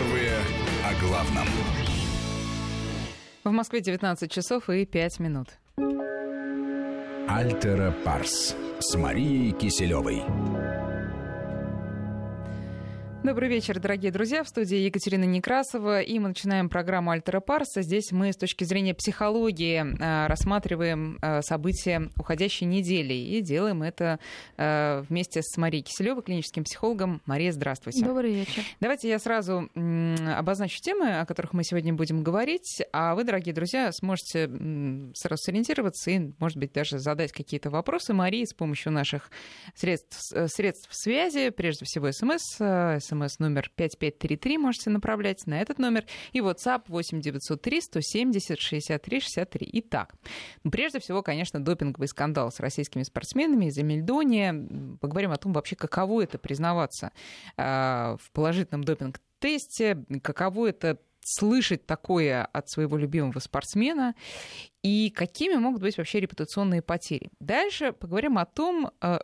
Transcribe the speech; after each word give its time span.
Первые 0.00 0.32
о 0.82 0.94
главном. 1.04 1.46
В 3.44 3.50
Москве 3.50 3.82
19 3.82 4.32
часов 4.32 4.70
и 4.70 4.86
5 4.86 5.20
минут. 5.20 5.48
Альтера 7.28 7.92
Парс 8.02 8.56
с 8.78 8.94
Марией 8.96 9.52
Киселевой. 9.52 10.22
Добрый 13.22 13.50
вечер, 13.50 13.78
дорогие 13.78 14.10
друзья. 14.10 14.42
В 14.42 14.48
студии 14.48 14.78
Екатерина 14.78 15.24
Некрасова. 15.24 16.00
И 16.00 16.18
мы 16.18 16.28
начинаем 16.28 16.70
программу 16.70 17.10
«Альтера 17.10 17.40
Парса». 17.40 17.82
Здесь 17.82 18.12
мы 18.12 18.32
с 18.32 18.36
точки 18.36 18.64
зрения 18.64 18.94
психологии 18.94 19.84
э, 19.84 20.26
рассматриваем 20.26 21.18
э, 21.20 21.42
события 21.42 22.08
уходящей 22.16 22.66
недели. 22.66 23.12
И 23.12 23.42
делаем 23.42 23.82
это 23.82 24.20
э, 24.56 25.02
вместе 25.06 25.42
с 25.42 25.54
Марией 25.58 25.82
Киселевой, 25.82 26.22
клиническим 26.22 26.64
психологом. 26.64 27.20
Мария, 27.26 27.52
здравствуйте. 27.52 28.02
Добрый 28.02 28.32
вечер. 28.32 28.62
Давайте 28.80 29.10
я 29.10 29.18
сразу 29.18 29.68
обозначу 29.74 30.80
темы, 30.80 31.20
о 31.20 31.26
которых 31.26 31.52
мы 31.52 31.62
сегодня 31.62 31.92
будем 31.92 32.22
говорить. 32.22 32.80
А 32.90 33.14
вы, 33.14 33.24
дорогие 33.24 33.54
друзья, 33.54 33.92
сможете 33.92 34.48
сразу 35.14 35.42
сориентироваться 35.42 36.10
и, 36.10 36.32
может 36.38 36.56
быть, 36.56 36.72
даже 36.72 36.98
задать 36.98 37.32
какие-то 37.32 37.68
вопросы 37.68 38.14
Марии 38.14 38.46
с 38.46 38.54
помощью 38.54 38.92
наших 38.92 39.30
средств, 39.74 40.32
средств 40.46 40.88
связи. 40.92 41.50
Прежде 41.50 41.84
всего, 41.84 42.10
смс 42.12 43.09
смс 43.10 43.38
номер 43.38 43.70
5533 43.76 44.58
можете 44.58 44.90
направлять 44.90 45.46
на 45.46 45.60
этот 45.60 45.78
номер. 45.78 46.04
И 46.32 46.40
WhatsApp 46.40 46.84
8903 46.88 47.80
170 47.80 48.60
63 48.60 49.20
63. 49.20 49.70
Итак, 49.72 50.14
ну, 50.64 50.70
прежде 50.70 51.00
всего, 51.00 51.22
конечно, 51.22 51.62
допинговый 51.62 52.08
скандал 52.08 52.50
с 52.50 52.60
российскими 52.60 53.02
спортсменами 53.02 53.66
из 53.66 53.78
Эмильдония. 53.78 54.52
Поговорим 55.00 55.32
о 55.32 55.36
том 55.36 55.52
вообще, 55.52 55.76
каково 55.76 56.22
это 56.22 56.38
признаваться 56.38 57.12
э, 57.56 57.62
в 58.20 58.30
положительном 58.32 58.84
допинг-тесте, 58.84 60.04
каково 60.22 60.68
это 60.68 60.98
слышать 61.22 61.86
такое 61.86 62.44
от 62.44 62.68
своего 62.70 62.96
любимого 62.96 63.38
спортсмена 63.38 64.14
и 64.82 65.10
какими 65.10 65.56
могут 65.56 65.82
быть 65.82 65.98
вообще 65.98 66.20
репутационные 66.20 66.82
потери. 66.82 67.30
Дальше 67.40 67.92
поговорим 67.92 68.38
о 68.38 68.46
том, 68.46 68.90
а, 69.00 69.20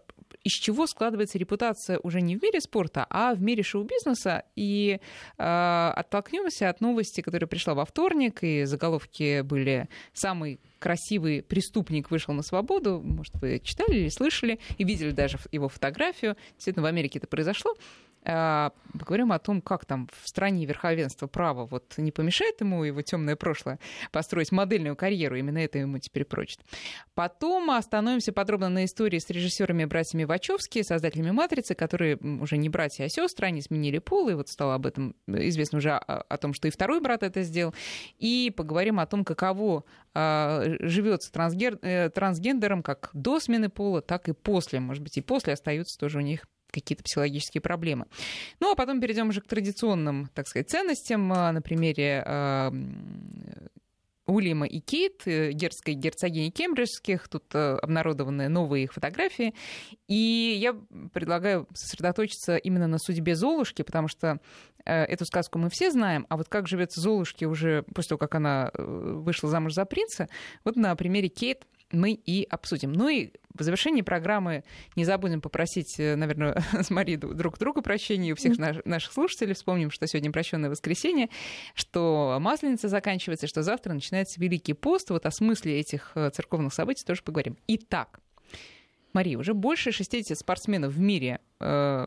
из 0.46 0.52
чего 0.52 0.86
складывается 0.86 1.38
репутация 1.38 1.98
уже 2.04 2.20
не 2.20 2.36
в 2.36 2.42
мире 2.42 2.60
спорта, 2.60 3.04
а 3.10 3.34
в 3.34 3.42
мире 3.42 3.64
шоу-бизнеса. 3.64 4.44
И 4.54 5.00
э, 5.38 5.92
оттолкнемся 5.96 6.68
от 6.68 6.80
новости, 6.80 7.20
которая 7.20 7.48
пришла 7.48 7.74
во 7.74 7.84
вторник, 7.84 8.44
и 8.44 8.62
заголовки 8.62 9.40
были 9.40 9.88
«Самый 10.12 10.60
красивый 10.78 11.42
преступник 11.42 12.12
вышел 12.12 12.32
на 12.32 12.42
свободу». 12.42 13.00
Может, 13.02 13.34
вы 13.40 13.60
читали 13.64 13.96
или 13.96 14.08
слышали, 14.08 14.60
и 14.78 14.84
видели 14.84 15.10
даже 15.10 15.38
его 15.50 15.68
фотографию. 15.68 16.36
Действительно, 16.54 16.84
в 16.84 16.86
Америке 16.86 17.18
это 17.18 17.26
произошло. 17.26 17.74
А, 18.28 18.72
поговорим 18.98 19.30
о 19.30 19.38
том, 19.38 19.60
как 19.62 19.84
там 19.84 20.08
в 20.12 20.28
стране 20.28 20.66
верховенства 20.66 21.28
права 21.28 21.64
вот 21.64 21.94
не 21.96 22.10
помешает 22.10 22.60
ему 22.60 22.82
его 22.82 23.00
темное 23.02 23.36
прошлое 23.36 23.78
построить 24.10 24.50
модельную 24.50 24.96
карьеру. 24.96 25.36
Именно 25.36 25.58
это 25.58 25.78
ему 25.78 25.98
теперь 25.98 26.24
прочит. 26.24 26.60
Потом 27.14 27.70
остановимся 27.70 28.32
подробно 28.32 28.68
на 28.68 28.84
истории 28.84 29.20
с 29.20 29.30
режиссерами 29.30 29.84
братьями 29.84 30.24
Вачовски, 30.24 30.82
создателями 30.82 31.30
«Матрицы», 31.30 31.74
которые 31.76 32.16
уже 32.16 32.56
не 32.56 32.68
братья, 32.68 33.04
а 33.04 33.08
сестры, 33.08 33.46
они 33.46 33.62
сменили 33.62 33.98
пол, 33.98 34.28
и 34.28 34.34
вот 34.34 34.48
стало 34.48 34.74
об 34.74 34.86
этом 34.86 35.14
известно 35.28 35.78
уже 35.78 35.92
о, 35.92 35.98
о 35.98 36.36
том, 36.36 36.52
что 36.52 36.66
и 36.66 36.72
второй 36.72 37.00
брат 37.00 37.22
это 37.22 37.42
сделал. 37.42 37.74
И 38.18 38.52
поговорим 38.56 38.98
о 38.98 39.06
том, 39.06 39.24
каково 39.24 39.84
а, 40.14 40.64
живется 40.80 41.30
э, 41.82 42.10
трансгендером 42.10 42.82
как 42.82 43.10
до 43.12 43.38
смены 43.38 43.68
пола, 43.68 44.02
так 44.02 44.28
и 44.28 44.32
после. 44.32 44.80
Может 44.80 45.04
быть, 45.04 45.16
и 45.16 45.20
после 45.20 45.52
остаются 45.52 45.96
тоже 45.98 46.18
у 46.18 46.22
них 46.22 46.44
какие-то 46.80 47.04
психологические 47.04 47.60
проблемы. 47.60 48.06
Ну, 48.60 48.72
а 48.72 48.74
потом 48.74 49.00
перейдем 49.00 49.28
уже 49.28 49.40
к 49.40 49.46
традиционным, 49.46 50.28
так 50.34 50.48
сказать, 50.48 50.70
ценностям 50.70 51.32
а, 51.32 51.52
на 51.52 51.62
примере 51.62 52.22
а, 52.24 52.72
Уильяма 54.26 54.66
и 54.66 54.80
Кейт, 54.80 55.22
э, 55.26 55.52
герцогой 55.52 55.94
герцогини 55.94 56.50
Кембриджских. 56.50 57.28
Тут 57.28 57.44
э, 57.54 57.78
обнародованы 57.80 58.48
новые 58.48 58.84
их 58.84 58.92
фотографии. 58.92 59.54
И 60.08 60.56
я 60.60 60.76
предлагаю 61.12 61.68
сосредоточиться 61.74 62.56
именно 62.56 62.88
на 62.88 62.98
судьбе 62.98 63.36
Золушки, 63.36 63.82
потому 63.82 64.08
что 64.08 64.40
э, 64.84 65.04
эту 65.04 65.24
сказку 65.26 65.58
мы 65.58 65.70
все 65.70 65.90
знаем, 65.90 66.26
а 66.28 66.36
вот 66.36 66.48
как 66.48 66.66
живется 66.66 67.00
Золушке 67.00 67.46
уже 67.46 67.84
после 67.94 68.10
того, 68.10 68.18
как 68.18 68.34
она 68.34 68.70
вышла 68.74 69.48
замуж 69.48 69.74
за 69.74 69.84
принца, 69.84 70.28
вот 70.64 70.76
на 70.76 70.94
примере 70.96 71.28
Кейт 71.28 71.64
мы 71.92 72.12
и 72.12 72.44
обсудим. 72.44 72.92
Ну 72.92 73.08
и 73.08 73.30
в 73.54 73.62
завершении 73.62 74.02
программы 74.02 74.64
не 74.96 75.04
забудем 75.04 75.40
попросить, 75.40 75.98
э, 75.98 76.16
наверное, 76.16 76.62
с 76.72 76.90
Марией 76.90 77.16
друг 77.16 77.58
друга 77.58 77.82
прощения 77.82 78.32
у 78.32 78.36
всех 78.36 78.58
наших 78.84 79.12
слушателей. 79.12 79.54
Вспомним, 79.54 79.90
что 79.90 80.06
сегодня 80.06 80.32
прощенное 80.32 80.70
воскресенье, 80.70 81.28
что 81.74 82.38
Масленица 82.40 82.88
заканчивается, 82.88 83.46
что 83.46 83.62
завтра 83.62 83.92
начинается 83.92 84.40
Великий 84.40 84.74
пост. 84.74 85.10
Вот 85.10 85.26
о 85.26 85.30
смысле 85.30 85.80
этих 85.80 86.12
э, 86.14 86.30
церковных 86.30 86.74
событий 86.74 87.04
тоже 87.04 87.22
поговорим. 87.22 87.56
Итак, 87.66 88.20
Мария, 89.12 89.38
уже 89.38 89.54
больше 89.54 89.92
60 89.92 90.38
спортсменов 90.38 90.92
в 90.92 91.00
мире 91.00 91.40
э, 91.60 92.06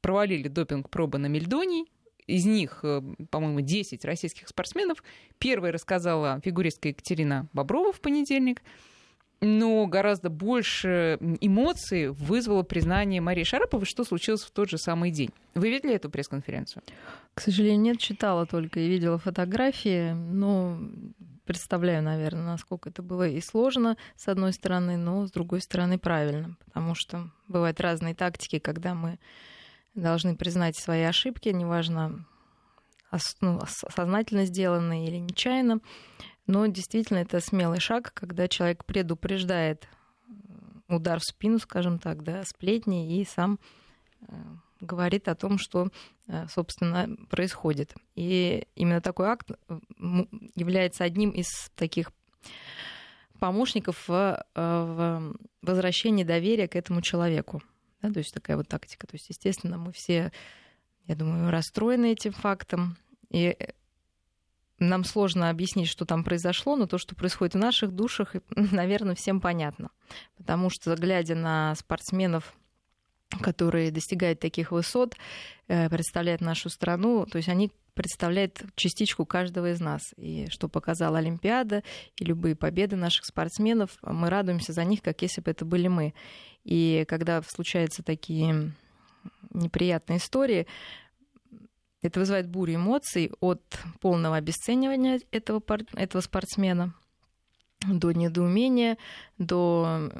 провалили 0.00 0.48
допинг-пробы 0.48 1.18
на 1.18 1.26
Мельдонии 1.26 1.86
из 2.26 2.44
них, 2.44 2.80
э, 2.82 3.02
по-моему, 3.30 3.60
10 3.60 4.04
российских 4.04 4.48
спортсменов. 4.48 5.02
Первой 5.38 5.70
рассказала 5.70 6.40
фигуристка 6.44 6.88
Екатерина 6.88 7.46
Боброва 7.52 7.92
в 7.92 8.00
понедельник. 8.00 8.62
Но 9.42 9.86
гораздо 9.86 10.30
больше 10.30 11.18
эмоций 11.40 12.08
вызвало 12.08 12.62
признание 12.62 13.20
Марии 13.20 13.44
Шараповой, 13.44 13.84
что 13.84 14.02
случилось 14.04 14.42
в 14.42 14.50
тот 14.50 14.70
же 14.70 14.78
самый 14.78 15.10
день. 15.10 15.30
Вы 15.54 15.68
видели 15.68 15.94
эту 15.94 16.08
пресс-конференцию? 16.08 16.82
К 17.34 17.40
сожалению, 17.42 17.80
нет, 17.80 17.98
читала 17.98 18.46
только 18.46 18.80
и 18.80 18.88
видела 18.88 19.18
фотографии, 19.18 20.12
но 20.12 20.78
представляю, 21.44 22.02
наверное, 22.02 22.44
насколько 22.44 22.88
это 22.88 23.02
было 23.02 23.28
и 23.28 23.40
сложно, 23.42 23.98
с 24.16 24.26
одной 24.26 24.54
стороны, 24.54 24.96
но 24.96 25.26
с 25.26 25.30
другой 25.30 25.60
стороны 25.60 25.98
правильно, 25.98 26.56
потому 26.64 26.94
что 26.94 27.30
бывают 27.46 27.78
разные 27.80 28.14
тактики, 28.14 28.58
когда 28.58 28.94
мы 28.94 29.18
должны 29.96 30.36
признать 30.36 30.76
свои 30.76 31.02
ошибки, 31.02 31.48
неважно, 31.48 32.24
ну, 33.40 33.60
сознательно 33.66 34.44
сделанные 34.44 35.08
или 35.08 35.16
нечаянно. 35.16 35.80
Но 36.46 36.66
действительно 36.66 37.18
это 37.18 37.40
смелый 37.40 37.80
шаг, 37.80 38.12
когда 38.14 38.46
человек 38.46 38.84
предупреждает 38.84 39.88
удар 40.88 41.18
в 41.18 41.24
спину, 41.24 41.58
скажем 41.58 41.98
так, 41.98 42.22
да, 42.22 42.44
сплетни 42.44 43.18
и 43.20 43.24
сам 43.24 43.58
э, 44.20 44.34
говорит 44.80 45.26
о 45.26 45.34
том, 45.34 45.58
что, 45.58 45.88
э, 46.28 46.46
собственно, 46.48 47.08
происходит. 47.28 47.94
И 48.14 48.68
именно 48.76 49.00
такой 49.00 49.26
акт 49.26 49.50
является 50.54 51.02
одним 51.02 51.30
из 51.30 51.46
таких 51.74 52.12
помощников 53.40 54.06
в, 54.06 54.12
э, 54.12 54.40
в 54.54 55.36
возвращении 55.62 56.22
доверия 56.22 56.68
к 56.68 56.76
этому 56.76 57.02
человеку. 57.02 57.60
Да, 58.02 58.12
то 58.12 58.18
есть 58.18 58.32
такая 58.34 58.56
вот 58.56 58.68
тактика. 58.68 59.06
То 59.06 59.14
есть, 59.14 59.28
естественно, 59.28 59.78
мы 59.78 59.92
все, 59.92 60.32
я 61.06 61.14
думаю, 61.14 61.50
расстроены 61.50 62.12
этим 62.12 62.32
фактом. 62.32 62.96
И 63.30 63.56
э, 63.58 63.72
нам 64.78 65.04
сложно 65.04 65.50
объяснить, 65.50 65.88
что 65.88 66.04
там 66.04 66.24
произошло, 66.24 66.76
но 66.76 66.86
то, 66.86 66.98
что 66.98 67.14
происходит 67.14 67.54
в 67.54 67.58
наших 67.58 67.92
душах, 67.92 68.34
наверное, 68.50 69.14
всем 69.14 69.40
понятно. 69.40 69.90
Потому 70.36 70.70
что, 70.70 70.94
глядя 70.96 71.34
на 71.34 71.74
спортсменов, 71.74 72.54
которые 73.40 73.90
достигают 73.90 74.40
таких 74.40 74.72
высот, 74.72 75.16
э, 75.68 75.88
представляют 75.88 76.40
нашу 76.40 76.68
страну, 76.68 77.26
то 77.26 77.38
есть 77.38 77.48
они 77.48 77.72
представляют 77.96 78.62
частичку 78.76 79.24
каждого 79.24 79.72
из 79.72 79.80
нас. 79.80 80.12
И 80.16 80.46
что 80.50 80.68
показала 80.68 81.18
Олимпиада, 81.18 81.82
и 82.20 82.24
любые 82.24 82.54
победы 82.54 82.94
наших 82.94 83.24
спортсменов, 83.24 83.96
мы 84.02 84.28
радуемся 84.28 84.72
за 84.72 84.84
них, 84.84 85.02
как 85.02 85.22
если 85.22 85.40
бы 85.40 85.50
это 85.50 85.64
были 85.64 85.88
мы. 85.88 86.14
И 86.62 87.04
когда 87.08 87.42
случаются 87.42 88.02
такие 88.02 88.72
неприятные 89.50 90.18
истории, 90.18 90.66
это 92.02 92.20
вызывает 92.20 92.48
бурю 92.48 92.74
эмоций 92.74 93.32
от 93.40 93.62
полного 94.00 94.36
обесценивания 94.36 95.20
этого, 95.32 95.62
этого 95.94 96.20
спортсмена 96.20 96.94
до 97.80 98.12
недоумения, 98.12 98.98
до 99.38 100.12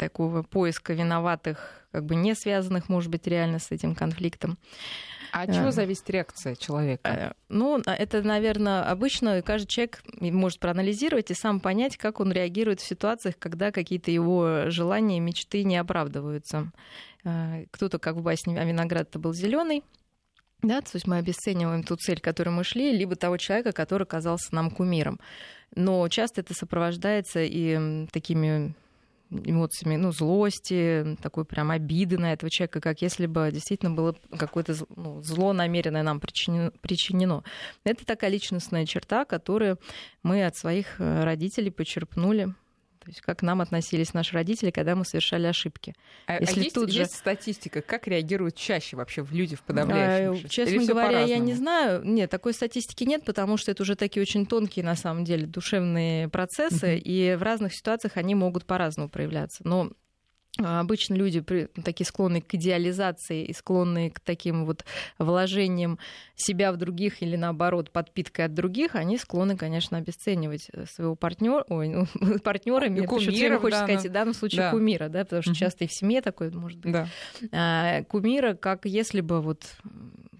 такого 0.00 0.42
поиска 0.42 0.94
виноватых, 0.94 1.84
как 1.92 2.06
бы 2.06 2.14
не 2.14 2.34
связанных, 2.34 2.88
может 2.88 3.10
быть, 3.10 3.26
реально 3.26 3.58
с 3.58 3.70
этим 3.70 3.94
конфликтом. 3.94 4.56
А 5.32 5.42
от 5.42 5.54
чего 5.54 5.68
э, 5.68 5.72
зависит 5.72 6.08
реакция 6.08 6.56
человека? 6.56 7.08
Э, 7.08 7.32
ну, 7.50 7.80
а 7.84 7.94
это, 7.94 8.22
наверное, 8.22 8.82
обычно 8.82 9.42
каждый 9.42 9.68
человек 9.68 10.02
может 10.18 10.58
проанализировать 10.58 11.30
и 11.30 11.34
сам 11.34 11.60
понять, 11.60 11.98
как 11.98 12.18
он 12.18 12.32
реагирует 12.32 12.80
в 12.80 12.86
ситуациях, 12.86 13.36
когда 13.38 13.70
какие-то 13.70 14.10
его 14.10 14.70
желания, 14.70 15.20
мечты 15.20 15.62
не 15.64 15.76
оправдываются. 15.76 16.72
Э, 17.24 17.66
кто-то, 17.70 17.98
как 17.98 18.16
в 18.16 18.22
басне 18.22 18.58
«А 18.58 18.64
виноград 18.64 19.08
это 19.10 19.18
был 19.18 19.34
зеленый, 19.34 19.84
да, 20.62 20.80
то 20.80 20.90
есть 20.94 21.06
мы 21.06 21.16
обесцениваем 21.16 21.82
ту 21.82 21.96
цель, 21.96 22.20
к 22.20 22.24
которой 22.24 22.50
мы 22.50 22.64
шли, 22.64 22.92
либо 22.92 23.16
того 23.16 23.36
человека, 23.36 23.72
который 23.72 24.06
казался 24.06 24.54
нам 24.54 24.70
кумиром. 24.70 25.18
Но 25.74 26.06
часто 26.08 26.42
это 26.42 26.54
сопровождается 26.54 27.40
и 27.42 28.06
такими 28.12 28.74
эмоциями, 29.30 29.96
ну, 29.96 30.12
злости, 30.12 31.16
такой 31.22 31.44
прям 31.44 31.70
обиды 31.70 32.18
на 32.18 32.32
этого 32.32 32.50
человека, 32.50 32.80
как 32.80 33.02
если 33.02 33.26
бы 33.26 33.50
действительно 33.52 33.92
было 33.92 34.16
какое-то 34.36 34.74
ну, 34.96 35.22
зло 35.22 35.52
намеренное 35.52 36.02
нам 36.02 36.20
причинено. 36.20 37.44
Это 37.84 38.04
такая 38.04 38.30
личностная 38.30 38.86
черта, 38.86 39.24
которую 39.24 39.78
мы 40.22 40.44
от 40.44 40.56
своих 40.56 41.00
э, 41.00 41.24
родителей 41.24 41.70
почерпнули 41.70 42.54
то 43.10 43.14
есть 43.14 43.22
как 43.22 43.40
к 43.40 43.42
нам 43.42 43.60
относились 43.60 44.14
наши 44.14 44.34
родители, 44.34 44.70
когда 44.70 44.94
мы 44.94 45.04
совершали 45.04 45.46
ошибки. 45.46 45.94
А, 46.26 46.34
а 46.34 46.40
Если 46.40 46.60
а 46.60 46.62
есть, 46.62 46.74
тут 46.74 46.90
же... 46.90 47.00
есть 47.00 47.16
статистика, 47.16 47.82
как 47.82 48.06
реагируют 48.06 48.54
чаще 48.54 48.96
вообще 48.96 49.26
люди 49.30 49.56
в 49.56 49.62
подавляющем 49.62 50.46
а, 50.46 50.48
Честно 50.48 50.84
говоря, 50.84 51.20
я 51.22 51.38
не 51.38 51.54
знаю. 51.54 52.04
Нет, 52.04 52.30
такой 52.30 52.54
статистики 52.54 53.04
нет, 53.04 53.24
потому 53.24 53.56
что 53.56 53.72
это 53.72 53.82
уже 53.82 53.96
такие 53.96 54.22
очень 54.22 54.46
тонкие, 54.46 54.84
на 54.84 54.94
самом 54.94 55.24
деле, 55.24 55.46
душевные 55.46 56.28
процессы, 56.28 56.96
uh-huh. 56.96 56.98
и 56.98 57.34
в 57.34 57.42
разных 57.42 57.74
ситуациях 57.74 58.16
они 58.16 58.34
могут 58.34 58.64
по-разному 58.64 59.08
проявляться. 59.08 59.62
Но 59.64 59.90
Обычно 60.58 61.14
люди 61.14 61.40
такие 61.84 62.04
склонные 62.06 62.42
к 62.42 62.52
идеализации 62.54 63.44
и 63.44 63.52
склонные 63.52 64.10
к 64.10 64.18
таким 64.18 64.66
вот 64.66 64.84
вложениям 65.18 65.98
себя 66.34 66.72
в 66.72 66.76
других 66.76 67.22
или 67.22 67.36
наоборот 67.36 67.90
подпиткой 67.90 68.46
от 68.46 68.54
других, 68.54 68.94
они 68.94 69.16
склонны, 69.16 69.56
конечно, 69.56 69.98
обесценивать 69.98 70.68
э, 70.72 70.86
своего 70.86 71.14
партнера, 71.14 71.64
ой, 71.68 71.88
ну, 71.88 72.06
партнерами, 72.42 73.06
кумира, 73.06 73.58
хочешь 73.58 73.78
да, 73.78 73.84
сказать, 73.84 74.06
в 74.06 74.12
данном 74.12 74.34
случае 74.34 74.62
да. 74.62 74.70
кумира, 74.70 75.08
да, 75.08 75.24
потому 75.24 75.42
что 75.42 75.54
часто 75.54 75.84
и 75.84 75.86
в 75.86 75.92
семье 75.92 76.20
такое 76.20 76.50
может 76.50 76.78
быть. 76.78 76.92
Да. 76.92 77.08
А, 77.52 78.02
кумира, 78.04 78.54
как 78.54 78.86
если 78.86 79.20
бы 79.20 79.40
вот 79.40 79.64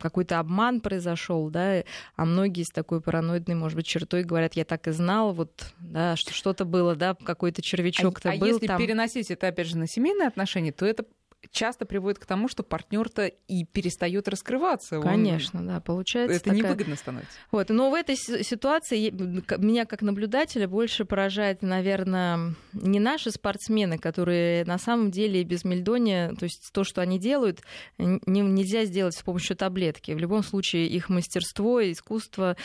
какой-то 0.00 0.38
обман 0.38 0.80
произошел, 0.80 1.48
да, 1.50 1.84
а 2.16 2.24
многие 2.24 2.64
с 2.64 2.70
такой 2.70 3.00
параноидной, 3.00 3.54
может 3.54 3.76
быть, 3.76 3.86
чертой 3.86 4.24
говорят, 4.24 4.54
я 4.54 4.64
так 4.64 4.88
и 4.88 4.90
знал, 4.90 5.32
вот, 5.32 5.72
да, 5.78 6.16
что 6.16 6.32
что-то 6.32 6.64
было, 6.64 6.96
да, 6.96 7.14
какой-то 7.14 7.62
червячок-то 7.62 8.30
а, 8.30 8.36
был. 8.36 8.46
А 8.46 8.48
если 8.48 8.66
там... 8.66 8.78
переносить 8.78 9.30
это, 9.30 9.48
опять 9.48 9.68
же, 9.68 9.76
на 9.76 9.86
семейные 10.00 10.28
отношения, 10.28 10.72
то 10.72 10.86
это 10.86 11.04
часто 11.50 11.86
приводит 11.86 12.18
к 12.18 12.26
тому, 12.26 12.48
что 12.48 12.62
партнер-то 12.62 13.26
и 13.26 13.64
перестает 13.64 14.28
раскрываться. 14.28 15.00
Конечно, 15.00 15.60
Он... 15.60 15.66
да, 15.66 15.80
получается. 15.80 16.36
Это 16.36 16.44
такая... 16.44 16.58
невыгодно 16.58 16.96
становится. 16.96 17.38
Вот, 17.50 17.68
но 17.70 17.90
в 17.90 17.94
этой 17.94 18.16
ситуации 18.16 19.10
меня 19.10 19.86
как 19.86 20.02
наблюдателя 20.02 20.68
больше 20.68 21.04
поражает, 21.04 21.62
наверное, 21.62 22.54
не 22.72 23.00
наши 23.00 23.30
спортсмены, 23.30 23.98
которые 23.98 24.64
на 24.64 24.78
самом 24.78 25.10
деле 25.10 25.42
без 25.44 25.64
мельдония, 25.64 26.32
то 26.34 26.44
есть 26.44 26.70
то, 26.72 26.84
что 26.84 27.00
они 27.00 27.18
делают, 27.18 27.62
нельзя 27.98 28.84
сделать 28.84 29.16
с 29.16 29.22
помощью 29.22 29.56
таблетки. 29.56 30.12
В 30.12 30.18
любом 30.18 30.42
случае 30.42 30.86
их 30.86 31.08
мастерство, 31.08 31.80
искусство, 31.80 32.56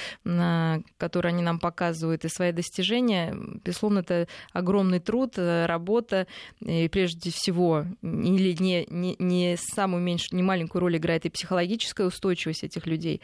которое 0.97 1.29
они 1.29 1.41
нам 1.41 1.59
показывают, 1.59 2.25
и 2.25 2.29
свои 2.29 2.51
достижения, 2.51 3.35
безусловно, 3.63 3.99
это 3.99 4.27
огромный 4.53 4.99
труд, 4.99 5.33
э, 5.37 5.65
работа, 5.65 6.27
и 6.59 6.87
прежде 6.89 7.31
всего, 7.31 7.85
или 8.01 8.53
не, 8.65 8.85
не, 8.89 9.15
не 9.19 9.57
самую 9.57 10.01
меньшую, 10.01 10.37
не 10.37 10.43
маленькую 10.43 10.81
роль 10.81 10.97
играет 10.97 11.25
и 11.25 11.29
психологическая 11.29 12.07
устойчивость 12.07 12.63
этих 12.63 12.87
людей. 12.87 13.21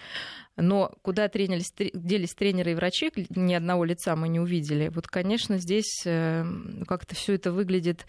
Но 0.57 0.93
куда 1.01 1.27
тренились, 1.27 1.73
делись 1.93 2.35
тренеры 2.35 2.71
и 2.71 2.75
врачи, 2.75 3.11
ни 3.29 3.53
одного 3.53 3.83
лица 3.83 4.15
мы 4.15 4.29
не 4.29 4.39
увидели. 4.39 4.89
Вот, 4.89 5.07
конечно, 5.07 5.57
здесь 5.57 6.03
э, 6.05 6.45
как-то 6.87 7.15
все 7.15 7.33
это 7.33 7.51
выглядит 7.51 8.05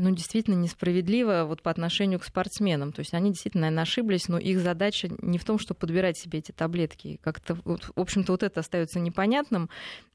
ну, 0.00 0.10
действительно 0.14 0.54
несправедливо 0.54 1.44
вот 1.46 1.62
по 1.62 1.70
отношению 1.70 2.20
к 2.20 2.24
спортсменам. 2.24 2.92
То 2.92 3.00
есть 3.00 3.12
они 3.12 3.30
действительно, 3.30 3.62
наверное, 3.62 3.82
ошиблись, 3.82 4.28
но 4.28 4.38
их 4.38 4.60
задача 4.60 5.10
не 5.20 5.38
в 5.38 5.44
том, 5.44 5.58
чтобы 5.58 5.80
подбирать 5.80 6.18
себе 6.18 6.38
эти 6.38 6.52
таблетки. 6.52 7.18
Как-то, 7.22 7.58
вот, 7.64 7.84
в 7.94 8.00
общем-то, 8.00 8.32
вот 8.32 8.42
это 8.42 8.60
остается 8.60 8.98
непонятным, 8.98 9.68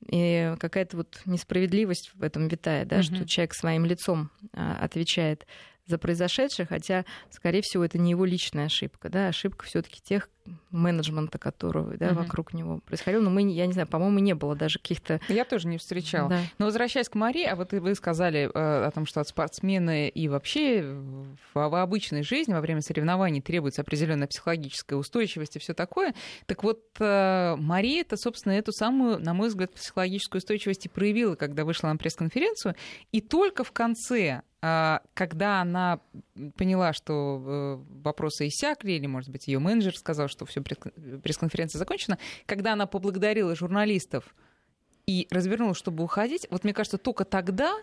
и 0.10 0.56
какая-то 0.60 0.98
вот 0.98 1.22
несправедливость 1.25 2.12
в 2.16 2.24
этом 2.24 2.48
витает, 2.48 2.88
да, 2.88 3.00
mm-hmm. 3.00 3.16
что 3.16 3.28
человек 3.28 3.54
своим 3.54 3.86
лицом 3.86 4.31
а, 4.54 4.78
отвечает 4.81 5.46
за 5.86 5.98
произошедшее, 5.98 6.66
хотя, 6.66 7.06
скорее 7.30 7.62
всего, 7.62 7.84
это 7.86 7.98
не 7.98 8.12
его 8.12 8.26
личная 8.26 8.66
ошибка, 8.66 9.10
да, 9.10 9.28
ошибка 9.28 9.66
все-таки 9.66 10.02
тех 10.02 10.30
менеджмента, 10.71 11.38
которого 11.38 11.97
да, 11.97 12.09
угу. 12.09 12.19
вокруг 12.19 12.53
него 12.53 12.80
происходило. 12.86 13.21
Но 13.21 13.30
мы, 13.30 13.50
я 13.51 13.65
не 13.65 13.74
знаю, 13.74 13.88
по-моему, 13.88 14.19
не 14.19 14.33
было 14.36 14.56
даже 14.56 14.80
каких-то... 14.80 15.19
Я 15.27 15.45
тоже 15.45 15.68
не 15.68 15.77
встречала. 15.77 16.30
Да. 16.30 16.39
Но 16.57 16.65
возвращаясь 16.65 17.09
к 17.09 17.15
Марии, 17.15 17.45
а 17.45 17.56
вот 17.56 17.71
вы 17.71 17.95
сказали 17.95 18.50
э, 18.53 18.86
о 18.86 18.92
том, 18.92 19.06
что 19.06 19.21
от 19.21 19.27
спортсмена 19.27 20.07
и 20.07 20.27
вообще 20.27 20.83
в, 20.83 21.38
в 21.53 21.81
обычной 21.81 22.24
жизни 22.24 22.53
во 22.53 22.62
время 22.62 22.81
соревнований 22.81 23.42
требуется 23.42 23.81
определенная 23.81 24.27
психологическая 24.27 24.97
устойчивость 24.97 25.56
и 25.56 25.59
все 25.59 25.74
такое. 25.74 26.13
Так 26.45 26.63
вот, 26.63 26.81
э, 27.00 27.56
Мария 27.57 28.01
это, 28.01 28.18
собственно, 28.18 28.53
эту 28.53 28.71
самую, 28.71 29.19
на 29.19 29.33
мой 29.33 29.50
взгляд, 29.50 29.74
психологическую 29.74 30.39
устойчивость 30.39 30.86
и 30.86 30.89
проявила, 30.89 31.36
когда 31.36 31.65
вышла 31.65 31.88
на 31.88 31.97
пресс-конференцию. 31.97 32.75
И 33.12 33.21
только 33.21 33.63
в 33.63 33.71
конце 33.71 34.42
а, 34.68 35.01
когда 35.13 35.62
она 35.62 36.00
поняла, 36.57 36.92
что 36.92 37.44
э, 37.45 38.01
вопросы 38.01 38.47
иссякли, 38.47 38.94
или, 38.94 39.06
может 39.06 39.30
быть, 39.30 39.47
ее 39.47 39.59
менеджер 39.59 39.95
сказал, 39.95 40.27
что 40.36 40.46
все, 40.46 40.62
пресс-конференция 40.62 41.80
закончена, 41.80 42.18
когда 42.46 42.74
она 42.74 42.86
поблагодарила 42.86 43.56
журналистов 43.56 44.36
и 45.08 45.28
развернулась, 45.30 45.78
чтобы 45.78 46.04
уходить, 46.04 46.48
вот 46.50 46.64
мне 46.64 46.74
кажется, 46.74 46.98
только 46.98 47.26
тогда 47.26 47.76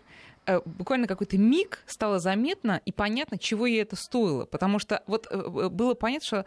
э, 0.47 0.61
буквально 0.65 1.07
какой-то 1.07 1.39
миг 1.39 1.83
стало 1.87 2.19
заметно 2.19 2.81
и 2.85 2.91
понятно, 2.93 3.39
чего 3.39 3.67
ей 3.67 3.83
это 3.83 3.97
стоило. 3.97 4.45
Потому 4.45 4.79
что 4.79 5.03
вот 5.07 5.29
э, 5.31 5.69
было 5.69 5.95
понятно, 5.95 6.27
что 6.27 6.47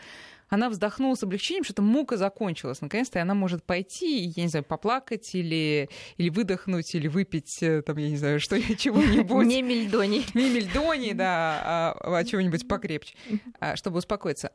она 0.50 0.69
вздохнула 0.69 1.16
с 1.16 1.24
облегчением, 1.24 1.63
что 1.63 1.74
эта 1.74 1.81
мука 1.81 2.18
закончилась. 2.18 2.81
Наконец-то 2.81 3.22
она 3.22 3.34
может 3.34 3.63
пойти, 3.63 4.31
я 4.36 4.44
не 4.44 4.50
знаю, 4.50 4.66
поплакать 4.66 5.34
или, 5.34 5.90
или 6.18 6.30
выдохнуть, 6.30 6.94
или 6.94 7.08
выпить, 7.08 7.63
э, 7.63 7.81
там, 7.81 7.98
я 7.98 8.10
не 8.10 8.18
знаю, 8.18 8.42
что 8.42 8.62
чего-нибудь. 8.78 9.48
Не 9.48 9.62
мельдоний. 9.62 10.25
Не 10.34 10.50
мельдоний, 10.50 11.13
да, 11.13 11.62
а, 11.63 12.18
а 12.18 12.24
чего-нибудь 12.25 12.68
покрепче, 12.68 13.16
а, 13.60 13.78
чтобы 13.78 14.00
успокоиться. 14.00 14.51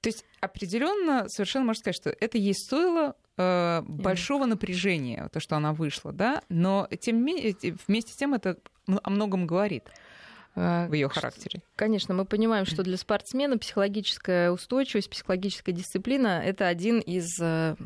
То 0.00 0.08
есть 0.08 0.24
определенно 0.40 1.28
совершенно 1.28 1.64
можно 1.64 1.80
сказать, 1.80 1.96
что 1.96 2.10
это 2.10 2.38
ей 2.38 2.54
стоило 2.54 3.16
э, 3.36 3.82
большого 3.86 4.46
напряжения, 4.46 5.28
то, 5.32 5.40
что 5.40 5.56
она 5.56 5.72
вышла, 5.72 6.12
да, 6.12 6.42
но 6.48 6.88
тем 7.00 7.24
менее, 7.24 7.56
вместе 7.86 8.12
с 8.12 8.16
тем 8.16 8.34
это 8.34 8.58
о 8.86 9.10
многом 9.10 9.46
говорит. 9.46 9.84
А, 10.60 10.88
в 10.88 10.92
ее 10.92 11.08
характере. 11.08 11.62
Конечно, 11.76 12.14
мы 12.14 12.24
понимаем, 12.24 12.66
что 12.66 12.82
для 12.82 12.96
спортсмена 12.96 13.58
психологическая 13.58 14.50
устойчивость, 14.50 15.08
психологическая 15.08 15.72
дисциплина 15.72 16.42
это 16.44 16.66
один 16.66 16.98
из 16.98 17.38
э, 17.40 17.76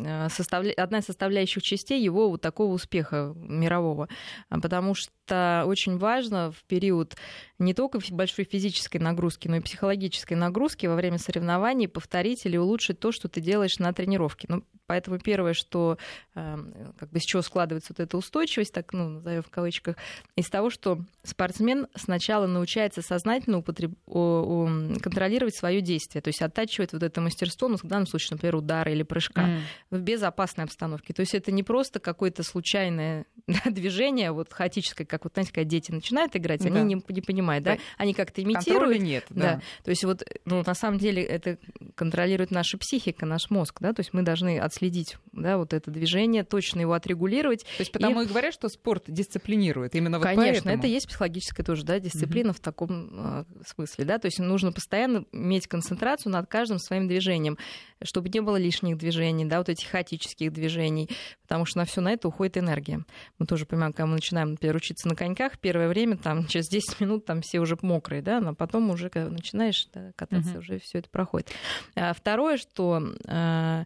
э, 0.00 0.28
составля... 0.30 0.72
одна 0.72 0.98
из 0.98 1.04
составляющих 1.04 1.62
частей 1.62 2.02
его 2.02 2.30
вот 2.30 2.40
такого 2.40 2.72
успеха 2.72 3.34
мирового, 3.36 4.08
а, 4.48 4.58
потому 4.58 4.94
что 4.94 5.64
очень 5.66 5.98
важно 5.98 6.50
в 6.50 6.64
период 6.64 7.14
не 7.58 7.74
только 7.74 8.00
большой 8.10 8.46
физической 8.46 8.98
нагрузки, 8.98 9.48
но 9.48 9.56
и 9.56 9.60
психологической 9.60 10.36
нагрузки 10.36 10.86
во 10.86 10.94
время 10.94 11.18
соревнований 11.18 11.88
повторить 11.88 12.46
или 12.46 12.56
улучшить 12.56 13.00
то, 13.00 13.12
что 13.12 13.28
ты 13.28 13.42
делаешь 13.42 13.78
на 13.78 13.92
тренировке. 13.92 14.46
Ну, 14.48 14.64
поэтому 14.86 15.18
первое, 15.18 15.54
что 15.54 15.98
эм, 16.34 16.72
как 16.98 17.10
бы 17.10 17.20
с 17.20 17.22
чего 17.22 17.42
складывается 17.42 17.94
вот 17.96 18.00
эта 18.00 18.16
устойчивость, 18.16 18.72
так 18.72 18.92
ну 18.92 19.08
назовем 19.08 19.42
в 19.42 19.50
кавычках, 19.50 19.96
из 20.36 20.48
того, 20.48 20.70
что 20.70 21.00
спортсмен 21.22 21.86
сначала 21.94 22.46
научается 22.46 23.02
сознательно 23.02 23.58
употреб... 23.58 23.92
контролировать 24.06 25.56
свое 25.56 25.80
действие, 25.80 26.22
то 26.22 26.28
есть 26.28 26.42
оттачивать 26.42 26.92
вот 26.92 27.02
это 27.02 27.20
мастерство, 27.20 27.68
ну, 27.68 27.76
в 27.76 27.84
данном 27.84 28.06
случае, 28.06 28.28
например, 28.32 28.56
удара 28.56 28.90
или 28.92 29.02
прыжка 29.02 29.48
mm. 29.48 29.60
в 29.90 30.00
безопасной 30.00 30.64
обстановке. 30.64 31.12
То 31.12 31.20
есть 31.20 31.34
это 31.34 31.52
не 31.52 31.62
просто 31.62 32.00
какое-то 32.00 32.42
случайное 32.42 33.26
движение, 33.64 34.32
вот 34.32 34.52
хаотическое, 34.52 35.06
как 35.06 35.24
вот, 35.24 35.34
знаете, 35.34 35.52
когда 35.52 35.68
дети 35.68 35.90
начинают 35.90 36.36
играть, 36.36 36.62
да. 36.62 36.68
они 36.68 36.94
не, 36.94 37.02
не 37.08 37.20
понимают, 37.20 37.64
да? 37.64 37.76
да? 37.76 37.80
Они 37.98 38.14
как-то 38.14 38.42
имитируют. 38.42 38.66
Контроля 38.66 38.98
нет, 38.98 39.24
да. 39.30 39.54
да. 39.54 39.62
То 39.84 39.90
есть 39.90 40.04
вот, 40.04 40.22
ну, 40.44 40.62
на 40.64 40.74
самом 40.74 40.98
деле 40.98 41.22
это 41.22 41.58
контролирует 41.94 42.50
наша 42.50 42.78
психика, 42.78 43.26
наш 43.26 43.50
мозг, 43.50 43.78
да, 43.80 43.92
то 43.92 44.00
есть 44.00 44.12
мы 44.12 44.22
должны 44.22 44.58
отследить, 44.74 45.16
да, 45.32 45.56
вот 45.56 45.72
это 45.72 45.90
движение, 45.90 46.44
точно 46.44 46.80
его 46.80 46.94
отрегулировать. 46.94 47.64
То 47.64 47.80
есть 47.80 47.92
потому 47.92 48.22
и, 48.22 48.24
и 48.24 48.28
говорят, 48.28 48.52
что 48.54 48.68
спорт 48.68 49.04
дисциплинирует, 49.06 49.94
именно 49.94 50.18
вот 50.18 50.26
Конечно, 50.26 50.68
это 50.70 50.86
есть 50.86 51.06
психологическое 51.06 51.62
тоже, 51.62 51.84
да, 51.84 52.00
дисциплина 52.00 52.50
mm-hmm. 52.50 52.56
в 52.56 52.60
таком 52.60 53.10
э, 53.12 53.44
смысле, 53.66 54.04
да, 54.04 54.18
то 54.18 54.26
есть 54.26 54.38
нужно 54.38 54.72
постоянно 54.72 55.24
иметь 55.32 55.66
концентрацию 55.66 56.32
над 56.32 56.48
каждым 56.48 56.78
своим 56.78 57.06
движением, 57.06 57.58
чтобы 58.02 58.28
не 58.28 58.40
было 58.40 58.56
лишних 58.56 58.98
движений, 58.98 59.44
да, 59.44 59.58
вот 59.58 59.68
этих 59.68 59.88
хаотических 59.88 60.52
движений, 60.52 61.08
потому 61.42 61.64
что 61.66 61.78
на 61.78 61.84
все 61.84 62.00
на 62.00 62.12
это 62.12 62.28
уходит 62.28 62.58
энергия. 62.58 63.04
Мы 63.38 63.46
тоже 63.46 63.66
понимаем, 63.66 63.92
когда 63.92 64.06
мы 64.06 64.14
начинаем, 64.14 64.52
например, 64.52 64.76
учиться 64.76 65.08
на 65.08 65.14
коньках, 65.14 65.58
первое 65.58 65.88
время, 65.88 66.16
там, 66.16 66.46
через 66.48 66.68
10 66.68 67.00
минут 67.00 67.24
там 67.24 67.42
все 67.42 67.60
уже 67.60 67.78
мокрые, 67.80 68.22
да, 68.22 68.40
но 68.40 68.54
потом 68.54 68.90
уже, 68.90 69.08
когда 69.08 69.30
начинаешь 69.30 69.86
да, 69.92 70.12
кататься, 70.16 70.54
mm-hmm. 70.54 70.58
уже 70.58 70.78
все 70.80 70.98
это 70.98 71.08
проходит. 71.08 71.50
А 71.94 72.12
второе, 72.12 72.56
что 72.56 73.02
э, 73.26 73.84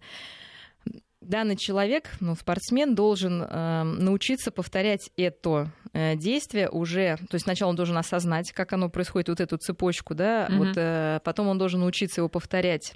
данный 1.29 1.57
человек, 1.57 2.11
ну, 2.21 2.35
спортсмен, 2.35 2.95
должен 2.95 3.43
э, 3.43 3.83
научиться 3.83 4.51
повторять 4.51 5.11
это 5.17 5.71
э, 5.93 6.17
действие 6.17 6.69
уже, 6.71 7.17
то 7.17 7.35
есть 7.35 7.45
сначала 7.45 7.71
он 7.71 7.77
должен 7.77 7.97
осознать, 7.97 8.53
как 8.53 8.73
оно 8.73 8.89
происходит, 8.89 9.29
вот 9.29 9.41
эту 9.41 9.57
цепочку, 9.59 10.15
да, 10.15 10.47
mm-hmm. 10.47 10.57
вот 10.57 10.77
э, 10.77 11.21
потом 11.25 11.49
он 11.49 11.59
должен 11.59 11.81
научиться 11.81 12.21
его 12.21 12.29
повторять 12.29 12.95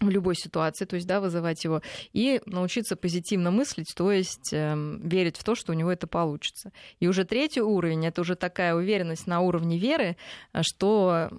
в 0.00 0.08
любой 0.08 0.34
ситуации, 0.34 0.84
то 0.84 0.96
есть, 0.96 1.06
да, 1.06 1.20
вызывать 1.20 1.62
его, 1.64 1.80
и 2.12 2.40
научиться 2.46 2.96
позитивно 2.96 3.50
мыслить, 3.50 3.92
то 3.94 4.10
есть 4.10 4.52
э, 4.52 4.74
верить 5.02 5.36
в 5.36 5.44
то, 5.44 5.54
что 5.54 5.72
у 5.72 5.74
него 5.74 5.92
это 5.92 6.06
получится. 6.06 6.72
И 7.00 7.06
уже 7.06 7.24
третий 7.24 7.60
уровень, 7.60 8.06
это 8.06 8.22
уже 8.22 8.34
такая 8.34 8.74
уверенность 8.74 9.26
на 9.26 9.40
уровне 9.40 9.78
веры, 9.78 10.16
что 10.62 11.30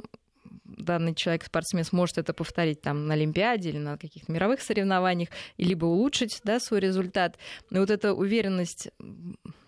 данный 0.65 1.13
человек, 1.13 1.43
спортсмен, 1.43 1.83
сможет 1.83 2.17
это 2.17 2.33
повторить 2.33 2.81
там 2.81 3.07
на 3.07 3.13
Олимпиаде 3.13 3.69
или 3.69 3.77
на 3.77 3.97
каких-то 3.97 4.31
мировых 4.31 4.61
соревнованиях, 4.61 5.29
и 5.57 5.63
либо 5.63 5.85
улучшить 5.85 6.41
да, 6.43 6.59
свой 6.59 6.79
результат. 6.79 7.37
И 7.69 7.77
вот 7.77 7.89
эта 7.89 8.13
уверенность 8.13 8.89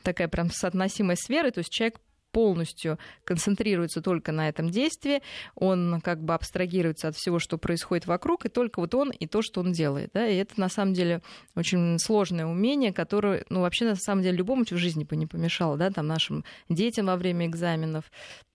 такая 0.04 0.28
прям 0.28 0.50
соотносимая 0.50 1.18
с 1.20 1.30
верой, 1.30 1.52
то 1.52 1.60
есть 1.60 1.72
человек 1.72 2.00
полностью 2.36 3.00
концентрируется 3.24 4.01
только 4.01 4.34
на 4.34 4.50
этом 4.50 4.70
действии, 4.70 5.22
он 5.56 6.01
как 6.04 6.22
бы 6.22 6.34
абстрагируется 6.34 7.08
от 7.08 7.15
всего, 7.15 7.39
что 7.39 7.58
происходит 7.58 8.08
вокруг, 8.08 8.46
и 8.46 8.50
только 8.50 8.82
вот 8.82 8.94
он 8.94 9.12
и 9.12 9.25
то, 9.25 9.42
что 9.42 9.62
он 9.62 9.72
делает. 9.72 10.10
Да? 10.13 10.27
И 10.27 10.36
это 10.36 10.60
на 10.60 10.68
самом 10.68 10.94
деле 10.94 11.22
очень 11.56 11.98
сложное 11.98 12.46
умение, 12.46 12.92
которое, 12.92 13.46
ну, 13.48 13.62
вообще 13.62 13.86
на 13.86 13.96
самом 13.96 14.22
деле 14.22 14.36
любому 14.36 14.65
в 14.65 14.75
жизни 14.75 15.06
бы 15.06 15.15
не 15.15 15.27
помешало, 15.27 15.77
да, 15.77 15.89
там 15.92 16.08
нашим 16.08 16.44
детям 16.68 17.06
во 17.06 17.15
время 17.15 17.46
экзаменов, 17.46 18.04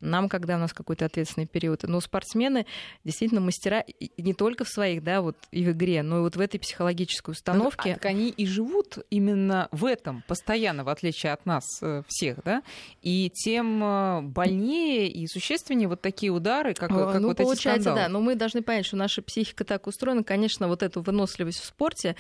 нам, 0.01 0.29
когда 0.29 0.57
у 0.57 0.59
нас 0.59 0.75
какой-то 0.75 1.07
ответственный 1.07 1.47
период. 1.47 1.83
Но 1.85 2.03
спортсмены 2.03 2.67
действительно 3.05 3.41
мастера 3.41 3.85
не 4.19 4.35
только 4.35 4.65
в 4.65 4.69
своих, 4.69 5.03
да, 5.03 5.23
вот 5.23 5.37
и 5.53 5.65
в 5.65 5.71
игре, 5.71 6.03
но 6.03 6.19
и 6.19 6.21
вот 6.21 6.37
в 6.37 6.41
этой 6.41 6.59
психологической 6.59 7.33
установке. 7.33 7.91
Ну, 7.91 7.95
так 7.95 8.05
они 8.05 8.29
и 8.29 8.45
живут 8.45 8.99
именно 9.09 9.69
в 9.71 9.87
этом 9.87 10.23
постоянно, 10.29 10.85
в 10.85 10.91
отличие 10.91 11.33
от 11.33 11.47
нас 11.47 11.65
э, 11.81 12.03
всех, 12.09 12.43
да, 12.45 12.63
и 13.01 13.31
тем 13.31 13.70
Э, 13.79 14.21
больнее 14.23 15.09
и 15.09 15.27
существеннее 15.27 15.89
вот 15.89 16.01
такие 16.01 16.33
удары, 16.33 16.75
как, 16.75 16.89
как 16.91 17.21
ну, 17.21 17.29
вот 17.29 17.37
получается, 17.37 17.91
эти 17.91 17.97
да. 17.97 18.09
Но 18.09 18.21
мы 18.21 18.35
должны 18.35 18.63
понять, 18.63 18.87
что 18.87 18.97
наша 18.97 19.23
психика 19.23 19.65
так 19.65 19.87
устроена. 19.87 20.25
Конечно, 20.25 20.69
вот 20.69 20.83
эту 20.83 21.03
выносливость 21.03 21.61
в 21.61 21.65
спорте, 21.65 22.17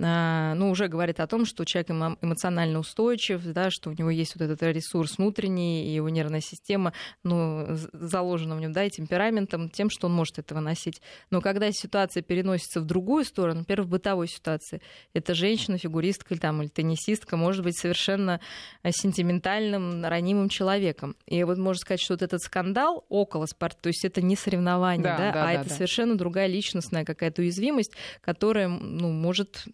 а, 0.00 0.54
ну, 0.54 0.70
уже 0.70 0.88
говорит 0.88 1.20
о 1.20 1.26
том, 1.26 1.46
что 1.46 1.64
человек 1.64 1.90
эмоционально 1.90 2.78
устойчив, 2.78 3.42
да, 3.44 3.70
что 3.70 3.90
у 3.90 3.92
него 3.92 4.10
есть 4.10 4.34
вот 4.34 4.42
этот 4.42 4.62
ресурс 4.62 5.18
внутренний, 5.18 5.86
и 5.86 5.94
его 5.94 6.08
нервная 6.08 6.40
система, 6.40 6.92
ну, 7.22 7.66
заложена 7.92 8.56
в 8.56 8.60
нем, 8.60 8.72
да, 8.72 8.84
и 8.84 8.90
темпераментом, 8.90 9.70
тем, 9.70 9.90
что 9.90 10.06
он 10.06 10.14
может 10.14 10.38
это 10.38 10.54
выносить. 10.54 11.00
Но 11.30 11.40
когда 11.40 11.70
ситуация 11.72 12.22
переносится 12.22 12.80
в 12.80 12.84
другую 12.84 13.24
сторону, 13.24 13.60
например, 13.60 13.82
в 13.82 13.88
бытовой 13.88 14.28
ситуации, 14.28 14.80
это 15.12 15.34
женщина, 15.34 15.78
фигуристка 15.78 16.34
или, 16.34 16.40
там, 16.40 16.62
или 16.62 16.68
теннисистка 16.68 17.36
может 17.36 17.64
быть 17.64 17.78
совершенно 17.78 18.40
сентиментальным, 18.84 20.04
ранимым 20.04 20.48
человеком 20.48 20.93
человеком. 20.94 21.16
И 21.26 21.42
вот 21.44 21.58
можно 21.58 21.80
сказать, 21.80 22.00
что 22.00 22.14
вот 22.14 22.22
этот 22.22 22.42
скандал 22.42 23.04
около 23.08 23.46
спорта, 23.46 23.78
то 23.82 23.86
есть 23.88 24.04
это 24.04 24.22
не 24.22 24.36
соревнование, 24.36 25.04
да, 25.04 25.16
да, 25.16 25.32
да 25.32 25.42
а 25.42 25.46
да, 25.46 25.52
это 25.52 25.68
да. 25.68 25.74
совершенно 25.74 26.16
другая 26.16 26.46
личностная 26.46 27.04
какая-то 27.04 27.42
уязвимость, 27.42 27.92
которая 28.20 28.68
ну, 28.68 29.10
может 29.10 29.64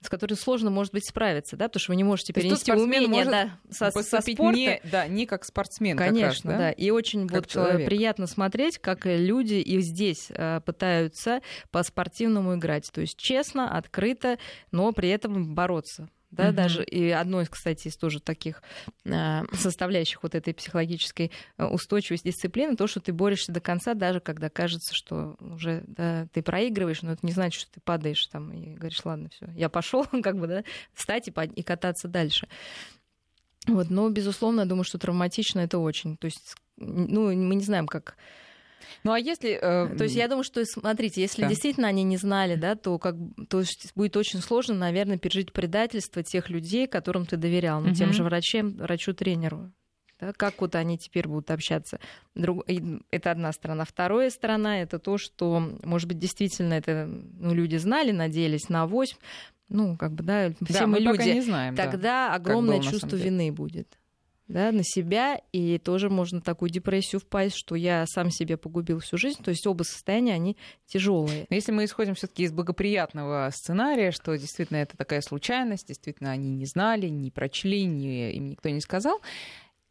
с 0.00 0.08
которой 0.08 0.34
сложно, 0.34 0.70
может 0.70 0.92
быть, 0.92 1.08
справиться, 1.08 1.56
да, 1.56 1.66
потому 1.66 1.80
что 1.80 1.90
вы 1.90 1.96
не 1.96 2.04
можете 2.04 2.32
перенести 2.32 2.70
умение 2.70 3.24
да, 3.24 3.58
со, 3.68 3.90
со 3.90 4.20
спорта. 4.20 4.56
Не, 4.56 4.80
да, 4.84 5.08
не 5.08 5.26
как 5.26 5.44
спортсмен. 5.44 5.96
Конечно, 5.96 6.52
раз, 6.52 6.58
да? 6.58 6.66
да. 6.66 6.70
И 6.70 6.90
очень 6.90 7.26
как 7.26 7.38
вот 7.38 7.46
э, 7.46 7.52
человек. 7.52 7.88
приятно 7.88 8.28
смотреть, 8.28 8.78
как 8.78 9.06
люди 9.06 9.54
и 9.54 9.80
здесь 9.80 10.28
э, 10.30 10.60
пытаются 10.64 11.40
по-спортивному 11.72 12.54
играть. 12.54 12.88
То 12.92 13.00
есть 13.00 13.16
честно, 13.18 13.76
открыто, 13.76 14.38
но 14.70 14.92
при 14.92 15.08
этом 15.08 15.52
бороться 15.56 16.08
да, 16.30 16.48
угу. 16.48 16.56
даже 16.56 16.84
и 16.84 17.10
одной, 17.10 17.46
кстати, 17.46 17.88
из 17.88 17.96
тоже 17.96 18.20
таких 18.20 18.62
э, 19.04 19.44
составляющих 19.54 20.22
вот 20.22 20.34
этой 20.34 20.52
психологической 20.52 21.30
э, 21.56 21.64
устойчивости 21.64 22.28
дисциплины, 22.28 22.76
то, 22.76 22.86
что 22.86 23.00
ты 23.00 23.12
борешься 23.12 23.50
до 23.50 23.60
конца, 23.60 23.94
даже 23.94 24.20
когда 24.20 24.50
кажется, 24.50 24.94
что 24.94 25.36
уже 25.40 25.84
да, 25.86 26.26
ты 26.32 26.42
проигрываешь, 26.42 27.02
но 27.02 27.12
это 27.12 27.24
не 27.24 27.32
значит, 27.32 27.62
что 27.62 27.72
ты 27.72 27.80
падаешь 27.80 28.26
там 28.26 28.52
и 28.52 28.74
говоришь, 28.74 29.04
ладно, 29.04 29.30
все, 29.30 29.46
я 29.56 29.68
пошел, 29.68 30.04
как 30.22 30.38
бы, 30.38 30.46
да, 30.46 30.64
встать 30.92 31.28
и, 31.28 31.32
и 31.54 31.62
кататься 31.62 32.08
дальше. 32.08 32.46
Вот, 33.66 33.90
но, 33.90 34.08
безусловно, 34.08 34.60
я 34.60 34.66
думаю, 34.66 34.84
что 34.84 34.98
травматично 34.98 35.60
это 35.60 35.78
очень. 35.78 36.16
То 36.16 36.26
есть, 36.26 36.56
ну, 36.76 37.34
мы 37.34 37.54
не 37.54 37.64
знаем, 37.64 37.86
как 37.86 38.16
ну 39.04 39.12
а 39.12 39.18
если... 39.18 39.52
Э... 39.52 39.96
То 39.96 40.04
есть 40.04 40.16
я 40.16 40.28
думаю, 40.28 40.44
что, 40.44 40.64
смотрите, 40.64 41.20
если 41.20 41.42
да. 41.42 41.48
действительно 41.48 41.88
они 41.88 42.02
не 42.02 42.16
знали, 42.16 42.54
да, 42.54 42.74
то, 42.74 42.98
как, 42.98 43.16
то 43.48 43.62
будет 43.94 44.16
очень 44.16 44.40
сложно, 44.40 44.74
наверное, 44.74 45.18
пережить 45.18 45.52
предательство 45.52 46.22
тех 46.22 46.50
людей, 46.50 46.86
которым 46.86 47.26
ты 47.26 47.36
доверял, 47.36 47.80
ну, 47.80 47.88
угу. 47.88 47.94
тем 47.94 48.12
же 48.12 48.24
врачам, 48.24 48.76
врачу-тренеру. 48.76 49.72
Да, 50.20 50.32
как 50.32 50.60
вот 50.60 50.74
они 50.74 50.98
теперь 50.98 51.28
будут 51.28 51.50
общаться. 51.50 52.00
Друг... 52.34 52.64
Это 53.10 53.30
одна 53.30 53.52
сторона. 53.52 53.84
Вторая 53.84 54.30
сторона— 54.30 54.80
это 54.82 54.98
то, 54.98 55.16
что, 55.16 55.60
может 55.84 56.08
быть, 56.08 56.18
действительно 56.18 56.74
это 56.74 57.06
ну, 57.06 57.54
люди 57.54 57.76
знали, 57.76 58.10
надеялись 58.10 58.68
на 58.68 58.82
авось, 58.82 59.16
ну, 59.68 59.96
как 59.96 60.12
бы, 60.12 60.24
да, 60.24 60.50
все 60.64 60.80
да, 60.80 60.86
мы, 60.86 61.00
мы 61.00 61.12
люди. 61.12 61.28
не 61.28 61.40
знаем, 61.42 61.76
Тогда 61.76 61.98
да, 61.98 62.34
огромное 62.34 62.80
чувство 62.80 63.16
вины 63.16 63.52
будет 63.52 63.97
да, 64.48 64.72
на 64.72 64.82
себя, 64.82 65.40
и 65.52 65.78
тоже 65.78 66.08
можно 66.08 66.40
такую 66.40 66.70
депрессию 66.70 67.20
впасть, 67.20 67.56
что 67.56 67.74
я 67.74 68.04
сам 68.06 68.30
себе 68.30 68.56
погубил 68.56 68.98
всю 69.00 69.18
жизнь. 69.18 69.42
То 69.42 69.50
есть 69.50 69.66
оба 69.66 69.82
состояния, 69.82 70.34
они 70.34 70.56
тяжелые. 70.86 71.46
Если 71.50 71.70
мы 71.70 71.84
исходим 71.84 72.14
все-таки 72.14 72.44
из 72.44 72.52
благоприятного 72.52 73.50
сценария, 73.52 74.10
что 74.10 74.34
действительно 74.36 74.78
это 74.78 74.96
такая 74.96 75.20
случайность, 75.20 75.86
действительно 75.86 76.30
они 76.30 76.50
не 76.50 76.64
знали, 76.64 77.08
не 77.08 77.30
прочли, 77.30 77.84
не, 77.84 78.32
им 78.32 78.48
никто 78.48 78.70
не 78.70 78.80
сказал, 78.80 79.20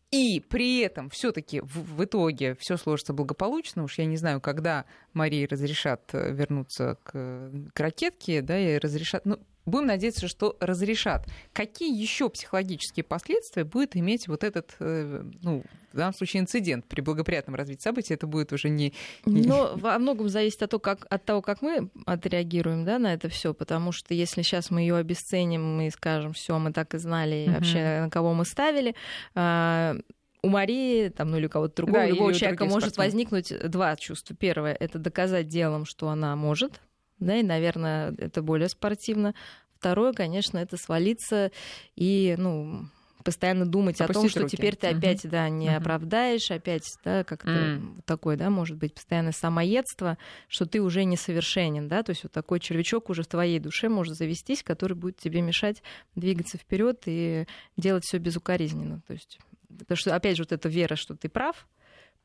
и 0.09 0.39
при 0.39 0.79
этом 0.79 1.09
все-таки 1.09 1.59
в, 1.59 1.97
в 1.97 2.03
итоге 2.03 2.55
все 2.59 2.77
сложится 2.77 3.13
благополучно. 3.13 3.83
Уж 3.83 3.97
я 3.97 4.05
не 4.05 4.17
знаю, 4.17 4.39
когда 4.39 4.85
Марии 5.13 5.45
разрешат 5.45 6.09
э, 6.13 6.31
вернуться 6.31 6.97
к, 7.03 7.51
к 7.73 7.79
ракетке, 7.79 8.41
да, 8.41 8.57
и 8.57 8.77
разрешат. 8.77 9.25
Ну, 9.25 9.37
Будем 9.67 9.87
надеяться, 9.87 10.29
что 10.29 10.55
разрешат. 10.61 11.27
Какие 11.51 11.93
еще 11.93 12.29
психологические 12.29 13.03
последствия 13.03 13.65
будет 13.65 13.97
иметь 13.97 14.29
вот 14.29 14.45
этот, 14.45 14.75
э, 14.79 15.23
ну, 15.43 15.61
в 15.91 15.97
данном 15.97 16.13
случае 16.13 16.41
инцидент 16.41 16.85
при 16.85 17.01
благоприятном 17.01 17.55
развитии 17.55 17.83
событий? 17.83 18.13
Это 18.13 18.27
будет 18.27 18.53
уже 18.53 18.69
не... 18.69 18.93
Но 19.25 19.73
во 19.75 19.99
многом 19.99 20.29
зависит 20.29 20.63
от 20.63 20.71
того, 20.71 20.79
как, 20.79 21.05
от 21.09 21.25
того, 21.25 21.41
как 21.41 21.61
мы 21.61 21.89
отреагируем 22.05 22.85
да, 22.85 22.97
на 22.97 23.13
это 23.13 23.27
все, 23.27 23.53
потому 23.53 23.91
что 23.91 24.13
если 24.13 24.41
сейчас 24.41 24.71
мы 24.71 24.81
ее 24.81 24.95
обесценим 24.95 25.81
и 25.81 25.89
скажем, 25.89 26.31
все, 26.31 26.57
мы 26.57 26.71
так 26.71 26.93
и 26.93 26.97
знали, 26.97 27.45
uh-huh. 27.45 27.53
вообще 27.53 27.99
на 28.03 28.09
кого 28.09 28.33
мы 28.33 28.45
ставили, 28.45 28.95
а, 29.35 29.97
у 30.43 30.49
Марии, 30.49 31.09
там, 31.09 31.31
ну 31.31 31.37
или 31.37 31.47
у 31.47 31.49
кого-то 31.49 31.75
другого, 31.75 31.99
да, 31.99 32.05
любого 32.05 32.33
человека 32.33 32.63
может 32.63 32.93
спортсмен. 32.93 33.05
возникнуть 33.05 33.69
два 33.69 33.95
чувства. 33.97 34.33
Первое— 34.33 34.73
это 34.79 34.97
доказать 34.97 35.47
делом, 35.47 35.85
что 35.85 36.07
она 36.07 36.35
может, 36.37 36.79
да, 37.19 37.35
и, 37.37 37.43
наверное, 37.43 38.13
это 38.17 38.41
более 38.41 38.69
спортивно. 38.69 39.33
Второе, 39.77 40.13
конечно, 40.13 40.57
это 40.57 40.77
свалиться 40.77 41.51
и, 41.95 42.35
ну, 42.37 42.87
постоянно 43.27 43.65
думать 43.65 43.99
Опустить 43.99 44.09
о 44.09 44.21
том, 44.21 44.29
что 44.29 44.39
руки. 44.43 44.55
теперь 44.55 44.77
ты 44.77 44.87
опять, 44.87 45.25
uh-huh. 45.25 45.29
да, 45.29 45.49
не 45.49 45.67
uh-huh. 45.67 45.75
оправдаешь, 45.75 46.49
опять, 46.49 46.89
да, 47.03 47.25
как-то 47.25 47.49
uh-huh. 47.49 48.01
такое, 48.05 48.37
да, 48.37 48.49
может 48.49 48.77
быть, 48.77 48.93
постоянное 48.93 49.33
самоедство, 49.33 50.17
что 50.47 50.65
ты 50.65 50.81
уже 50.81 51.03
несовершенен, 51.03 51.89
да, 51.89 52.03
то 52.03 52.11
есть 52.11 52.23
вот 52.23 52.31
такой 52.31 52.61
червячок 52.61 53.09
уже 53.09 53.23
в 53.23 53.27
твоей 53.27 53.59
душе 53.59 53.89
может 53.89 54.15
завестись, 54.15 54.63
который 54.63 54.93
будет 54.93 55.17
тебе 55.17 55.41
мешать 55.41 55.83
двигаться 56.15 56.57
вперед 56.57 57.01
и 57.05 57.45
делать 57.75 58.05
все 58.05 58.17
безукоризненно, 58.17 59.01
то 59.05 59.11
есть, 59.11 59.39
потому 59.77 59.97
что, 59.97 60.15
опять 60.15 60.37
же, 60.37 60.43
вот 60.43 60.53
эта 60.53 60.69
вера, 60.69 60.95
что 60.95 61.13
ты 61.13 61.27
прав, 61.27 61.67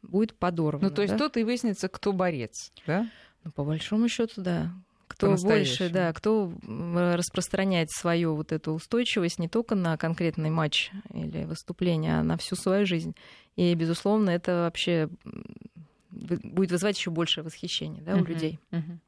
будет 0.03 0.35
подорвана. 0.35 0.89
Ну, 0.89 0.95
то 0.95 1.03
есть 1.03 1.15
да? 1.15 1.19
тут 1.19 1.37
и 1.37 1.43
выяснится, 1.43 1.89
кто 1.89 2.13
борец, 2.13 2.73
да? 2.87 3.11
Ну, 3.45 3.51
по 3.53 3.65
большому 3.65 4.09
счету, 4.09 4.43
да. 4.43 4.73
Кто 5.09 5.37
больше, 5.37 5.91
да, 5.91 6.13
кто 6.13 6.53
распространяет 6.95 7.91
свою 7.91 8.35
вот 8.35 8.51
эту 8.51 8.73
устойчивость 8.73 9.39
не 9.39 9.49
только 9.49 9.75
на 9.75 9.99
конкретный 9.99 10.49
матч 10.49 10.91
или 11.13 11.45
выступление, 11.45 12.19
а 12.19 12.23
на 12.23 12.39
всю 12.39 12.57
свою 12.57 12.87
жизнь. 12.87 13.15
И, 13.57 13.75
безусловно, 13.75 14.31
это 14.31 14.63
вообще 14.65 15.11
будет 16.13 16.71
вызывать 16.71 16.97
еще 16.99 17.11
большее 17.11 17.45
восхищение 17.45 18.03
да, 18.03 18.15
у 18.15 18.19
uh-huh, 18.19 18.27
людей. 18.27 18.61
Uh-huh. 18.71 18.99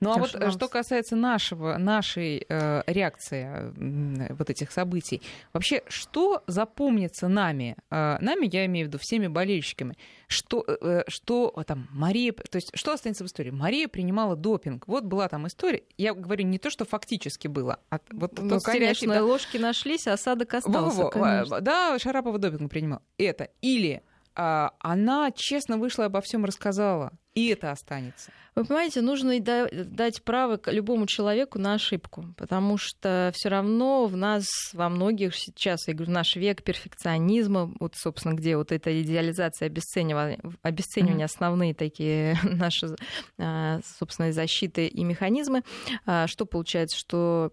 Ну 0.00 0.12
а 0.12 0.18
вот 0.18 0.30
что 0.30 0.68
касается 0.68 1.14
нашего, 1.14 1.76
нашей 1.76 2.44
э, 2.48 2.82
реакции 2.86 3.46
э, 3.46 4.34
вот 4.34 4.50
этих 4.50 4.72
событий, 4.72 5.22
вообще 5.52 5.82
что 5.88 6.42
запомнится 6.46 7.28
нами, 7.28 7.76
э, 7.90 8.18
нами 8.20 8.48
я 8.50 8.66
имею 8.66 8.86
в 8.86 8.88
виду 8.88 8.98
всеми 8.98 9.26
болельщиками, 9.26 9.96
что, 10.26 10.64
э, 10.66 10.76
э 10.80 11.02
что 11.08 11.50
там 11.66 11.88
Мария, 11.90 12.32
то 12.32 12.56
есть 12.56 12.70
что 12.74 12.92
останется 12.92 13.24
в 13.24 13.26
истории? 13.26 13.50
Мария 13.50 13.88
принимала 13.88 14.34
допинг, 14.34 14.88
вот 14.88 15.04
была 15.04 15.28
там 15.28 15.46
история, 15.46 15.82
я 15.98 16.14
говорю 16.14 16.44
не 16.44 16.58
то, 16.58 16.70
что 16.70 16.84
фактически 16.84 17.46
было, 17.46 17.78
а 17.90 17.98
вот 18.10 18.38
ну, 18.40 18.58
конечно, 18.60 19.14
да, 19.14 19.22
ложки 19.22 19.58
нашлись, 19.58 20.06
а 20.06 20.14
осадок 20.14 20.54
остался. 20.54 21.02
Во, 21.02 21.10
во, 21.10 21.44
во, 21.44 21.60
да, 21.60 21.98
Шарапова 21.98 22.38
допинг 22.38 22.70
принимал. 22.70 23.02
Это 23.18 23.50
или 23.60 24.02
она 24.34 25.30
честно 25.34 25.78
вышла 25.78 26.04
и 26.04 26.06
обо 26.06 26.20
всем 26.20 26.44
рассказала. 26.44 27.12
и 27.34 27.48
это 27.48 27.70
останется? 27.70 28.30
Вы 28.54 28.64
понимаете, 28.64 29.00
нужно 29.00 29.40
дать 29.40 30.22
право 30.22 30.60
любому 30.66 31.06
человеку 31.06 31.58
на 31.58 31.74
ошибку, 31.74 32.26
потому 32.36 32.78
что 32.78 33.32
все 33.34 33.48
равно 33.48 34.06
в 34.06 34.16
нас, 34.16 34.46
во 34.72 34.88
многих 34.88 35.34
сейчас, 35.34 35.88
я 35.88 35.94
говорю, 35.94 36.12
наш 36.12 36.36
век 36.36 36.62
перфекционизма, 36.62 37.72
вот, 37.80 37.96
собственно, 37.96 38.34
где 38.34 38.56
вот 38.56 38.70
эта 38.70 39.02
идеализация, 39.02 39.66
обесценивание 39.66 40.38
mm-hmm. 40.42 41.24
основные 41.24 41.74
такие 41.74 42.38
наши, 42.44 42.94
а, 43.38 43.80
собственно, 43.98 44.32
защиты 44.32 44.86
и 44.86 45.02
механизмы, 45.02 45.64
а, 46.06 46.28
что 46.28 46.46
получается, 46.46 46.96
что 46.96 47.50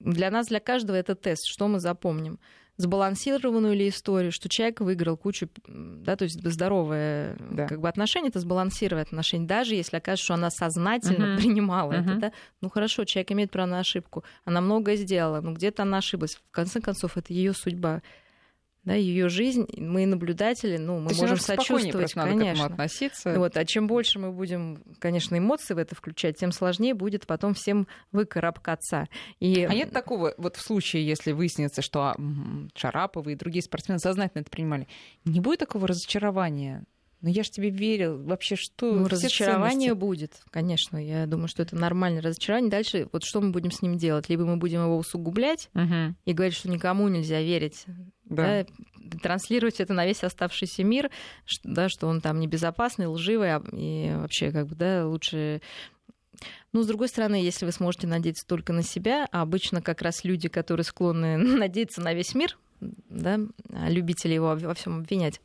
для 0.00 0.30
нас, 0.30 0.46
для 0.46 0.60
каждого 0.60 0.96
это 0.96 1.14
тест, 1.14 1.42
что 1.46 1.68
мы 1.68 1.80
запомним 1.80 2.38
сбалансированную 2.76 3.76
ли 3.76 3.88
историю, 3.88 4.32
что 4.32 4.48
человек 4.48 4.80
выиграл 4.80 5.16
кучу, 5.16 5.48
да, 5.66 6.16
то 6.16 6.24
есть 6.24 6.42
здоровое 6.42 7.36
да. 7.50 7.66
как 7.66 7.80
бы 7.80 7.88
отношение, 7.88 8.30
это 8.30 8.40
сбалансированное 8.40 9.04
отношение, 9.04 9.46
даже 9.46 9.74
если 9.74 9.96
окажется, 9.96 10.24
что 10.24 10.34
она 10.34 10.50
сознательно 10.50 11.24
uh-huh. 11.24 11.36
принимала 11.36 11.92
uh-huh. 11.92 12.02
это, 12.02 12.14
да, 12.16 12.32
ну 12.60 12.70
хорошо, 12.70 13.04
человек 13.04 13.32
имеет 13.32 13.50
право 13.50 13.66
на 13.66 13.80
ошибку, 13.80 14.24
она 14.44 14.60
многое 14.60 14.96
сделала, 14.96 15.40
но 15.40 15.52
где-то 15.52 15.82
она 15.82 15.98
ошиблась, 15.98 16.36
в 16.36 16.50
конце 16.50 16.80
концов, 16.80 17.16
это 17.16 17.32
ее 17.32 17.52
судьба, 17.52 18.02
да, 18.84 18.94
ее 18.94 19.28
жизнь, 19.28 19.66
мы 19.76 20.06
наблюдатели, 20.06 20.76
ну, 20.76 20.98
мы 20.98 21.10
То 21.10 21.20
можем 21.20 21.36
сочувствовать, 21.36 22.12
конечно. 22.14 22.66
относиться. 22.66 23.38
Вот, 23.38 23.56
а 23.56 23.64
чем 23.64 23.86
больше 23.86 24.18
мы 24.18 24.32
будем, 24.32 24.82
конечно, 24.98 25.38
эмоции 25.38 25.74
в 25.74 25.78
это 25.78 25.94
включать, 25.94 26.36
тем 26.36 26.50
сложнее 26.50 26.94
будет 26.94 27.26
потом 27.26 27.54
всем 27.54 27.86
выкарабкаться. 28.10 29.06
И... 29.38 29.64
А 29.64 29.72
нет 29.72 29.92
такого, 29.92 30.34
вот 30.36 30.56
в 30.56 30.60
случае, 30.60 31.06
если 31.06 31.30
выяснится, 31.30 31.80
что 31.80 32.16
Шараповы 32.74 33.32
и 33.32 33.36
другие 33.36 33.62
спортсмены 33.62 34.00
сознательно 34.00 34.40
это 34.40 34.50
принимали, 34.50 34.88
не 35.24 35.38
будет 35.40 35.60
такого 35.60 35.86
разочарования? 35.86 36.84
Но 37.22 37.28
ну, 37.28 37.34
я 37.34 37.44
же 37.44 37.50
тебе 37.50 37.70
верил. 37.70 38.20
Вообще 38.20 38.56
что? 38.56 38.92
Ну, 38.92 39.06
разочарование 39.06 39.90
ценности? 39.90 40.00
будет, 40.00 40.32
конечно. 40.50 40.96
Я 40.96 41.26
думаю, 41.26 41.46
что 41.46 41.62
это 41.62 41.76
нормальное 41.76 42.20
разочарование. 42.20 42.68
Дальше 42.68 43.08
вот 43.12 43.22
что 43.22 43.40
мы 43.40 43.52
будем 43.52 43.70
с 43.70 43.80
ним 43.80 43.96
делать? 43.96 44.28
Либо 44.28 44.44
мы 44.44 44.56
будем 44.56 44.82
его 44.82 44.96
усугублять 44.96 45.70
угу. 45.72 46.16
и 46.24 46.32
говорить, 46.32 46.56
что 46.56 46.68
никому 46.68 47.06
нельзя 47.06 47.40
верить. 47.40 47.86
Да. 48.34 48.64
Да, 48.64 49.18
транслировать 49.22 49.80
это 49.80 49.92
на 49.92 50.06
весь 50.06 50.24
оставшийся 50.24 50.84
мир, 50.84 51.10
что, 51.44 51.68
да, 51.68 51.88
что 51.88 52.06
он 52.06 52.20
там 52.20 52.40
небезопасный, 52.40 53.06
лживый, 53.06 53.54
а, 53.54 53.62
и 53.72 54.12
вообще 54.14 54.50
как 54.50 54.66
бы, 54.66 54.74
да, 54.74 55.06
лучше 55.06 55.60
ну, 56.72 56.82
с 56.82 56.86
другой 56.86 57.08
стороны, 57.08 57.36
если 57.36 57.66
вы 57.66 57.72
сможете 57.72 58.06
надеяться 58.06 58.46
только 58.46 58.72
на 58.72 58.82
себя, 58.82 59.28
а 59.30 59.42
обычно 59.42 59.82
как 59.82 60.02
раз 60.02 60.24
люди, 60.24 60.48
которые 60.48 60.84
склонны 60.84 61.36
надеяться 61.58 62.00
на 62.00 62.14
весь 62.14 62.34
мир, 62.34 62.58
да, 62.80 63.38
а 63.72 63.90
любители 63.90 64.34
его 64.34 64.56
во 64.56 64.74
всем 64.74 65.00
обвинять, 65.00 65.40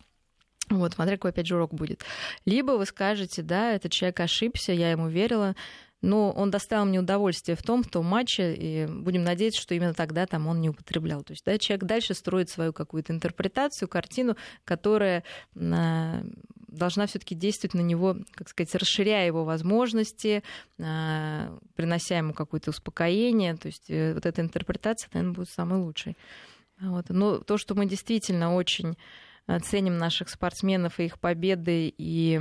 вот, 0.70 0.94
смотря 0.94 1.16
какой 1.16 1.32
опять 1.32 1.48
же 1.48 1.56
урок 1.56 1.74
будет. 1.74 2.04
Либо 2.46 2.72
вы 2.72 2.86
скажете, 2.86 3.42
да, 3.42 3.74
этот 3.74 3.92
человек 3.92 4.20
ошибся, 4.20 4.74
я 4.74 4.92
ему 4.92 5.08
верила, 5.08 5.56
но 6.02 6.32
он 6.32 6.52
доставил 6.52 6.86
мне 6.86 7.00
удовольствие 7.00 7.56
в 7.56 7.64
том, 7.64 7.84
в 7.84 7.90
том 7.90 8.06
матче, 8.06 8.54
и 8.54 8.86
будем 8.86 9.24
надеяться, 9.24 9.62
что 9.62 9.74
именно 9.74 9.94
тогда 9.94 10.26
там 10.28 10.48
он 10.48 10.62
не 10.62 10.70
употреблял. 10.70 11.24
То 11.24 11.32
есть 11.32 11.44
да, 11.44 11.58
человек 11.58 11.86
дальше 11.86 12.14
строит 12.14 12.50
свою 12.50 12.72
какую-то 12.72 13.14
интерпретацию, 13.14 13.88
картину, 13.88 14.38
которая 14.64 15.24
а, 15.56 16.22
должна 16.68 17.08
все-таки 17.08 17.34
действовать 17.34 17.74
на 17.74 17.82
него, 17.82 18.18
как 18.32 18.50
сказать, 18.50 18.76
расширяя 18.76 19.26
его 19.26 19.44
возможности, 19.44 20.44
а, 20.80 21.58
принося 21.76 22.20
ему 22.20 22.34
какое-то 22.34 22.70
успокоение. 22.70 23.56
То 23.56 23.68
есть 23.68 23.90
э, 23.90 24.14
вот 24.14 24.26
эта 24.26 24.42
интерпретация, 24.42 25.10
наверное, 25.14 25.34
будет 25.34 25.50
самой 25.50 25.80
лучшей. 25.80 26.16
Вот. 26.80 27.10
Но 27.10 27.40
то, 27.40 27.58
что 27.58 27.74
мы 27.74 27.88
действительно 27.88 28.54
очень 28.54 28.98
ценим 29.64 29.98
наших 29.98 30.30
спортсменов 30.30 31.00
и 31.00 31.06
их 31.06 31.20
победы, 31.20 31.92
и 31.98 32.40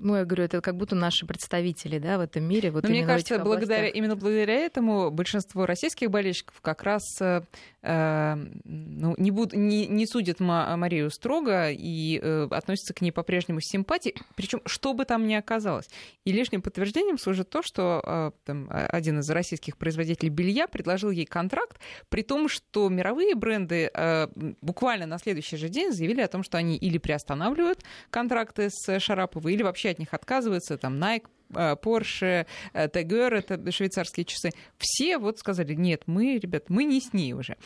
ну, 0.00 0.16
я 0.16 0.24
говорю, 0.24 0.44
это 0.44 0.60
как 0.60 0.76
будто 0.76 0.94
наши 0.94 1.26
представители 1.26 1.98
да, 1.98 2.18
в 2.18 2.20
этом 2.20 2.44
мире. 2.44 2.70
Вот 2.70 2.84
Но 2.84 2.90
мне 2.90 3.04
кажется, 3.04 3.38
благодаря, 3.38 3.88
именно 3.88 4.16
благодаря 4.16 4.54
этому 4.54 5.10
большинство 5.10 5.66
российских 5.66 6.10
болельщиков 6.10 6.60
как 6.60 6.82
раз 6.82 7.02
э, 7.20 7.42
э 7.82 8.34
ну, 8.64 9.14
не, 9.18 9.30
буд, 9.30 9.52
не, 9.52 9.86
не 9.86 10.06
судят 10.06 10.40
Марию 10.40 11.10
строго 11.10 11.70
и 11.70 12.20
э, 12.22 12.48
относятся 12.50 12.94
к 12.94 13.00
ней 13.00 13.10
по-прежнему 13.10 13.60
с 13.60 13.64
симпатией, 13.64 14.16
причем 14.36 14.60
что 14.66 14.94
бы 14.94 15.04
там 15.04 15.26
ни 15.26 15.34
оказалось. 15.34 15.88
И 16.24 16.32
лишним 16.32 16.62
подтверждением 16.62 17.18
служит 17.18 17.50
то, 17.50 17.62
что 17.62 18.02
э, 18.04 18.30
там, 18.44 18.68
один 18.70 19.20
из 19.20 19.30
российских 19.30 19.76
производителей 19.76 20.30
белья 20.30 20.66
предложил 20.66 21.10
ей 21.10 21.26
контракт, 21.26 21.78
при 22.08 22.22
том, 22.22 22.48
что 22.48 22.88
мировые 22.88 23.34
бренды 23.34 23.90
э, 23.92 24.28
буквально 24.60 25.06
на 25.06 25.18
следующий 25.18 25.56
же 25.56 25.68
день 25.68 25.92
заявили 25.92 26.20
о 26.20 26.28
том, 26.28 26.42
что 26.42 26.58
они 26.58 26.76
или 26.76 26.98
приостанавливают 26.98 27.82
контракты 28.10 28.68
с 28.70 29.00
Шараповой, 29.00 29.54
или 29.54 29.62
вообще 29.62 29.87
от 29.90 29.98
них 29.98 30.14
отказываются, 30.14 30.76
там 30.78 31.02
Nike, 31.02 31.26
э, 31.54 31.76
Porsche, 31.80 32.46
Тегер, 32.72 33.34
это 33.34 33.70
швейцарские 33.70 34.24
часы. 34.24 34.50
Все 34.78 35.18
вот 35.18 35.38
сказали, 35.38 35.74
нет, 35.74 36.02
мы, 36.06 36.38
ребят, 36.38 36.64
мы 36.68 36.84
не 36.84 37.00
с 37.00 37.12
ней 37.12 37.32
уже. 37.32 37.56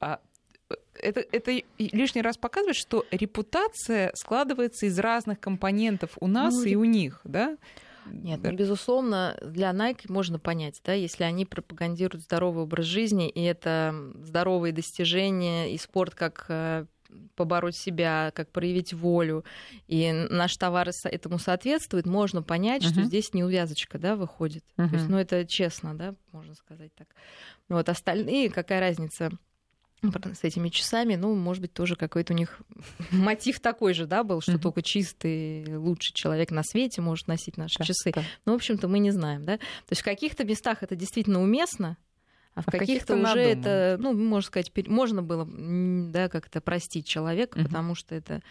А, 0.00 0.20
э, 0.70 0.74
это, 0.94 1.24
это 1.32 1.62
лишний 1.78 2.22
раз 2.22 2.36
показывает, 2.36 2.76
что 2.76 3.04
репутация 3.10 4.12
складывается 4.14 4.86
из 4.86 4.98
разных 4.98 5.40
компонентов 5.40 6.12
у 6.20 6.26
нас 6.26 6.54
ну, 6.54 6.62
и 6.64 6.74
у 6.74 6.84
них, 6.84 7.20
да? 7.24 7.56
Нет, 8.10 8.40
ну, 8.42 8.52
безусловно, 8.52 9.36
для 9.42 9.70
Nike 9.70 10.10
можно 10.10 10.38
понять, 10.38 10.80
да, 10.84 10.92
если 10.92 11.24
они 11.24 11.44
пропагандируют 11.44 12.24
здоровый 12.24 12.64
образ 12.64 12.86
жизни, 12.86 13.28
и 13.28 13.42
это 13.42 13.94
здоровые 14.22 14.72
достижения, 14.72 15.72
и 15.72 15.78
спорт 15.78 16.14
как 16.14 16.46
э, 16.48 16.86
побороть 17.34 17.76
себя, 17.76 18.32
как 18.34 18.50
проявить 18.50 18.92
волю, 18.92 19.44
и 19.86 20.12
наш 20.12 20.56
товар 20.56 20.90
этому 21.04 21.38
соответствует, 21.38 22.06
можно 22.06 22.42
понять, 22.42 22.82
uh-huh. 22.82 22.92
что 22.92 23.02
здесь 23.02 23.32
неувязочка, 23.34 23.98
да, 23.98 24.16
выходит. 24.16 24.64
Uh-huh. 24.76 24.88
То 24.88 24.96
есть, 24.96 25.08
ну, 25.08 25.18
это 25.18 25.46
честно, 25.46 25.96
да, 25.96 26.14
можно 26.32 26.54
сказать 26.54 26.94
так. 26.94 27.08
Вот 27.68 27.88
остальные, 27.88 28.50
какая 28.50 28.80
разница? 28.80 29.30
с 30.00 30.44
этими 30.44 30.68
часами, 30.68 31.16
ну, 31.16 31.34
может 31.34 31.60
быть, 31.60 31.72
тоже 31.72 31.96
какой-то 31.96 32.32
у 32.32 32.36
них 32.36 32.60
мотив 33.10 33.58
такой 33.60 33.94
же, 33.94 34.06
да, 34.06 34.22
был, 34.22 34.40
что 34.40 34.52
mm-hmm. 34.52 34.60
только 34.60 34.82
чистый, 34.82 35.76
лучший 35.76 36.14
человек 36.14 36.50
на 36.50 36.62
свете 36.62 37.00
может 37.00 37.26
носить 37.26 37.56
наши 37.56 37.78
да, 37.78 37.84
часы. 37.84 38.12
Да. 38.14 38.22
Ну, 38.44 38.52
в 38.52 38.56
общем-то, 38.56 38.86
мы 38.86 39.00
не 39.00 39.10
знаем, 39.10 39.44
да. 39.44 39.56
То 39.56 39.90
есть 39.90 40.02
в 40.02 40.04
каких-то 40.04 40.44
местах 40.44 40.82
это 40.82 40.94
действительно 40.94 41.42
уместно, 41.42 41.96
а 42.58 42.62
в, 42.62 42.68
а 42.68 42.70
каких-то, 42.72 43.14
каких-то 43.14 43.30
уже 43.30 43.40
это, 43.40 43.96
ну, 44.00 44.12
можно 44.12 44.48
сказать, 44.48 44.72
можно 44.88 45.22
было, 45.22 45.48
да, 45.48 46.28
как-то 46.28 46.60
простить 46.60 47.06
человека, 47.06 47.56
угу. 47.56 47.66
потому 47.66 47.94
что 47.94 48.16
это 48.16 48.42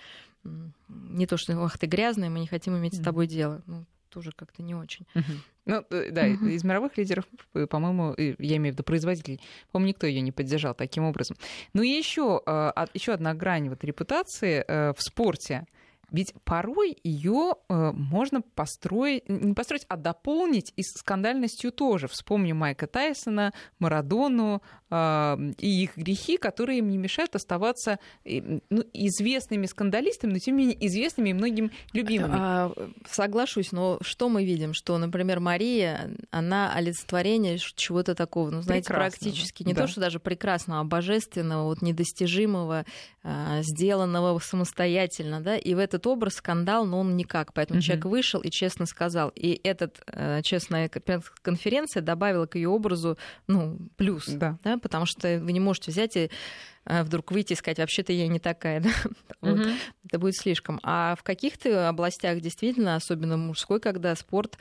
не 0.87 1.27
то, 1.27 1.35
что, 1.35 1.61
ах, 1.61 1.77
ты 1.77 1.87
грязный, 1.87 2.29
мы 2.29 2.39
не 2.39 2.47
хотим 2.47 2.77
иметь 2.77 2.93
угу. 2.93 3.01
с 3.01 3.03
тобой 3.03 3.27
дело. 3.27 3.61
Ну, 3.65 3.83
тоже 4.09 4.31
как-то 4.33 4.63
не 4.63 4.75
очень. 4.75 5.05
Угу. 5.13 5.23
Ну, 5.65 5.85
э, 5.89 6.11
да, 6.11 6.25
угу. 6.25 6.45
из 6.45 6.63
мировых 6.63 6.97
лидеров, 6.97 7.25
э, 7.53 7.67
по-моему, 7.67 8.15
я 8.17 8.55
имею 8.55 8.73
в 8.73 8.75
виду 8.75 8.83
производителей, 8.83 9.41
по-моему, 9.73 9.89
никто 9.89 10.07
ее 10.07 10.21
не 10.21 10.31
поддержал 10.31 10.73
таким 10.73 11.03
образом. 11.03 11.35
Ну 11.73 11.81
и 11.81 11.89
еще, 11.89 12.41
а, 12.45 12.87
еще 12.93 13.11
одна 13.11 13.33
грань 13.33 13.67
вот 13.67 13.83
репутации 13.83 14.63
э, 14.65 14.93
в 14.93 15.01
спорте 15.01 15.65
ведь 16.11 16.33
порой 16.43 16.97
ее 17.03 17.55
э, 17.69 17.91
можно 17.91 18.41
построить, 18.41 19.27
не 19.27 19.53
построить, 19.53 19.85
а 19.89 19.97
дополнить 19.97 20.73
и 20.75 20.83
скандальностью 20.83 21.71
тоже. 21.71 22.07
Вспомним 22.07 22.57
Майка 22.57 22.87
Тайсона, 22.87 23.53
Марадону 23.79 24.61
и 24.89 25.83
их 25.83 25.97
грехи, 25.97 26.37
которые 26.37 26.79
им 26.79 26.89
не 26.89 26.97
мешают 26.97 27.35
оставаться 27.35 27.99
э, 28.23 28.59
ну, 28.69 28.83
известными 28.93 29.65
скандалистами, 29.65 30.31
но 30.31 30.39
тем 30.39 30.55
не 30.55 30.65
менее 30.65 30.87
известными 30.87 31.29
и 31.29 31.33
многим 31.33 31.71
любимыми. 31.91 32.35
А, 32.37 32.71
соглашусь, 33.09 33.73
но 33.73 33.97
что 34.01 34.29
мы 34.29 34.45
видим? 34.45 34.73
Что, 34.73 34.97
например, 34.97 35.41
Мария, 35.41 36.11
она 36.31 36.73
олицетворение 36.73 37.57
чего-то 37.57 38.15
такого, 38.15 38.49
ну, 38.49 38.61
знаете, 38.61 38.87
практически 38.87 39.63
не 39.63 39.73
да. 39.73 39.81
то, 39.81 39.87
что 39.87 39.99
даже 39.99 40.19
прекрасного, 40.19 40.81
а 40.81 40.83
божественного, 40.85 41.65
вот 41.65 41.81
недостижимого, 41.81 42.85
а, 43.23 43.61
сделанного 43.63 44.39
самостоятельно, 44.39 45.41
да, 45.41 45.57
и 45.57 45.73
в 45.73 45.79
этот 45.79 45.96
этот 45.97 46.07
образ 46.07 46.35
скандал, 46.35 46.85
но 46.85 46.99
он 46.99 47.17
никак. 47.17 47.53
Поэтому 47.53 47.79
mm-hmm. 47.79 47.83
человек 47.83 48.05
вышел 48.05 48.41
и 48.41 48.49
честно 48.49 48.85
сказал. 48.85 49.31
И 49.35 49.59
этот 49.63 50.01
э, 50.07 50.41
честная 50.43 50.89
конференция 50.89 52.01
добавила 52.01 52.45
к 52.45 52.55
ее 52.55 52.69
образу 52.69 53.17
ну, 53.47 53.77
плюс. 53.97 54.27
Да. 54.27 54.57
Да, 54.63 54.77
потому 54.77 55.05
что 55.05 55.39
вы 55.39 55.51
не 55.51 55.59
можете 55.59 55.91
взять 55.91 56.15
и 56.15 56.29
э, 56.85 57.03
вдруг 57.03 57.31
выйти 57.31 57.53
и 57.53 57.55
сказать, 57.55 57.79
вообще-то 57.79 58.13
я 58.13 58.27
не 58.27 58.39
такая, 58.39 58.79
да? 58.81 58.89
вот. 59.41 59.59
mm-hmm. 59.59 59.75
это 60.05 60.19
будет 60.19 60.35
слишком. 60.35 60.79
А 60.83 61.15
в 61.15 61.23
каких-то 61.23 61.89
областях 61.89 62.39
действительно, 62.39 62.95
особенно 62.95 63.37
мужской, 63.37 63.79
когда 63.79 64.15
спорт 64.15 64.57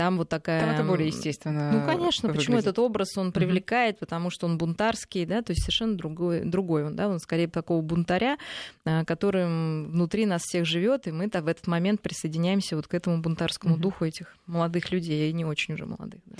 там 0.00 0.16
вот 0.16 0.30
такая... 0.30 0.60
Там 0.60 0.70
это 0.70 0.82
более 0.82 1.08
естественно. 1.08 1.72
Ну, 1.72 1.84
конечно, 1.84 2.28
выглядит. 2.28 2.46
почему 2.46 2.56
этот 2.56 2.78
образ 2.78 3.18
он 3.18 3.32
привлекает, 3.32 3.96
угу. 3.96 4.00
потому 4.00 4.30
что 4.30 4.46
он 4.46 4.56
бунтарский, 4.56 5.26
да, 5.26 5.42
то 5.42 5.50
есть 5.50 5.60
совершенно 5.62 5.94
другой, 5.94 6.42
другой 6.42 6.86
он, 6.86 6.96
да, 6.96 7.06
он 7.06 7.18
скорее 7.18 7.48
такого 7.48 7.82
бунтаря, 7.82 8.38
а, 8.86 9.04
которым 9.04 9.90
внутри 9.90 10.24
нас 10.24 10.40
всех 10.40 10.64
живет, 10.64 11.06
и 11.06 11.12
мы 11.12 11.28
в 11.28 11.46
этот 11.46 11.66
момент 11.66 12.00
присоединяемся 12.00 12.76
вот 12.76 12.86
к 12.86 12.94
этому 12.94 13.20
бунтарскому 13.20 13.74
угу. 13.74 13.82
духу 13.82 14.06
этих 14.06 14.34
молодых 14.46 14.90
людей, 14.90 15.28
и 15.28 15.34
не 15.34 15.44
очень 15.44 15.74
уже 15.74 15.84
молодых. 15.84 16.22
Да. 16.24 16.36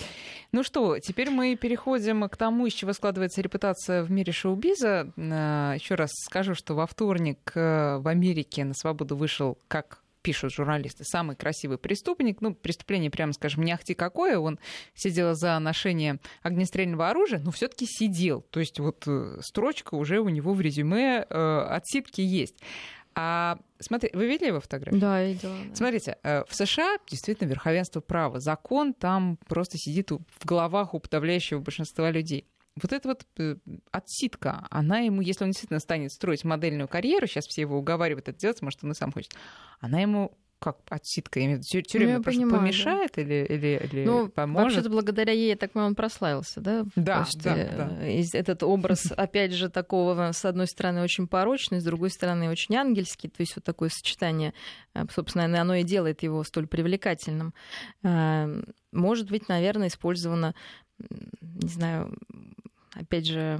Ну 0.52 0.62
что, 0.62 0.98
теперь 0.98 1.28
мы 1.28 1.54
переходим 1.54 2.26
к 2.30 2.36
тому, 2.38 2.64
из 2.64 2.72
чего 2.72 2.94
складывается 2.94 3.42
репутация 3.42 4.02
в 4.02 4.10
мире 4.10 4.32
шоу-биза. 4.32 5.12
А, 5.18 5.74
Еще 5.74 5.96
раз 5.96 6.12
скажу, 6.14 6.54
что 6.54 6.74
во 6.74 6.86
вторник 6.86 7.52
э, 7.54 7.98
в 7.98 8.08
Америке 8.08 8.64
на 8.64 8.72
свободу 8.72 9.16
вышел 9.16 9.58
как 9.68 10.00
пишут 10.22 10.52
журналисты, 10.52 11.04
самый 11.04 11.36
красивый 11.36 11.78
преступник. 11.78 12.40
Ну, 12.40 12.54
преступление, 12.54 13.10
прямо 13.10 13.32
скажем, 13.32 13.64
не 13.64 13.72
ахти 13.72 13.94
какое. 13.94 14.38
Он 14.38 14.58
сидел 14.94 15.34
за 15.34 15.58
ношение 15.58 16.18
огнестрельного 16.42 17.08
оружия, 17.08 17.40
но 17.40 17.50
все 17.50 17.68
таки 17.68 17.86
сидел. 17.86 18.42
То 18.42 18.60
есть 18.60 18.78
вот 18.78 19.04
э, 19.06 19.38
строчка 19.42 19.94
уже 19.94 20.20
у 20.20 20.28
него 20.28 20.52
в 20.52 20.60
резюме 20.60 21.26
э, 21.28 21.58
отсидки 21.68 22.20
есть. 22.20 22.56
А 23.14 23.58
смотри, 23.80 24.10
вы 24.12 24.26
видели 24.26 24.48
его 24.48 24.60
фотографию? 24.60 25.00
Да, 25.00 25.22
видела. 25.22 25.56
Да. 25.68 25.74
Смотрите, 25.74 26.18
э, 26.22 26.44
в 26.48 26.54
США 26.54 26.98
действительно 27.08 27.48
верховенство 27.48 28.00
права. 28.00 28.40
Закон 28.40 28.94
там 28.94 29.36
просто 29.48 29.78
сидит 29.78 30.10
в 30.10 30.44
головах 30.44 30.94
у 30.94 31.00
подавляющего 31.00 31.60
большинства 31.60 32.10
людей 32.10 32.46
вот 32.82 32.92
эта 32.92 33.08
вот 33.08 33.26
э, 33.38 33.56
отсидка, 33.90 34.66
она 34.70 34.98
ему, 35.00 35.20
если 35.20 35.44
он 35.44 35.50
действительно 35.50 35.80
станет 35.80 36.12
строить 36.12 36.44
модельную 36.44 36.88
карьеру, 36.88 37.26
сейчас 37.26 37.46
все 37.46 37.62
его 37.62 37.78
уговаривают 37.78 38.28
это 38.28 38.38
делать, 38.38 38.62
может, 38.62 38.82
он 38.84 38.92
и 38.92 38.94
сам 38.94 39.12
хочет, 39.12 39.32
она 39.80 40.00
ему 40.00 40.36
как 40.60 40.76
отсидка, 40.90 41.40
я 41.40 41.46
имею 41.46 41.62
в 41.62 41.64
виду, 41.64 41.82
тюремно 41.82 42.18
ну, 42.18 42.22
понимаю, 42.22 42.60
помешает 42.60 43.12
да. 43.16 43.22
или, 43.22 43.46
или, 43.48 43.88
или 43.90 44.04
ну, 44.04 44.28
поможет? 44.28 44.76
Вообще-то 44.76 44.90
благодаря 44.90 45.32
ей, 45.32 45.48
я 45.48 45.56
так 45.56 45.72
понимаю, 45.72 45.88
он 45.88 45.94
прославился, 45.94 46.60
да? 46.60 46.84
Да, 46.96 47.26
да, 47.42 47.54
да. 47.54 48.06
Этот 48.34 48.62
образ, 48.62 49.10
опять 49.16 49.52
же, 49.52 49.70
такого, 49.70 50.32
с 50.32 50.44
одной 50.44 50.66
стороны, 50.66 51.02
очень 51.02 51.26
порочный, 51.26 51.80
с 51.80 51.84
другой 51.84 52.10
стороны, 52.10 52.50
очень 52.50 52.76
ангельский, 52.76 53.30
то 53.30 53.40
есть 53.40 53.56
вот 53.56 53.64
такое 53.64 53.88
сочетание, 53.88 54.52
э, 54.94 55.04
собственно, 55.10 55.44
оно 55.60 55.76
и 55.76 55.82
делает 55.82 56.22
его 56.22 56.44
столь 56.44 56.66
привлекательным. 56.66 57.54
Э, 58.02 58.62
может 58.92 59.30
быть, 59.30 59.48
наверное, 59.48 59.88
использовано, 59.88 60.54
не 61.40 61.68
знаю, 61.68 62.14
опять 62.92 63.26
же, 63.26 63.58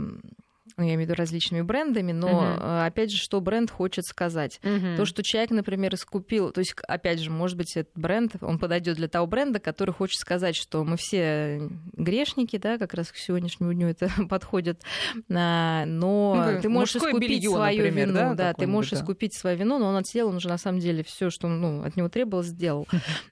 ну, 0.77 0.85
я 0.85 0.95
имею 0.95 1.01
в 1.01 1.11
виду 1.11 1.15
различными 1.15 1.63
брендами, 1.63 2.13
но 2.13 2.29
uh-huh. 2.29 2.87
опять 2.87 3.11
же, 3.11 3.19
что 3.19 3.41
бренд 3.41 3.71
хочет 3.71 4.05
сказать. 4.05 4.61
Uh-huh. 4.63 4.97
То, 4.97 5.05
что 5.05 5.23
человек, 5.23 5.51
например, 5.51 5.95
искупил, 5.95 6.51
то 6.51 6.61
есть, 6.61 6.75
опять 6.87 7.21
же, 7.21 7.31
может 7.31 7.57
быть, 7.57 7.77
этот 7.77 7.93
бренд, 7.97 8.35
он 8.41 8.59
подойдет 8.59 8.97
для 8.97 9.09
того 9.09 9.27
бренда, 9.27 9.61
который 9.61 9.93
хочет 9.93 10.21
сказать, 10.21 10.57
что 10.57 10.85
мы 10.85 10.97
все 10.97 11.69
грешники, 11.93 12.57
да, 12.57 12.79
как 12.79 12.95
раз 12.95 13.13
к 13.13 13.17
сегодняшнему 13.17 13.73
дню 13.73 13.89
это 13.89 14.11
подходит, 14.29 14.83
но 15.29 15.85
ну, 15.87 16.59
ты 16.61 16.69
можешь 16.69 16.97
искупить 16.97 17.29
белье, 17.29 17.51
свою 17.51 17.85
например, 17.85 18.09
вину, 18.09 18.19
да, 18.19 18.35
да 18.35 18.55
ты 18.55 18.67
можешь 18.67 18.93
да. 18.93 18.99
искупить 18.99 19.35
свою 19.35 19.57
вину, 19.57 19.79
но 19.79 19.89
он 19.89 19.97
отсидел, 19.97 20.29
он 20.29 20.41
же 20.41 20.49
на 20.49 20.59
самом 20.59 20.81
деле 20.81 21.03
все, 21.05 21.31
что 21.31 21.49
ну, 21.49 21.83
от 21.83 21.97
него 21.97 22.09
требовалось, 22.09 22.49
сделал. 22.49 22.87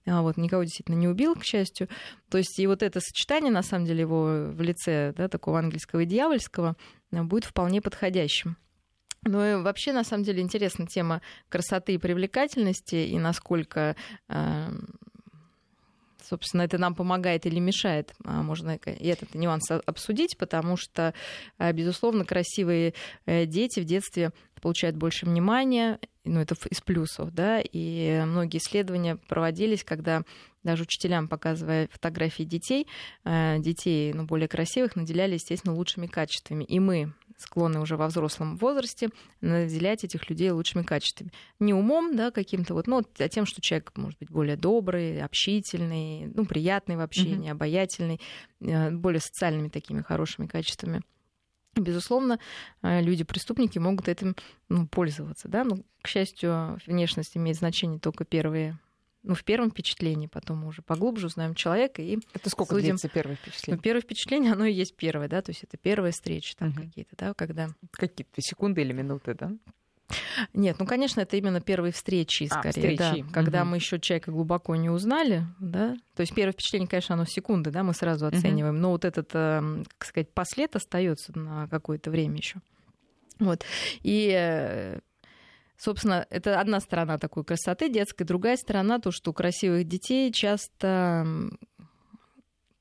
А 0.06 0.22
вот 0.22 0.36
никого 0.36 0.62
действительно 0.64 0.96
не 0.96 1.08
убил, 1.08 1.34
к 1.34 1.44
счастью. 1.44 1.88
То 2.30 2.38
есть 2.38 2.58
и 2.58 2.66
вот 2.66 2.82
это 2.82 3.00
сочетание, 3.00 3.52
на 3.52 3.62
самом 3.62 3.84
деле, 3.86 4.00
его 4.00 4.46
в 4.50 4.60
лице 4.60 5.12
да, 5.16 5.28
такого 5.28 5.58
ангельского 5.58 6.00
и 6.00 6.06
дьявольского, 6.06 6.68
Э, 6.68 6.74
будет 7.10 7.44
вполне 7.44 7.80
подходящим. 7.80 8.56
Ну 9.24 9.44
и 9.44 9.62
вообще, 9.62 9.92
на 9.92 10.04
самом 10.04 10.24
деле, 10.24 10.42
интересна 10.42 10.86
тема 10.86 11.20
красоты 11.48 11.94
и 11.94 11.98
привлекательности, 11.98 12.94
и 12.94 13.18
насколько 13.18 13.96
эм, 14.28 14.98
собственно, 16.28 16.62
это 16.62 16.78
нам 16.78 16.94
помогает 16.94 17.46
или 17.46 17.58
мешает, 17.58 18.14
а, 18.24 18.42
можно 18.42 18.76
и 18.76 19.06
этот 19.06 19.34
нюанс 19.34 19.70
обсудить, 19.70 20.36
потому 20.38 20.76
что, 20.76 21.14
э, 21.58 21.72
безусловно, 21.72 22.24
красивые 22.24 22.94
э, 23.26 23.46
дети 23.46 23.80
в 23.80 23.84
детстве 23.84 24.32
получают 24.60 24.96
больше 24.96 25.26
внимания, 25.26 25.98
ну, 26.24 26.40
это 26.40 26.54
из 26.70 26.80
плюсов, 26.80 27.32
да, 27.32 27.60
и 27.60 28.22
многие 28.26 28.58
исследования 28.58 29.16
проводились, 29.28 29.84
когда 29.84 30.22
даже 30.62 30.82
учителям, 30.82 31.28
показывая 31.28 31.88
фотографии 31.88 32.42
детей, 32.42 32.86
э, 33.24 33.58
детей, 33.58 34.12
ну, 34.12 34.24
более 34.24 34.48
красивых, 34.48 34.96
наделяли, 34.96 35.34
естественно, 35.34 35.74
лучшими 35.74 36.06
качествами. 36.06 36.64
И 36.64 36.78
мы 36.78 37.14
склонны 37.38 37.80
уже 37.80 37.96
во 37.96 38.08
взрослом 38.08 38.56
возрасте 38.56 39.10
наделять 39.40 40.04
этих 40.04 40.28
людей 40.28 40.50
лучшими 40.50 40.82
качествами. 40.82 41.30
Не 41.60 41.72
умом, 41.72 42.16
да, 42.16 42.30
каким-то 42.30 42.74
вот, 42.74 42.86
ну, 42.86 43.02
а 43.18 43.28
тем, 43.28 43.46
что 43.46 43.60
человек 43.62 43.92
может 43.96 44.18
быть 44.18 44.30
более 44.30 44.56
добрый, 44.56 45.22
общительный, 45.22 46.26
ну, 46.34 46.44
приятный 46.44 46.96
в 46.96 47.00
общении, 47.00 47.48
mm-hmm. 47.48 47.52
обаятельный, 47.52 48.20
э, 48.60 48.90
более 48.90 49.20
социальными 49.20 49.68
такими 49.68 50.02
хорошими 50.02 50.46
качествами. 50.46 51.02
Безусловно, 51.74 52.38
э, 52.82 53.00
люди-преступники 53.02 53.78
могут 53.78 54.08
этим 54.08 54.34
ну, 54.68 54.86
пользоваться. 54.86 55.48
Да? 55.48 55.64
Но, 55.64 55.78
к 56.02 56.08
счастью, 56.08 56.78
внешность 56.86 57.36
имеет 57.36 57.56
значение 57.56 58.00
только 58.00 58.24
первые 58.24 58.78
ну, 59.22 59.34
в 59.34 59.44
первом 59.44 59.70
впечатлении, 59.70 60.26
потом 60.26 60.58
мы 60.58 60.68
уже 60.68 60.80
поглубже 60.80 61.26
узнаем 61.26 61.54
человека 61.54 62.00
и 62.02 62.18
Это 62.32 62.50
сколько 62.50 62.74
судим. 62.74 62.90
длится 62.90 63.08
первое 63.08 63.36
впечатление? 63.36 63.76
Ну, 63.76 63.82
первое 63.82 64.00
впечатление, 64.00 64.52
оно 64.52 64.64
и 64.64 64.72
есть 64.72 64.96
первое, 64.96 65.28
да, 65.28 65.42
то 65.42 65.50
есть 65.50 65.64
это 65.64 65.76
первая 65.76 66.12
встреча 66.12 66.56
там 66.56 66.70
угу. 66.70 66.82
какие-то, 66.82 67.16
да, 67.16 67.34
когда... 67.34 67.68
Какие-то 67.90 68.40
секунды 68.40 68.80
или 68.80 68.92
минуты, 68.92 69.34
да? 69.34 69.52
Нет, 70.54 70.76
ну, 70.78 70.86
конечно, 70.86 71.20
это 71.20 71.36
именно 71.36 71.60
первые 71.60 71.92
встречи, 71.92 72.48
а, 72.50 72.58
скорее, 72.60 72.96
встречи. 72.96 73.22
да, 73.22 73.32
когда 73.32 73.62
угу. 73.62 73.70
мы 73.70 73.76
еще 73.76 74.00
человека 74.00 74.30
глубоко 74.30 74.74
не 74.76 74.90
узнали, 74.90 75.44
да, 75.58 75.96
то 76.14 76.20
есть 76.22 76.34
первое 76.34 76.52
впечатление, 76.52 76.88
конечно, 76.88 77.14
оно 77.14 77.24
секунды, 77.26 77.70
да, 77.70 77.82
мы 77.82 77.94
сразу 77.94 78.26
оцениваем, 78.26 78.74
угу. 78.74 78.82
но 78.82 78.90
вот 78.90 79.04
этот, 79.04 79.30
эм, 79.34 79.84
как 79.98 80.08
сказать, 80.08 80.30
послед 80.32 80.76
остается 80.76 81.38
на 81.38 81.68
какое-то 81.68 82.10
время 82.10 82.36
еще. 82.36 82.60
Вот. 83.38 83.64
И 84.02 84.32
э, 84.34 84.98
Собственно, 85.78 86.26
это 86.28 86.60
одна 86.60 86.80
сторона 86.80 87.18
такой 87.18 87.44
красоты 87.44 87.88
детской, 87.88 88.24
другая 88.24 88.56
сторона 88.56 88.98
то, 88.98 89.12
что 89.12 89.30
у 89.30 89.32
красивых 89.32 89.86
детей 89.86 90.32
часто 90.32 91.24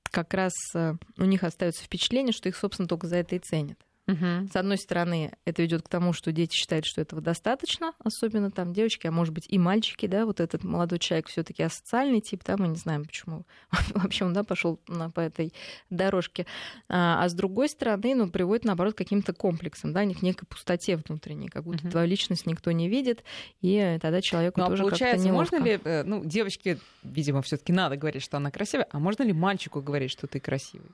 как 0.09 0.33
раз 0.33 0.53
э, 0.73 0.95
у 1.19 1.25
них 1.25 1.43
остается 1.43 1.83
впечатление, 1.83 2.33
что 2.33 2.49
их, 2.49 2.57
собственно, 2.57 2.87
только 2.87 3.05
за 3.05 3.17
это 3.17 3.35
и 3.35 3.39
ценят. 3.39 3.77
Угу. 4.07 4.47
С 4.51 4.55
одной 4.55 4.77
стороны, 4.77 5.33
это 5.43 5.61
ведет 5.61 5.81
к 5.81 5.89
тому, 5.89 6.13
что 6.13 6.31
дети 6.31 6.55
считают, 6.55 6.85
что 6.85 7.01
этого 7.01 7.21
достаточно, 7.21 7.93
особенно 7.99 8.51
там 8.51 8.71
девочки, 8.71 9.07
а 9.07 9.11
может 9.11 9.33
быть 9.33 9.45
и 9.49 9.59
мальчики, 9.59 10.05
да, 10.05 10.25
вот 10.25 10.39
этот 10.39 10.63
молодой 10.63 10.99
человек 10.99 11.27
все-таки 11.27 11.61
асоциальный 11.63 12.21
тип, 12.21 12.41
да, 12.45 12.55
мы 12.57 12.69
не 12.69 12.77
знаем, 12.77 13.03
почему 13.03 13.45
вообще 13.93 14.23
он, 14.23 14.31
да, 14.31 14.43
пошел 14.43 14.79
по 15.13 15.19
этой 15.19 15.53
дорожке. 15.89 16.45
А, 16.87 17.23
а 17.23 17.29
с 17.29 17.33
другой 17.33 17.67
стороны, 17.67 18.15
ну, 18.15 18.29
приводит, 18.29 18.63
наоборот, 18.63 18.93
к 18.93 18.97
каким-то 18.97 19.33
комплексам, 19.33 19.91
да, 19.91 20.05
к 20.05 20.21
некой 20.21 20.47
пустоте 20.47 20.95
внутренней, 20.95 21.49
как 21.49 21.63
будто 21.63 21.83
угу. 21.83 21.91
твою 21.91 22.07
личность 22.07 22.45
никто 22.45 22.71
не 22.71 22.87
видит, 22.87 23.23
и 23.61 23.97
тогда 24.01 24.21
человеку 24.21 24.61
ну, 24.61 24.67
а 24.67 24.69
тоже 24.69 24.83
получается, 24.83 25.27
как-то 25.27 25.33
можно 25.33 25.57
ли, 25.57 25.79
э, 25.83 26.03
ну, 26.03 26.23
девочке, 26.23 26.79
видимо, 27.03 27.41
все-таки 27.41 27.73
надо 27.73 27.97
говорить, 27.97 28.23
что 28.23 28.37
она 28.37 28.51
красивая, 28.51 28.87
а 28.89 28.99
можно 28.99 29.23
ли 29.23 29.33
мальчику 29.33 29.81
говорить, 29.81 30.11
что 30.11 30.27
ты 30.27 30.39
красивый? 30.39 30.91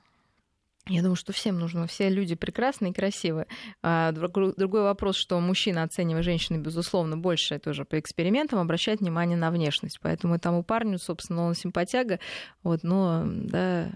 Я 0.86 1.00
думаю, 1.00 1.16
что 1.16 1.32
всем 1.32 1.58
нужно. 1.58 1.86
Все 1.86 2.10
люди 2.10 2.34
прекрасные 2.34 2.90
и 2.90 2.94
красивые. 2.94 3.46
А 3.82 4.12
другой 4.12 4.82
вопрос, 4.82 5.16
что 5.16 5.40
мужчина, 5.40 5.82
оценивая 5.82 6.22
женщину, 6.22 6.60
безусловно, 6.60 7.16
больше 7.16 7.58
тоже 7.58 7.86
по 7.86 7.98
экспериментам, 7.98 8.58
обращает 8.58 9.00
внимание 9.00 9.38
на 9.38 9.50
внешность. 9.50 9.98
Поэтому 10.02 10.38
тому 10.38 10.62
парню, 10.62 10.98
собственно, 10.98 11.46
он 11.46 11.54
симпатяга. 11.54 12.20
Вот, 12.62 12.82
но, 12.82 13.22
да, 13.24 13.92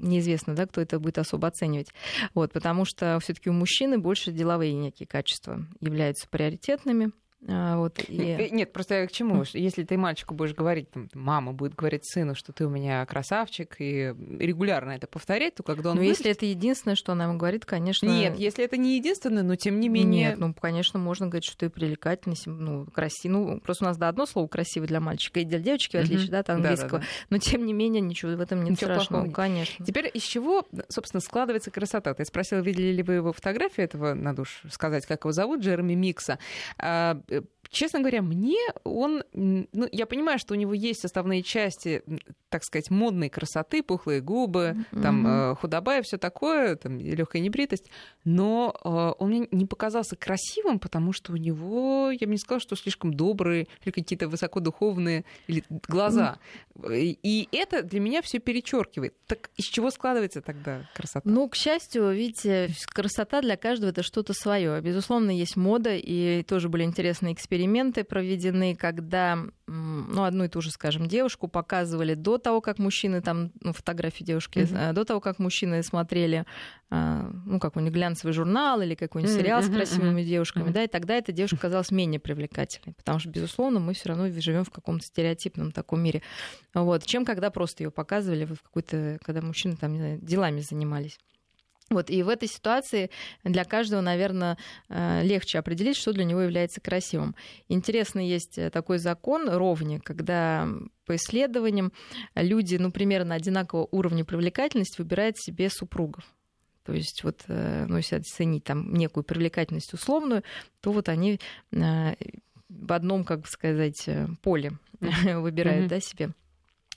неизвестно, 0.00 0.56
да, 0.56 0.66
кто 0.66 0.80
это 0.80 0.98
будет 0.98 1.18
особо 1.18 1.46
оценивать. 1.46 1.92
Вот, 2.34 2.52
потому 2.52 2.84
что 2.84 3.18
все-таки 3.20 3.48
у 3.48 3.52
мужчины 3.52 3.96
больше 3.96 4.32
деловые 4.32 4.72
некие 4.72 5.06
качества 5.06 5.64
являются 5.80 6.28
приоритетными. 6.28 7.12
А, 7.46 7.76
вот, 7.76 7.98
и... 8.08 8.22
Э, 8.22 8.48
нет, 8.50 8.72
просто 8.72 9.06
к 9.06 9.12
чему? 9.12 9.44
Если 9.52 9.84
ты 9.84 9.96
мальчику 9.96 10.34
будешь 10.34 10.54
говорить, 10.54 10.90
там, 10.90 11.08
мама 11.14 11.52
будет 11.52 11.74
говорить 11.74 12.04
сыну, 12.06 12.34
что 12.34 12.52
ты 12.52 12.66
у 12.66 12.70
меня 12.70 13.04
красавчик, 13.06 13.76
и 13.78 14.14
регулярно 14.38 14.92
это 14.92 15.06
повторять, 15.06 15.54
то 15.56 15.62
когда 15.62 15.90
он... 15.90 15.96
Ну, 15.96 16.02
если 16.02 16.30
это 16.30 16.46
единственное, 16.46 16.94
что 16.94 17.12
она 17.12 17.24
ему 17.24 17.36
говорит, 17.36 17.64
конечно... 17.64 18.06
Нет, 18.06 18.38
если 18.38 18.64
это 18.64 18.76
не 18.76 18.96
единственное, 18.96 19.42
но 19.42 19.56
тем 19.56 19.80
не 19.80 19.88
менее... 19.88 20.30
Нет, 20.30 20.38
ну, 20.38 20.54
конечно, 20.54 20.98
можно 20.98 21.26
говорить, 21.26 21.44
что 21.44 21.56
ты 21.58 21.70
привлекательный, 21.70 22.36
ну, 22.46 22.86
красивый. 22.86 23.34
Ну, 23.34 23.60
просто 23.60 23.84
у 23.84 23.88
нас, 23.88 23.96
да, 23.96 24.08
одно 24.08 24.26
слово 24.26 24.46
красивый 24.48 24.88
для 24.88 25.00
мальчика 25.00 25.40
и 25.40 25.44
для 25.44 25.58
девочки, 25.58 25.96
в 25.96 26.00
отличие, 26.00 26.30
да, 26.30 26.40
от 26.40 26.50
английского. 26.50 26.90
Да, 26.90 26.98
да, 26.98 27.04
да. 27.04 27.26
Но, 27.30 27.38
тем 27.38 27.66
не 27.66 27.72
менее, 27.72 28.00
ничего 28.00 28.32
в 28.32 28.40
этом 28.40 28.60
нет 28.60 28.72
ничего 28.72 28.92
страшного, 28.92 29.22
плохого. 29.22 29.34
конечно. 29.34 29.84
Теперь 29.84 30.10
из 30.12 30.22
чего, 30.22 30.66
собственно, 30.88 31.20
складывается 31.20 31.70
красота? 31.70 32.14
Ты 32.14 32.24
спросила, 32.24 32.60
видели 32.60 32.92
ли 32.92 33.02
вы 33.02 33.14
его 33.14 33.32
фотографию 33.32 33.84
этого, 33.84 34.14
надо 34.14 34.42
уж 34.42 34.62
сказать, 34.70 35.06
как 35.06 35.24
его 35.24 35.32
зовут, 35.32 35.60
Джереми 35.60 35.94
Микса. 35.94 36.38
Честно 37.74 37.98
говоря, 37.98 38.22
мне 38.22 38.56
он... 38.84 39.24
Ну, 39.32 39.88
я 39.90 40.06
понимаю, 40.06 40.38
что 40.38 40.54
у 40.54 40.56
него 40.56 40.74
есть 40.74 41.00
составные 41.00 41.42
части, 41.42 42.04
так 42.48 42.62
сказать, 42.62 42.88
модной 42.88 43.28
красоты, 43.28 43.82
пухлые 43.82 44.20
губы, 44.20 44.76
mm-hmm. 44.92 45.02
там 45.02 45.26
э, 45.26 45.54
худоба 45.56 45.98
и 45.98 46.02
все 46.02 46.16
такое, 46.16 46.76
там 46.76 47.00
легкая 47.00 47.42
небритость, 47.42 47.90
но 48.22 48.76
э, 48.84 49.20
он 49.20 49.28
мне 49.28 49.48
не 49.50 49.66
показался 49.66 50.14
красивым, 50.14 50.78
потому 50.78 51.12
что 51.12 51.32
у 51.32 51.36
него, 51.36 52.12
я 52.12 52.28
бы 52.28 52.32
не 52.32 52.38
сказала, 52.38 52.60
что 52.60 52.76
слишком 52.76 53.12
добрые 53.12 53.66
или 53.84 53.90
какие-то 53.90 54.28
высокодуховные 54.28 55.24
или 55.48 55.64
глаза. 55.68 56.38
Mm-hmm. 56.76 57.18
И 57.24 57.48
это 57.50 57.82
для 57.82 57.98
меня 57.98 58.22
все 58.22 58.38
перечеркивает. 58.38 59.16
Так 59.26 59.50
из 59.56 59.64
чего 59.64 59.90
складывается 59.90 60.42
тогда 60.42 60.88
красота? 60.94 61.28
Ну, 61.28 61.48
к 61.48 61.56
счастью, 61.56 62.12
видите, 62.12 62.70
красота 62.86 63.42
для 63.42 63.56
каждого 63.56 63.90
это 63.90 64.04
что-то 64.04 64.32
свое. 64.32 64.80
Безусловно, 64.80 65.32
есть 65.32 65.56
мода, 65.56 65.96
и 65.96 66.44
тоже 66.44 66.68
были 66.68 66.84
интересные 66.84 67.34
эксперименты 67.34 67.63
проведены, 68.04 68.74
когда 68.76 69.38
ну, 69.66 70.24
одну 70.24 70.44
и 70.44 70.48
ту 70.48 70.60
же, 70.60 70.70
скажем, 70.70 71.06
девушку 71.06 71.48
показывали 71.48 72.14
до 72.14 72.38
того, 72.38 72.60
как 72.60 72.78
мужчины 72.78 73.22
там, 73.22 73.50
ну, 73.60 73.72
фотографии 73.72 74.22
девушки, 74.22 74.58
mm-hmm. 74.58 74.92
до 74.92 75.04
того, 75.04 75.20
как 75.20 75.38
мужчины 75.38 75.82
смотрели, 75.82 76.44
а, 76.90 77.30
ну, 77.46 77.58
какой-нибудь 77.58 77.94
глянцевый 77.94 78.34
журнал 78.34 78.82
или 78.82 78.94
какой-нибудь 78.94 79.34
сериал 79.34 79.62
mm-hmm. 79.62 79.72
с 79.72 79.74
красивыми 79.74 80.20
mm-hmm. 80.20 80.24
девушками, 80.24 80.68
mm-hmm. 80.68 80.72
да, 80.72 80.84
и 80.84 80.88
тогда 80.88 81.14
эта 81.14 81.32
девушка 81.32 81.56
казалась 81.56 81.90
менее 81.90 82.20
привлекательной, 82.20 82.94
потому 82.94 83.18
что, 83.18 83.30
безусловно, 83.30 83.80
мы 83.80 83.94
все 83.94 84.10
равно 84.10 84.28
живем 84.28 84.64
в 84.64 84.70
каком-то 84.70 85.06
стереотипном 85.06 85.72
таком 85.72 86.02
мире. 86.02 86.22
Вот, 86.74 87.04
чем 87.04 87.24
когда 87.24 87.50
просто 87.50 87.84
ее 87.84 87.90
показывали 87.90 88.44
в 88.44 88.60
какой-то, 88.62 89.18
когда 89.24 89.40
мужчины 89.40 89.76
там, 89.76 89.92
не 89.92 89.98
знаю, 89.98 90.18
делами 90.20 90.60
занимались. 90.60 91.18
Вот, 91.90 92.10
и 92.10 92.22
в 92.22 92.28
этой 92.28 92.48
ситуации 92.48 93.10
для 93.44 93.64
каждого, 93.64 94.00
наверное, 94.00 94.56
э, 94.88 95.22
легче 95.22 95.58
определить, 95.58 95.96
что 95.96 96.12
для 96.12 96.24
него 96.24 96.40
является 96.40 96.80
красивым. 96.80 97.36
Интересно, 97.68 98.20
есть 98.20 98.58
такой 98.72 98.98
закон 98.98 99.50
ровни, 99.50 99.98
когда 99.98 100.66
по 101.04 101.14
исследованиям 101.16 101.92
люди, 102.34 102.76
ну, 102.76 102.90
примерно 102.90 103.34
одинакового 103.34 103.86
уровня 103.90 104.24
привлекательности 104.24 105.00
выбирают 105.00 105.36
себе 105.38 105.68
супругов. 105.68 106.24
То 106.84 106.92
есть 106.92 107.24
вот, 107.24 107.42
э, 107.48 107.86
ну, 107.86 107.96
если 107.98 108.16
оценить 108.16 108.64
там 108.64 108.94
некую 108.94 109.24
привлекательность 109.24 109.92
условную, 109.92 110.42
то 110.80 110.92
вот 110.92 111.08
они 111.08 111.40
э, 111.72 112.14
в 112.68 112.92
одном, 112.92 113.24
как 113.24 113.46
сказать, 113.46 114.08
поле 114.42 114.72
выбирают 115.00 115.86
mm-hmm. 115.86 115.88
да, 115.88 116.00
себе. 116.00 116.30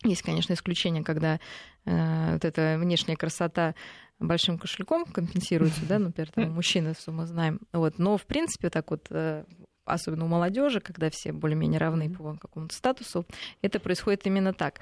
Есть, 0.03 0.21
конечно, 0.21 0.53
исключения, 0.53 1.03
когда 1.03 1.39
э, 1.85 2.33
вот 2.33 2.45
эта 2.45 2.77
внешняя 2.79 3.15
красота 3.15 3.75
большим 4.19 4.57
кошельком 4.57 5.05
компенсируется, 5.05 5.81
да, 5.87 5.99
например, 5.99 6.31
там, 6.31 6.51
мужчины, 6.51 6.93
все 6.93 7.11
мы 7.11 7.25
знаем. 7.25 7.59
Вот. 7.71 7.99
Но, 7.99 8.17
в 8.17 8.25
принципе, 8.25 8.69
так 8.69 8.89
вот, 8.91 9.07
э, 9.09 9.43
особенно 9.87 10.25
у 10.25 10.27
молодежи, 10.27 10.79
когда 10.79 11.09
все 11.09 11.31
более-менее 11.31 11.79
равны 11.79 12.09
по 12.09 12.35
какому-то 12.35 12.75
статусу, 12.75 13.25
это 13.61 13.79
происходит 13.79 14.25
именно 14.27 14.53
так. 14.53 14.79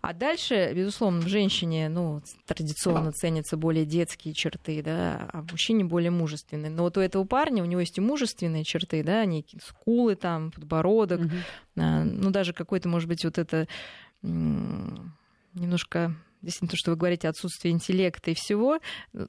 А 0.00 0.12
дальше, 0.12 0.72
безусловно, 0.74 1.20
в 1.20 1.28
женщине 1.28 1.88
ну, 1.88 2.22
традиционно 2.46 3.12
ценятся 3.12 3.56
более 3.56 3.84
детские 3.84 4.34
черты, 4.34 4.82
да, 4.82 5.28
а 5.32 5.42
в 5.42 5.50
мужчине 5.50 5.84
более 5.84 6.10
мужественные. 6.10 6.70
Но 6.70 6.84
вот 6.84 6.96
у 6.96 7.00
этого 7.00 7.24
парня, 7.24 7.62
у 7.62 7.66
него 7.66 7.80
есть 7.80 7.98
и 7.98 8.00
мужественные 8.00 8.64
черты, 8.64 9.02
да, 9.02 9.24
некие 9.24 9.60
скулы 9.60 10.14
там, 10.14 10.50
подбородок, 10.52 11.20
угу. 11.20 11.30
ну 11.74 12.30
даже 12.30 12.52
какой-то, 12.52 12.88
может 12.88 13.08
быть, 13.08 13.24
вот 13.24 13.38
это 13.38 13.66
немножко 14.22 16.14
действительно 16.44 16.70
то, 16.70 16.76
что 16.76 16.90
вы 16.90 16.96
говорите, 16.96 17.28
отсутствие 17.28 17.72
интеллекта 17.72 18.30
и 18.30 18.34
всего, 18.34 18.78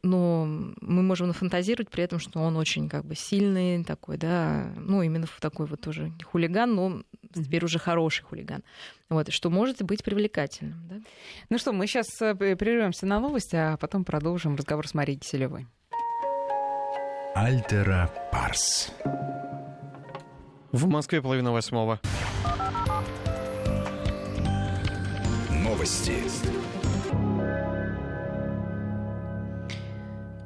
но 0.03 0.45
мы 0.45 1.01
можем 1.01 1.27
нафантазировать 1.27 1.89
при 1.89 2.03
этом, 2.03 2.19
что 2.19 2.39
он 2.39 2.57
очень 2.57 2.89
как 2.89 3.05
бы 3.05 3.15
сильный 3.15 3.83
такой, 3.83 4.17
да, 4.17 4.71
ну, 4.75 5.01
именно 5.01 5.27
такой 5.39 5.65
вот 5.65 5.81
тоже 5.81 6.11
хулиган, 6.23 6.75
но 6.75 7.03
теперь 7.33 7.63
уже 7.65 7.79
хороший 7.79 8.23
хулиган. 8.23 8.63
Вот, 9.09 9.31
что 9.31 9.49
может 9.49 9.81
быть 9.83 10.03
привлекательным. 10.03 10.87
Да? 10.87 10.95
Ну 11.49 11.57
что, 11.57 11.73
мы 11.73 11.87
сейчас 11.87 12.07
э, 12.21 12.35
прервемся 12.35 13.05
на 13.05 13.19
новости, 13.19 13.55
а 13.55 13.77
потом 13.77 14.03
продолжим 14.03 14.55
разговор 14.55 14.87
с 14.87 14.93
Марией 14.93 15.19
Киселевой. 15.19 15.67
Альтера 17.35 18.09
Парс. 18.31 18.91
В 20.71 20.87
Москве 20.87 21.21
половина 21.21 21.51
восьмого. 21.51 21.99
Новости. 25.49 26.13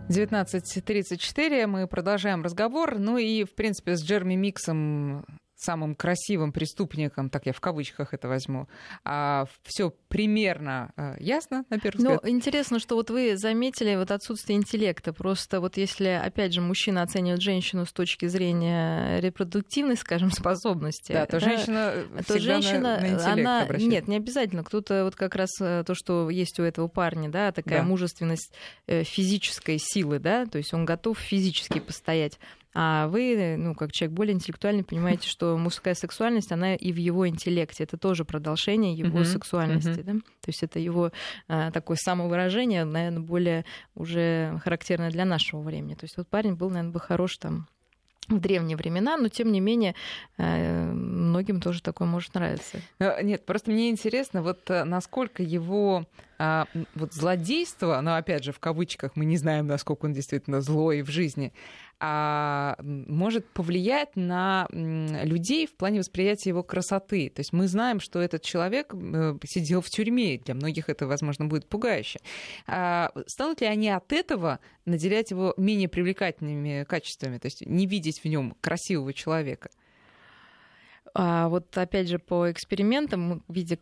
19.34. 0.10 1.68
Мы 1.68 1.88
продолжаем 1.88 2.42
разговор. 2.42 2.98
Ну 2.98 3.18
и, 3.18 3.44
в 3.44 3.54
принципе, 3.54 3.96
с 3.96 4.04
Джерми 4.04 4.34
Миксом 4.34 5.24
самым 5.60 5.96
красивым 5.96 6.52
преступником, 6.52 7.30
так 7.30 7.46
я 7.46 7.54
в 7.54 7.60
кавычках 7.60 8.14
это 8.14 8.28
возьму, 8.28 8.68
а 9.04 9.46
все 9.64 9.94
примерно 10.08 10.92
а, 10.96 11.16
ясно, 11.20 11.66
на 11.70 11.80
первый 11.80 11.98
ну, 12.02 12.10
взгляд. 12.12 12.24
Ну, 12.24 12.30
интересно, 12.30 12.80
что 12.80 12.96
вот 12.96 13.10
вы 13.10 13.38
заметили 13.38 13.96
вот 13.96 14.12
отсутствие 14.12 14.58
интеллекта. 14.58 15.14
Просто 15.14 15.60
вот 15.60 15.78
если, 15.78 16.08
опять 16.08 16.54
же, 16.54 16.62
мужчина 16.62 17.02
оценивает 17.02 17.42
женщину 17.42 17.86
с 17.86 17.92
точки 17.92 18.28
зрения 18.28 19.20
репродуктивной, 19.20 19.98
скажем, 19.98 20.32
способности, 20.32 21.12
да, 21.12 21.26
то 21.26 21.40
да, 21.40 21.40
женщина, 21.40 21.94
то 22.26 22.40
женщина, 22.40 23.00
на, 23.02 23.18
на 23.18 23.34
она, 23.34 23.62
обращает. 23.64 23.92
нет, 23.92 24.08
не 24.08 24.16
обязательно. 24.16 24.64
Кто-то 24.64 25.04
вот 25.04 25.16
как 25.16 25.36
раз 25.36 25.50
э, 25.60 25.84
то, 25.86 25.94
что 25.94 26.30
есть 26.30 26.60
у 26.60 26.64
этого 26.64 26.88
парня, 26.88 27.30
да, 27.30 27.52
такая 27.52 27.80
да. 27.80 27.86
мужественность 27.86 28.54
э, 28.88 29.04
физической 29.04 29.78
силы, 29.78 30.20
да, 30.20 30.46
то 30.46 30.58
есть 30.58 30.74
он 30.74 30.86
готов 30.86 31.18
физически 31.20 31.80
постоять. 31.80 32.40
А 32.74 33.08
вы, 33.08 33.56
ну, 33.58 33.74
как 33.74 33.92
человек 33.92 34.16
более 34.16 34.34
интеллектуальный, 34.34 34.84
понимаете, 34.84 35.28
что 35.28 35.58
мужская 35.58 35.96
сексуальность, 35.96 36.52
она 36.52 36.76
и 36.76 36.92
в 36.92 36.98
его 36.98 37.28
интеллекте. 37.28 37.84
Это 37.84 37.98
тоже 37.98 38.26
продолжение 38.26 38.94
его 38.94 39.20
uh-huh. 39.20 39.26
сексуальности. 39.26 39.90
Uh-huh. 39.90 40.04
Да? 40.04 40.14
То 40.14 40.48
есть 40.48 40.62
это 40.62 40.80
его 40.80 41.12
а, 41.48 41.72
такое 41.72 41.98
самовыражение, 41.98 42.86
наверное, 42.86 43.22
более 43.22 43.66
уже 43.96 44.60
характерное 44.64 45.10
для 45.10 45.26
нашего 45.26 45.62
времени. 45.62 45.96
То 45.96 46.06
есть 46.06 46.18
вот 46.18 46.28
парень 46.28 46.54
был, 46.54 46.70
наверное, 46.70 46.92
бы 46.92 47.00
хорош 47.00 47.38
там 47.38 47.68
в 48.30 48.40
древние 48.40 48.78
времена, 48.78 49.18
но 49.18 49.28
тем 49.28 49.52
не 49.52 49.60
менее 49.60 49.96
э, 50.38 50.92
многим 50.92 51.62
тоже 51.62 51.82
такое 51.82 52.08
может 52.08 52.34
нравиться. 52.36 52.80
Э, 53.00 53.22
нет, 53.24 53.46
просто 53.46 53.72
мне 53.72 53.90
интересно, 53.90 54.44
вот 54.44 54.70
э, 54.70 54.84
насколько 54.84 55.42
его 55.42 56.06
а, 56.38 56.68
вот 56.96 57.14
злодейство, 57.14 58.00
но 58.02 58.16
опять 58.16 58.44
же 58.44 58.52
в 58.52 58.60
кавычках 58.60 59.16
мы 59.16 59.26
не 59.26 59.38
знаем, 59.38 59.68
насколько 59.68 60.06
он 60.06 60.14
действительно 60.14 60.62
злой 60.62 61.02
в 61.02 61.10
жизни, 61.10 61.54
а, 62.00 62.78
может 62.82 63.50
повлиять 63.50 64.16
на 64.16 64.68
людей 64.72 65.68
в 65.68 65.76
плане 65.76 66.00
восприятия 66.00 66.50
его 66.50 66.64
красоты. 66.64 67.30
То 67.30 67.42
есть 67.42 67.52
мы 67.52 67.68
знаем, 67.68 68.00
что 68.00 68.20
этот 68.20 68.42
человек 68.42 68.94
сидел 69.46 69.82
в 69.82 69.90
тюрьме, 69.90 70.38
для 70.38 70.56
многих 70.56 70.90
это, 70.90 71.08
возможно, 71.08 71.46
будет 71.46 71.68
пугающе. 71.68 72.20
А 72.68 73.12
станут 73.28 73.62
ли 73.62 73.68
они 73.68 73.90
от 73.90 74.14
этого 74.14 74.60
наделять 74.86 75.32
его 75.32 75.54
менее 75.58 75.90
привлекательными 75.90 76.86
качествами, 76.86 77.38
то 77.38 77.48
есть 77.48 77.66
не 77.66 77.86
видеть 77.86 78.24
в 78.24 78.26
нем 78.26 78.56
красивого 78.62 79.14
человека? 79.14 79.70
А 81.14 81.50
вот 81.50 81.78
опять 81.78 82.08
же 82.08 82.20
по 82.20 82.52
экспериментам, 82.52 83.44
видя 83.48 83.78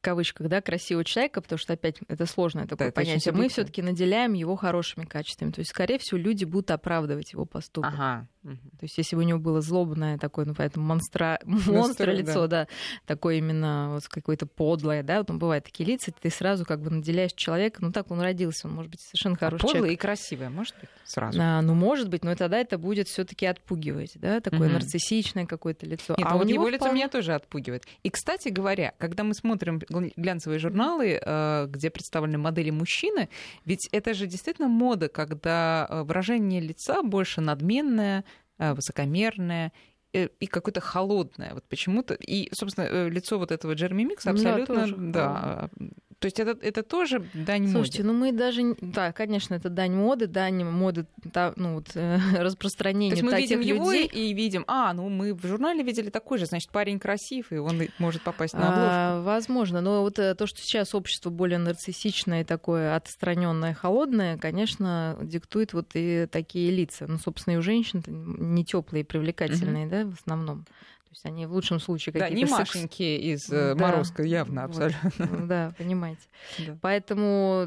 в 0.00 0.02
кавычках, 0.02 0.48
да, 0.48 0.62
красивого 0.62 1.04
человека, 1.04 1.42
потому 1.42 1.58
что 1.58 1.74
опять 1.74 1.96
это 2.08 2.24
сложное 2.24 2.66
такое 2.66 2.88
да, 2.88 2.92
понятие. 2.92 3.34
Мы 3.34 3.50
все-таки 3.50 3.82
наделяем 3.82 4.32
его 4.32 4.56
хорошими 4.56 5.04
качествами. 5.04 5.50
То 5.50 5.58
есть, 5.58 5.70
скорее 5.72 5.98
всего, 5.98 6.18
люди 6.18 6.46
будут 6.46 6.70
оправдывать 6.70 7.34
его 7.34 7.44
поступок. 7.44 7.92
Ага. 7.92 8.26
То 8.42 8.84
есть, 8.84 8.96
если 8.96 9.16
бы 9.16 9.22
у 9.22 9.26
него 9.26 9.38
было 9.38 9.60
злобное 9.60 10.16
такое, 10.16 10.46
ну, 10.46 10.54
поэтому 10.54 10.86
монстра, 10.86 11.38
монстра 11.44 12.12
лицо, 12.12 12.46
да. 12.46 12.64
да, 12.64 12.68
такое 13.04 13.36
именно 13.36 13.90
вот 13.92 14.08
какое-то 14.08 14.46
подлое, 14.46 15.02
да, 15.02 15.18
вот 15.18 15.28
он 15.28 15.38
бывает 15.38 15.64
такие 15.64 15.86
лица, 15.86 16.12
ты 16.18 16.30
сразу 16.30 16.64
как 16.64 16.80
бы 16.80 16.88
наделяешь 16.88 17.34
человека, 17.34 17.82
ну, 17.82 17.92
так 17.92 18.10
он 18.10 18.22
родился, 18.22 18.68
он 18.68 18.74
может 18.76 18.92
быть 18.92 19.00
совершенно 19.02 19.34
а 19.34 19.38
хороший 19.38 19.64
а 19.64 19.66
подлое 19.66 19.80
человек. 19.80 19.98
и 19.98 20.00
красивое, 20.00 20.48
может 20.48 20.74
быть, 20.80 20.88
сразу? 21.04 21.38
А, 21.38 21.60
ну, 21.60 21.74
может 21.74 22.08
быть, 22.08 22.24
но 22.24 22.34
тогда 22.34 22.56
это 22.56 22.78
будет 22.78 23.08
все 23.08 23.26
таки 23.26 23.44
отпугивать, 23.44 24.12
да, 24.14 24.40
такое 24.40 24.68
угу. 24.68 24.74
нарциссичное 24.74 25.44
какое-то 25.44 25.84
лицо. 25.84 26.14
Нет, 26.16 26.26
а, 26.30 26.38
вот 26.38 26.48
его 26.48 26.66
лицо 26.70 26.90
меня 26.90 27.08
тоже 27.08 27.34
отпугивает. 27.34 27.84
И, 28.02 28.08
кстати 28.08 28.48
говоря, 28.48 28.94
когда 28.96 29.24
мы 29.24 29.34
смотрим 29.34 29.82
глянцевые 29.90 30.58
журналы, 30.58 31.20
э, 31.20 31.66
где 31.68 31.90
представлены 31.90 32.38
модели 32.38 32.70
мужчины, 32.70 33.28
ведь 33.64 33.88
это 33.92 34.14
же 34.14 34.26
действительно 34.26 34.68
мода, 34.68 35.08
когда 35.08 35.86
э, 35.88 36.02
выражение 36.02 36.60
лица 36.60 37.02
больше 37.02 37.40
надменное, 37.40 38.24
Э, 38.60 38.74
высокомерное 38.74 39.72
и 40.12 40.46
какое-то 40.46 40.80
холодное. 40.80 41.54
Вот 41.54 41.64
почему-то. 41.68 42.14
И, 42.14 42.50
собственно, 42.52 43.08
лицо 43.08 43.38
вот 43.38 43.52
этого 43.52 43.72
Джереми 43.72 44.02
Микса 44.02 44.32
абсолютно, 44.32 44.86
да, 44.86 45.70
да 45.78 45.88
То 46.20 46.26
есть 46.26 46.38
это, 46.38 46.54
это 46.60 46.82
тоже 46.82 47.26
дань 47.32 47.70
Слушайте, 47.70 48.02
моде? 48.02 48.12
ну 48.12 48.18
мы 48.18 48.32
даже... 48.32 48.76
Да, 48.82 49.10
конечно, 49.10 49.54
это 49.54 49.70
дань 49.70 49.94
моды, 49.94 50.26
дань 50.26 50.62
моды, 50.64 51.06
та- 51.32 51.54
ну, 51.56 51.76
вот, 51.76 51.92
э, 51.94 52.18
То 52.32 52.42
распространения 52.42 53.12
есть 53.12 53.22
мы 53.22 53.34
видим 53.34 53.60
его 53.60 53.90
людей. 53.90 54.06
и 54.06 54.34
видим, 54.34 54.64
а, 54.66 54.92
ну 54.92 55.08
мы 55.08 55.32
в 55.32 55.46
журнале 55.46 55.82
видели 55.82 56.10
такой 56.10 56.38
же, 56.38 56.44
значит, 56.44 56.70
парень 56.70 56.98
красив, 56.98 57.52
и 57.52 57.56
он 57.56 57.80
может 57.98 58.20
попасть 58.20 58.52
на 58.52 58.68
обложку. 58.68 58.90
А, 58.90 59.22
возможно, 59.22 59.80
но 59.80 60.02
вот 60.02 60.18
э, 60.18 60.34
то, 60.34 60.46
что 60.46 60.60
сейчас 60.60 60.94
общество 60.94 61.30
более 61.30 61.58
нарциссичное, 61.58 62.44
такое 62.44 62.94
отстраненное, 62.94 63.72
холодное, 63.72 64.36
конечно, 64.36 65.16
диктует 65.22 65.72
вот 65.72 65.92
и 65.94 66.26
такие 66.30 66.70
лица. 66.70 67.06
Ну, 67.08 67.16
собственно, 67.16 67.54
и 67.54 67.56
у 67.56 67.62
женщин 67.62 68.02
не 68.06 68.62
теплые, 68.66 69.06
привлекательные, 69.06 69.86
да, 69.86 70.04
в 70.04 70.20
основном. 70.20 70.66
То 71.10 71.14
есть 71.14 71.26
они 71.26 71.44
в 71.46 71.52
лучшем 71.52 71.80
случае 71.80 72.12
да, 72.12 72.28
не 72.28 72.42
какие-то 72.42 72.56
секс- 72.58 72.74
Машеньки 72.76 73.02
из 73.02 73.50
э, 73.50 73.74
Да, 73.74 73.84
Морозко, 73.84 74.22
явно, 74.22 74.68
вот. 74.68 74.80
абсолютно. 74.80 75.26
Да, 75.48 75.74
понимаете. 75.76 76.22
Да. 76.64 76.78
Поэтому, 76.80 77.66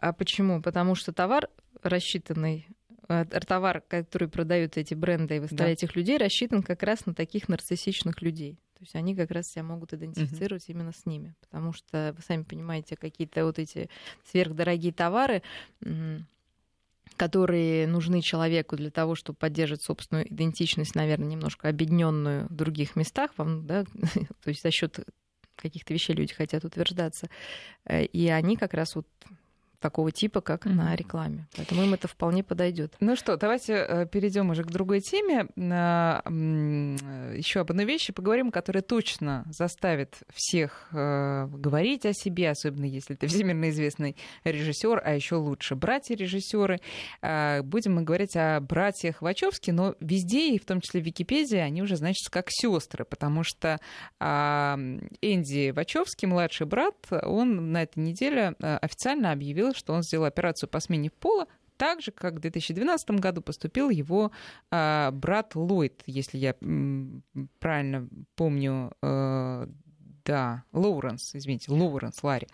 а 0.00 0.12
почему? 0.12 0.62
Потому 0.62 0.94
что 0.94 1.12
товар 1.12 1.48
рассчитанный, 1.82 2.68
э, 3.08 3.24
товар, 3.24 3.82
который 3.88 4.28
продают 4.28 4.76
эти 4.76 4.94
бренды 4.94 5.36
и 5.36 5.38
выставляют 5.40 5.82
этих 5.82 5.96
людей, 5.96 6.16
рассчитан 6.16 6.62
как 6.62 6.84
раз 6.84 7.06
на 7.06 7.14
таких 7.14 7.48
нарциссичных 7.48 8.22
людей. 8.22 8.60
То 8.74 8.82
есть 8.82 8.94
они 8.94 9.16
как 9.16 9.32
раз 9.32 9.46
себя 9.46 9.64
могут 9.64 9.92
идентифицировать 9.92 10.68
именно 10.68 10.92
с 10.92 11.06
ними. 11.06 11.34
Потому 11.40 11.72
что, 11.72 12.14
вы 12.16 12.22
сами 12.22 12.44
понимаете, 12.44 12.94
какие-то 12.94 13.44
вот 13.46 13.58
эти 13.58 13.90
сверхдорогие 14.30 14.92
товары, 14.92 15.42
которые 17.16 17.86
нужны 17.86 18.20
человеку 18.20 18.76
для 18.76 18.90
того, 18.90 19.14
чтобы 19.14 19.38
поддерживать 19.38 19.82
собственную 19.82 20.32
идентичность, 20.32 20.94
наверное, 20.94 21.28
немножко 21.28 21.68
объединенную 21.68 22.46
в 22.48 22.54
других 22.54 22.96
местах, 22.96 23.30
вам, 23.36 23.66
да, 23.66 23.84
то 24.42 24.48
есть 24.48 24.62
за 24.62 24.70
счет 24.70 25.00
каких-то 25.56 25.94
вещей 25.94 26.14
люди 26.14 26.34
хотят 26.34 26.64
утверждаться. 26.64 27.28
Э, 27.84 28.04
И 28.04 28.28
они 28.28 28.56
как 28.56 28.74
раз 28.74 28.94
вот 28.94 29.06
такого 29.80 30.10
типа, 30.12 30.40
как 30.40 30.66
Мгм. 30.66 30.76
на 30.76 30.96
рекламе. 30.96 31.46
Поэтому 31.56 31.82
им 31.82 31.94
это 31.94 32.08
вполне 32.08 32.42
подойдет. 32.42 32.94
Ну 33.00 33.16
что, 33.16 33.36
давайте 33.36 34.08
перейдем 34.12 34.50
уже 34.50 34.62
к 34.64 34.68
другой 34.70 35.00
теме. 35.00 35.46
Еще 37.36 37.60
об 37.60 37.70
одной 37.70 37.84
вещи 37.84 38.12
поговорим, 38.12 38.50
которая 38.50 38.82
точно 38.82 39.44
заставит 39.50 40.16
всех 40.34 40.88
э, 40.92 41.46
говорить 41.46 42.06
о 42.06 42.12
себе, 42.12 42.50
особенно 42.50 42.84
если 42.84 43.14
ты 43.14 43.26
всемирно 43.46 43.70
известный 43.70 44.16
режиссер, 44.44 45.02
а 45.04 45.14
еще 45.14 45.36
лучше 45.36 45.74
братья-режиссеры. 45.74 46.80
Э, 47.22 47.62
Будем 47.62 47.94
мы 47.96 48.02
говорить 48.02 48.36
о 48.36 48.60
братьях 48.60 49.22
Вачовски, 49.22 49.70
но 49.70 49.94
везде, 50.00 50.50
и 50.54 50.58
в 50.58 50.64
том 50.64 50.80
числе 50.80 51.00
в 51.00 51.04
Википедии, 51.04 51.58
они 51.58 51.82
уже 51.82 51.96
значатся 51.96 52.30
как 52.30 52.46
сестры, 52.50 53.04
потому 53.04 53.42
что 53.44 53.78
а, 54.18 54.78
Энди 55.20 55.70
Вачовски, 55.70 56.26
младший 56.26 56.66
брат, 56.66 56.94
он 57.10 57.72
на 57.72 57.82
этой 57.82 57.98
неделе 58.00 58.54
э, 58.60 58.76
официально 58.78 59.32
объявил, 59.32 59.65
что 59.74 59.92
он 59.92 60.02
сделал 60.02 60.24
операцию 60.26 60.68
по 60.68 60.80
смене 60.80 61.10
пола, 61.10 61.46
так 61.76 62.00
же, 62.00 62.10
как 62.10 62.34
в 62.34 62.38
2012 62.40 63.10
году 63.12 63.42
поступил 63.42 63.90
его 63.90 64.32
а, 64.70 65.10
брат 65.10 65.54
Ллойд, 65.54 66.02
если 66.06 66.38
я 66.38 66.54
м, 66.60 67.22
правильно 67.58 68.08
помню, 68.34 68.92
э, 69.02 69.66
да, 70.24 70.64
Лоуренс, 70.72 71.34
извините, 71.34 71.70
Лоуренс, 71.70 72.22
Ларри. 72.22 72.48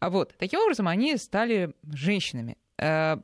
А 0.00 0.10
вот, 0.10 0.34
таким 0.38 0.60
образом, 0.60 0.88
они 0.88 1.16
стали 1.16 1.74
женщинами. 1.90 2.58
Э, 2.78 3.16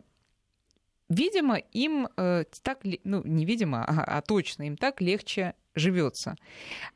Видимо, 1.10 1.56
им 1.56 2.08
э, 2.16 2.44
так, 2.62 2.78
ну, 3.02 3.22
не 3.24 3.44
видимо, 3.44 3.84
а, 3.86 4.18
а 4.18 4.22
точно, 4.22 4.62
им 4.62 4.76
так 4.76 5.00
легче 5.00 5.54
живется. 5.74 6.36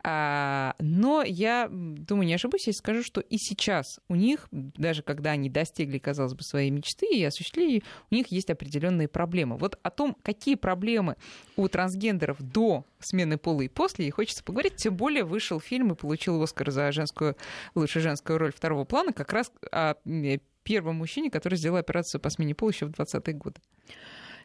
А, 0.05 0.75
но 0.79 1.25
я 1.25 1.69
думаю, 1.71 2.27
не 2.27 2.35
ошибусь, 2.35 2.67
если 2.69 2.79
скажу, 2.79 3.03
что 3.03 3.21
и 3.21 3.39
сейчас 3.39 3.99
у 4.09 4.15
них, 4.15 4.47
даже 4.53 5.03
когда 5.03 5.33
они 5.33 5.51
достигли, 5.51 5.99
казалось 5.99 6.35
бы, 6.35 6.43
своей 6.43 6.71
мечты 6.71 7.07
и 7.07 7.25
осуществили, 7.25 7.83
у 8.11 8.15
них 8.15 8.29
есть 8.29 8.51
определенные 8.51 9.09
проблемы. 9.09 9.57
Вот 9.57 9.79
о 9.83 9.91
том, 9.91 10.17
какие 10.23 10.55
проблемы 10.55 11.17
у 11.57 11.67
трансгендеров 11.69 12.41
до 12.41 12.85
смены 13.01 13.37
пола 13.37 13.63
и 13.63 13.69
после, 13.69 14.07
и 14.07 14.11
хочется 14.11 14.45
поговорить. 14.45 14.77
Тем 14.77 14.97
более 14.97 15.25
вышел 15.25 15.59
фильм 15.59 15.93
и 15.93 15.97
получил 15.97 16.41
Оскар 16.41 16.71
за 16.71 16.93
женскую, 16.93 17.37
лучшую 17.75 18.03
женскую 18.05 18.39
роль 18.39 18.53
второго 18.53 18.85
плана, 18.85 19.13
как 19.13 19.33
раз 19.33 19.51
о 19.73 19.95
м, 20.05 20.41
первом 20.65 20.97
мужчине, 20.97 21.31
который 21.31 21.57
сделал 21.57 21.77
операцию 21.77 22.21
по 22.21 22.31
смене 22.31 22.55
пола 22.55 22.71
еще 22.71 22.87
в 22.87 22.91
20-е 22.91 23.35
годы. 23.35 23.61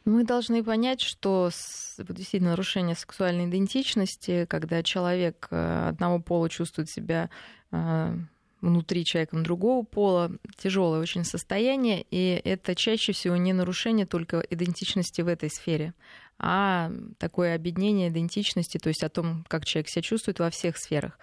Мы 0.06 0.24
должны 0.24 0.64
понять, 0.64 1.02
что 1.02 1.50
действительно 1.98 2.52
нарушение 2.52 2.96
сексуальной 2.96 3.50
идентичности, 3.50 4.46
когда 4.46 4.82
человек 4.82 5.48
э, 5.52 5.90
одного 5.90 6.20
пола 6.20 6.50
чувствует 6.50 6.90
себя 6.90 7.30
э, 7.72 8.16
внутри 8.62 9.06
человеком 9.06 9.44
другого 9.44 9.84
пола, 9.84 10.32
тяжелое 10.58 11.02
очень 11.02 11.24
состояние, 11.24 12.06
и 12.12 12.42
это 12.44 12.76
чаще 12.76 13.14
всего 13.14 13.36
не 13.36 13.54
нарушение 13.54 14.06
только 14.06 14.40
идентичности 14.50 15.22
в 15.22 15.28
этой 15.28 15.50
сфере, 15.50 15.94
а 16.38 16.92
такое 17.18 17.56
объединение 17.56 18.10
идентичности, 18.10 18.78
то 18.78 18.90
есть 18.90 19.04
о 19.04 19.10
том, 19.10 19.46
как 19.48 19.66
человек 19.66 19.90
себя 19.90 20.02
чувствует 20.02 20.40
во 20.40 20.50
всех 20.50 20.78
сферах. 20.78 21.20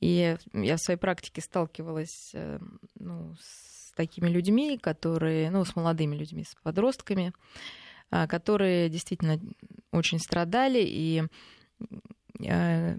И 0.00 0.36
я 0.52 0.76
в 0.76 0.80
своей 0.80 0.98
практике 0.98 1.40
сталкивалась 1.40 2.30
э, 2.34 2.58
ну, 2.98 3.34
с 3.40 3.79
такими 3.92 4.28
людьми, 4.28 4.78
которые, 4.78 5.50
ну, 5.50 5.64
с 5.64 5.76
молодыми 5.76 6.16
людьми, 6.16 6.44
с 6.44 6.54
подростками, 6.62 7.32
а, 8.10 8.26
которые 8.26 8.88
действительно 8.88 9.38
очень 9.92 10.18
страдали, 10.18 10.82
и, 10.82 11.24
э, 12.44 12.96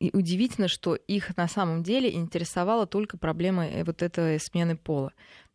и 0.00 0.10
удивительно, 0.12 0.66
что 0.66 0.96
их 0.96 1.36
на 1.36 1.46
самом 1.46 1.82
деле 1.82 2.12
интересовала 2.12 2.86
только 2.86 3.16
проблема 3.16 3.66
э, 3.66 3.84
вот 3.84 4.02
этой 4.02 4.40
смены 4.40 4.76
пола. 4.76 5.12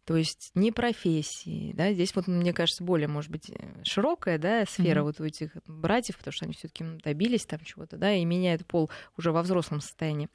То 0.07 0.15
есть 0.15 0.51
не 0.55 0.71
профессии, 0.71 1.73
да, 1.73 1.91
здесь 1.93 2.15
вот, 2.15 2.27
мне 2.27 2.53
кажется, 2.53 2.81
более, 2.83 3.09
может 3.09 3.29
быть, 3.29 3.49
э, 3.49 3.83
широкая, 3.83 4.37
да, 4.37 4.63
сфера 4.65 5.01
Мгм. 5.01 5.07
вот 5.07 5.19
у 5.19 5.25
этих 5.25 5.51
братьев, 5.67 6.17
потому 6.17 6.31
что 6.31 6.45
они 6.45 6.53
все 6.53 6.69
таки 6.69 6.85
добились 7.03 7.45
там 7.45 7.59
чего-то, 7.59 7.97
да, 7.97 8.13
и 8.13 8.23
меняют 8.23 8.65
пол 8.65 8.89
уже 9.17 9.33
во 9.33 9.41
взрослом 9.43 9.81
состоянии. 9.81 10.29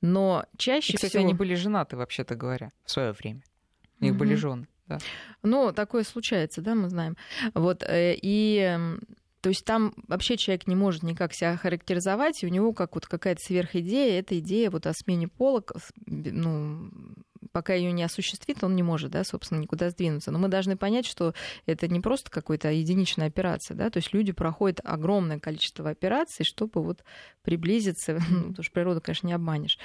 Но 0.00 0.46
чаще 0.56 0.92
И, 0.92 0.96
кстати, 0.96 1.10
всего... 1.14 1.24
они 1.24 1.34
были 1.34 1.54
женаты, 1.56 1.96
вообще-то 1.96 2.36
говоря, 2.36 2.70
в 2.84 2.90
свое 2.92 3.10
время. 3.12 3.42
У 4.00 4.04
них 4.04 4.14
были 4.16 4.30
Мгм. 4.34 4.38
жены. 4.40 4.68
Да. 4.86 4.98
Ну, 5.42 5.72
такое 5.72 6.04
случается, 6.04 6.62
да, 6.62 6.76
мы 6.76 6.88
знаем. 6.88 7.16
Вот, 7.52 7.82
э, 7.82 8.14
и 8.22 8.78
то 9.40 9.48
есть 9.50 9.64
там 9.64 9.92
вообще 10.08 10.36
человек 10.36 10.66
не 10.68 10.76
может 10.76 11.02
никак 11.02 11.32
себя 11.34 11.56
характеризовать, 11.56 12.42
и 12.42 12.46
у 12.46 12.48
него 12.48 12.72
как 12.72 12.94
вот 12.94 13.06
какая-то 13.06 13.40
сверхидея, 13.44 14.20
эта 14.20 14.38
идея 14.38 14.70
вот 14.70 14.86
о 14.86 14.92
смене 14.94 15.26
пола, 15.28 15.60
к- 15.60 15.76
с- 15.78 15.92
б- 15.96 16.30
ну, 16.32 16.90
пока 17.56 17.72
ее 17.72 17.90
не 17.90 18.02
осуществит, 18.02 18.62
он 18.62 18.76
не 18.76 18.82
может, 18.82 19.12
да, 19.12 19.24
собственно, 19.24 19.60
никуда 19.60 19.88
сдвинуться. 19.88 20.30
Но 20.30 20.38
мы 20.38 20.48
должны 20.48 20.76
понять, 20.76 21.06
что 21.06 21.32
это 21.64 21.88
не 21.88 22.00
просто 22.00 22.30
какая-то 22.30 22.70
единичная 22.70 23.28
операция, 23.28 23.74
да, 23.74 23.88
то 23.88 23.96
есть 23.96 24.12
люди 24.12 24.32
проходят 24.32 24.80
огромное 24.84 25.40
количество 25.40 25.88
операций, 25.88 26.44
чтобы 26.44 26.82
вот 26.82 27.02
приблизиться, 27.40 28.18
ну, 28.30 28.48
потому 28.48 28.62
что 28.62 28.72
природу, 28.74 29.00
конечно, 29.00 29.26
не 29.26 29.32
обманешь, 29.32 29.78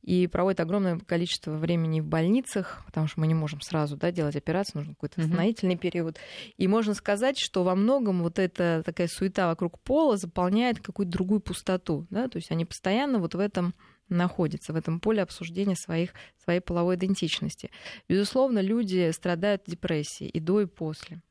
и 0.00 0.26
проводят 0.26 0.60
огромное 0.60 0.98
количество 1.00 1.50
времени 1.50 2.00
в 2.00 2.06
больницах, 2.06 2.82
потому 2.86 3.08
что 3.08 3.20
мы 3.20 3.26
не 3.26 3.34
можем 3.34 3.60
сразу, 3.60 3.98
да, 3.98 4.10
делать 4.10 4.34
операцию, 4.34 4.78
нужен 4.78 4.94
какой-то 4.94 5.20
восстановительный 5.20 5.76
период. 5.76 6.16
И 6.56 6.66
можно 6.66 6.94
сказать, 6.94 7.38
что 7.38 7.62
во 7.62 7.74
многом 7.74 8.22
вот 8.22 8.38
эта 8.38 8.82
такая 8.86 9.06
суета 9.06 9.48
вокруг 9.48 9.78
пола 9.80 10.16
заполняет 10.16 10.80
какую-то 10.80 11.12
другую 11.12 11.40
пустоту, 11.40 12.06
да, 12.08 12.26
то 12.28 12.36
есть 12.38 12.50
они 12.50 12.64
постоянно 12.64 13.18
вот 13.18 13.34
в 13.34 13.38
этом 13.38 13.74
находятся 14.08 14.72
в 14.72 14.76
этом 14.76 15.00
поле 15.00 15.22
обсуждения 15.22 15.76
своих, 15.76 16.14
своей 16.42 16.60
половой 16.60 16.96
идентичности. 16.96 17.70
Безусловно, 18.08 18.60
люди 18.60 19.10
страдают 19.12 19.62
депрессией 19.66 20.30
и 20.30 20.40
до, 20.40 20.60
и 20.60 20.66
после. 20.66 21.22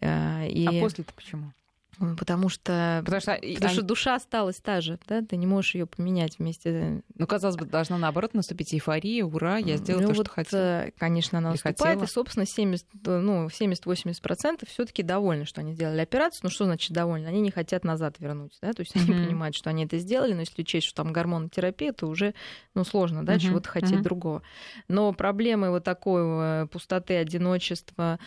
Э, 0.00 0.48
И... 0.48 0.66
А 0.66 0.80
после-то 0.80 1.12
почему? 1.14 1.52
Потому 2.18 2.48
что, 2.48 3.02
Потому 3.04 3.20
что, 3.20 3.32
и 3.34 3.54
потому 3.54 3.72
что 3.72 3.80
они- 3.80 3.88
душа 3.88 4.14
осталась 4.16 4.56
та 4.56 4.80
же, 4.80 4.98
да, 5.06 5.22
ты 5.22 5.36
не 5.36 5.46
можешь 5.46 5.74
ее 5.74 5.86
поменять 5.86 6.38
вместе. 6.38 7.02
ну, 7.16 7.26
казалось 7.26 7.56
бы, 7.56 7.66
должна 7.66 7.98
наоборот 7.98 8.34
наступить 8.34 8.72
эйфория, 8.74 9.24
ура, 9.24 9.58
я 9.58 9.76
сделала 9.76 10.02
ну, 10.02 10.08
то, 10.08 10.14
вот, 10.14 10.26
что 10.26 10.34
хотела. 10.34 10.60
э, 10.86 10.90
Конечно, 10.98 11.38
она 11.38 11.48
Или 11.50 11.52
наступает, 11.54 12.00
хотела. 12.00 12.04
и, 12.04 12.06
собственно, 12.12 12.46
70, 12.46 12.86
э, 13.06 13.18
ну, 13.18 13.48
70-80% 13.48 14.64
все-таки 14.68 15.02
довольны, 15.02 15.44
что 15.44 15.60
они 15.60 15.74
сделали 15.74 16.00
операцию. 16.00 16.40
Ну, 16.44 16.50
что 16.50 16.64
значит 16.64 16.92
довольны? 16.92 17.26
Они 17.26 17.40
не 17.40 17.50
хотят 17.50 17.84
назад 17.84 18.16
вернуть, 18.18 18.56
да, 18.60 18.72
то 18.72 18.80
есть 18.80 18.94
они 18.96 19.10
Мгм. 19.12 19.22
понимают, 19.22 19.54
что 19.56 19.70
они 19.70 19.84
это 19.84 19.98
сделали, 19.98 20.32
но 20.34 20.40
если 20.40 20.62
учесть, 20.62 20.86
что 20.86 21.02
там 21.02 21.12
гормонотерапия, 21.12 21.92
то 21.92 22.06
уже, 22.06 22.34
ну, 22.74 22.84
сложно, 22.84 23.24
да, 23.24 23.32
Мгм. 23.34 23.40
чего-то 23.40 23.68
хотеть 23.68 23.92
Мгм. 23.92 24.02
другого. 24.02 24.42
Но 24.88 25.12
проблемы 25.12 25.70
вот 25.70 25.84
такой 25.84 26.22
э, 26.24 26.66
пустоты, 26.70 27.16
одиночества, 27.16 28.18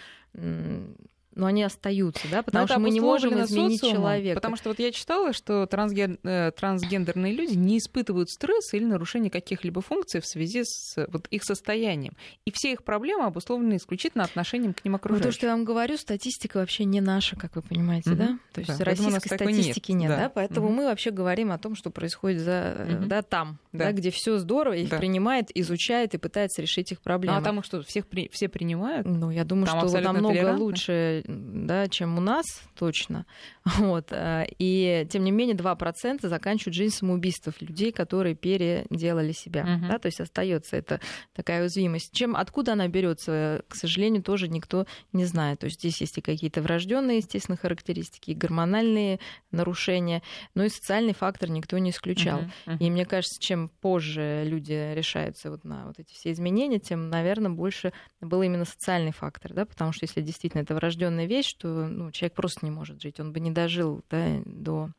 но 1.38 1.46
они 1.46 1.64
остаются, 1.64 2.28
да, 2.30 2.44
потому 2.44 2.68
что 2.68 2.80
мы 2.80 2.90
не 2.90 3.00
можем 3.00 3.40
изменить 3.42 3.80
социумом, 3.80 4.02
человека. 4.02 4.36
Потому 4.36 4.56
что 4.56 4.70
вот 4.70 4.80
я 4.80 4.92
читала, 4.92 5.34
что 5.34 5.66
трансген... 5.68 6.20
Э, 6.24 6.52
трансгендерные 6.52 7.34
люди 7.34 7.56
не 7.56 7.78
испытывают 7.78 8.30
стресс 8.30 8.74
или 8.74 8.84
нарушение 8.84 9.30
каких-либо 9.30 9.82
функций 9.82 10.20
в 10.22 10.26
связи 10.26 10.64
с 10.64 10.96
вот 11.08 11.28
их 11.30 11.44
состоянием. 11.44 12.14
И 12.46 12.52
все 12.52 12.72
их 12.72 12.84
проблемы 12.84 13.26
обусловлены 13.26 13.78
исключительно 13.78 14.24
отношением 14.24 14.74
к 14.74 14.84
ним 14.84 14.96
окружающим. 14.96 15.28
Ну, 15.28 15.32
то, 15.32 15.36
что 15.36 15.46
я 15.48 15.54
вам 15.54 15.64
говорю, 15.64 15.98
статистика 15.98 16.58
вообще 16.58 16.86
не 16.86 17.02
наша, 17.02 17.36
как 17.36 17.56
вы 17.56 17.62
понимаете, 17.62 18.12
угу. 18.12 18.18
да? 18.18 18.40
То 18.54 18.62
есть 18.62 18.78
да, 18.78 18.84
российской 18.84 19.28
статистики 19.28 19.92
нет, 19.92 20.02
нет 20.02 20.10
да. 20.10 20.18
да, 20.24 20.30
поэтому 20.30 20.68
угу. 20.68 20.76
мы 20.76 20.86
вообще 20.86 21.12
говорим 21.12 21.52
о 21.52 21.58
том, 21.58 21.76
что 21.76 21.92
происходит 21.92 22.42
за, 22.42 22.76
угу. 22.80 23.06
да, 23.08 23.22
там, 23.22 23.60
да. 23.72 23.86
Да, 23.86 23.92
где 23.92 24.12
все 24.12 24.38
здорово, 24.38 24.74
их 24.74 24.90
да. 24.90 24.98
принимает, 24.98 25.56
изучает 25.56 26.14
и 26.14 26.18
пытается 26.18 26.62
решить 26.62 26.92
их 26.92 27.02
проблемы. 27.02 27.36
Ну, 27.36 27.42
а 27.42 27.44
там 27.44 27.64
что, 27.64 27.82
всех 27.84 28.08
при... 28.08 28.30
все 28.30 28.50
принимают? 28.50 29.06
Ну, 29.08 29.30
я 29.30 29.44
думаю, 29.44 29.68
там 29.68 29.88
что 29.88 30.02
намного 30.02 30.56
лучше 30.58 31.24
да, 31.28 31.90
чем 31.90 32.18
у 32.18 32.22
нас, 32.22 32.46
точно. 32.78 33.26
Вот. 33.78 34.08
Э, 34.12 34.46
и, 34.60 35.06
тем 35.10 35.24
не 35.24 35.32
менее, 35.32 35.56
2% 35.56 36.28
заканчивают 36.28 36.74
жизнь 36.74 36.96
самоубийств 36.96 37.50
людей, 37.62 37.92
которые 37.92 38.34
переделали 38.34 39.34
себя. 39.34 39.64
Uh-huh. 39.64 39.88
Да, 39.90 40.00
то 40.00 40.06
есть 40.06 40.22
остается 40.22 40.78
эта 40.78 41.02
такая 41.36 41.62
уязвимость. 41.62 42.14
Чем, 42.14 42.36
откуда 42.36 42.74
она 42.74 42.88
берется, 42.88 43.64
к 43.68 43.76
сожалению, 43.76 44.24
тоже 44.24 44.48
никто 44.48 44.88
не 45.12 45.26
знает. 45.26 45.60
То 45.60 45.66
есть 45.66 45.80
здесь 45.80 46.00
есть 46.00 46.18
и 46.18 46.22
какие-то 46.22 46.62
врожденные, 46.62 47.18
естественно, 47.18 47.58
характеристики, 47.58 48.32
и 48.32 48.36
гормональные 48.36 49.20
нарушения, 49.52 50.24
но 50.56 50.64
и 50.64 50.70
социальный 50.70 51.14
фактор 51.14 51.50
никто 51.50 51.78
не 51.78 51.90
исключал. 51.90 52.40
Uh-huh. 52.40 52.52
Uh-huh. 52.68 52.78
И 52.80 52.90
мне 52.90 53.06
кажется, 53.06 53.40
чем 53.40 53.70
позже 53.82 54.44
люди 54.46 54.94
решаются 54.94 55.52
вот 55.52 55.66
на 55.66 55.88
вот 55.88 56.00
эти 56.00 56.14
все 56.14 56.32
изменения, 56.32 56.80
тем, 56.80 57.10
наверное, 57.10 57.52
больше 57.52 57.92
был 58.22 58.42
именно 58.42 58.66
социальный 58.66 59.12
фактор, 59.12 59.54
да, 59.54 59.66
потому 59.66 59.92
что 59.92 60.06
если 60.06 60.22
действительно 60.22 60.62
это 60.62 60.74
врожденная 60.74 61.17
вещь, 61.26 61.48
что 61.48 61.88
ну, 61.88 62.12
человек 62.12 62.36
просто 62.36 62.66
не 62.66 62.72
может 62.72 63.02
жить, 63.02 63.20
он 63.20 63.34
бы 63.34 63.40
не 63.40 63.52
дожил 63.52 64.04
да, 64.10 64.42
до 64.46 64.92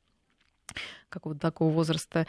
какого-то 1.08 1.40
такого 1.40 1.72
возраста, 1.72 2.26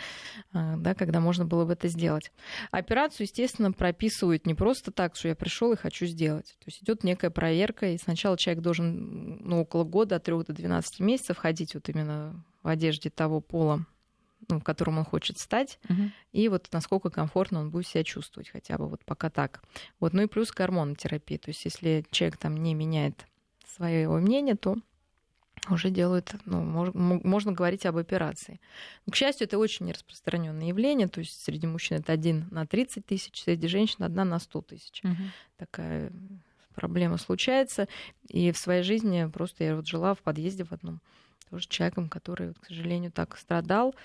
а, 0.54 0.78
да, 0.78 0.96
когда 0.96 1.20
можно 1.20 1.46
было 1.46 1.66
бы 1.66 1.74
это 1.74 1.88
сделать. 1.88 2.32
Операцию, 2.72 3.26
естественно, 3.26 3.72
прописывают 3.72 4.46
не 4.46 4.54
просто 4.54 4.92
так, 4.92 5.16
что 5.16 5.28
я 5.28 5.36
пришел 5.36 5.74
и 5.74 5.78
хочу 5.78 6.06
сделать. 6.06 6.56
То 6.60 6.66
есть 6.68 6.82
идет 6.84 7.04
некая 7.04 7.30
проверка, 7.30 7.88
и 7.88 7.98
сначала 7.98 8.38
человек 8.38 8.64
должен 8.64 9.38
ну, 9.42 9.62
около 9.62 9.84
года, 9.84 10.16
от 10.16 10.24
3 10.24 10.44
до 10.46 10.54
12 10.54 11.00
месяцев 11.02 11.38
ходить 11.38 11.74
вот 11.74 11.90
именно 11.90 12.44
в 12.64 12.68
одежде 12.68 13.10
того 13.10 13.42
пола, 13.42 13.86
ну, 14.48 14.60
в 14.60 14.64
котором 14.64 14.98
он 15.00 15.06
хочет 15.06 15.38
стать, 15.38 15.80
угу. 15.90 16.12
и 16.32 16.48
вот 16.48 16.70
насколько 16.72 17.10
комфортно 17.10 17.60
он 17.60 17.72
будет 17.72 17.88
себя 17.88 18.04
чувствовать, 18.04 18.50
хотя 18.50 18.78
бы 18.78 18.88
вот 18.88 19.04
пока 19.06 19.30
так. 19.30 19.62
Вот, 20.00 20.14
ну 20.14 20.24
и 20.24 20.28
плюс 20.28 20.52
гормонотерапия. 20.52 21.38
То 21.38 21.50
есть 21.50 21.66
если 21.66 22.06
человек 22.12 22.38
там 22.38 22.56
не 22.58 22.74
меняет 22.74 23.26
своего 23.80 24.18
мнения, 24.18 24.56
то 24.56 24.78
уже 25.70 25.90
делают, 25.90 26.34
ну, 26.46 26.62
можно 26.94 27.52
говорить 27.52 27.86
об 27.86 27.98
операции. 27.98 28.60
Но, 29.06 29.12
к 29.12 29.16
счастью, 29.16 29.48
это 29.48 29.58
очень 29.58 29.86
нераспространенное 29.86 30.68
явление, 30.68 31.08
то 31.08 31.20
есть 31.20 31.42
среди 31.44 31.68
мужчин 31.68 31.98
это 31.98 32.12
один 32.12 32.48
на 32.52 32.66
30 32.66 33.06
тысяч, 33.06 33.42
среди 33.42 33.68
женщин 33.68 34.04
одна 34.04 34.26
на 34.26 34.40
100 34.40 34.62
тысяч. 34.62 35.02
Угу. 35.04 35.24
Такая 35.58 36.12
проблема 36.76 37.18
случается. 37.18 37.88
И 38.30 38.52
в 38.52 38.58
своей 38.58 38.84
жизни 38.84 39.30
просто 39.32 39.64
я 39.64 39.76
вот 39.76 39.88
жила 39.88 40.14
в 40.14 40.20
подъезде 40.20 40.64
в 40.64 40.72
одном 40.72 41.02
тоже 41.50 41.68
человеком, 41.68 42.10
который, 42.10 42.54
к 42.54 42.66
сожалению, 42.68 43.12
так 43.12 43.38
страдал. 43.38 43.96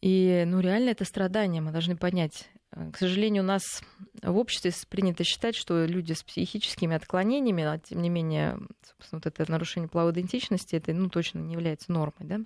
И, 0.00 0.44
ну, 0.46 0.60
реально 0.60 0.90
это 0.90 1.04
страдание, 1.04 1.60
мы 1.60 1.70
должны 1.70 1.96
понять. 1.96 2.48
К 2.70 2.96
сожалению, 2.96 3.42
у 3.42 3.46
нас 3.46 3.82
в 4.22 4.36
обществе 4.36 4.72
принято 4.88 5.24
считать, 5.24 5.56
что 5.56 5.84
люди 5.86 6.12
с 6.12 6.22
психическими 6.22 6.94
отклонениями, 6.94 7.64
а 7.64 7.78
тем 7.78 8.00
не 8.00 8.08
менее, 8.08 8.58
собственно, 8.82 9.20
вот 9.24 9.26
это 9.26 9.50
нарушение 9.50 9.88
половой 9.88 10.12
идентичности, 10.12 10.76
это 10.76 10.92
ну, 10.92 11.08
точно 11.08 11.40
не 11.40 11.54
является 11.54 11.90
нормой, 11.90 12.20
да? 12.20 12.40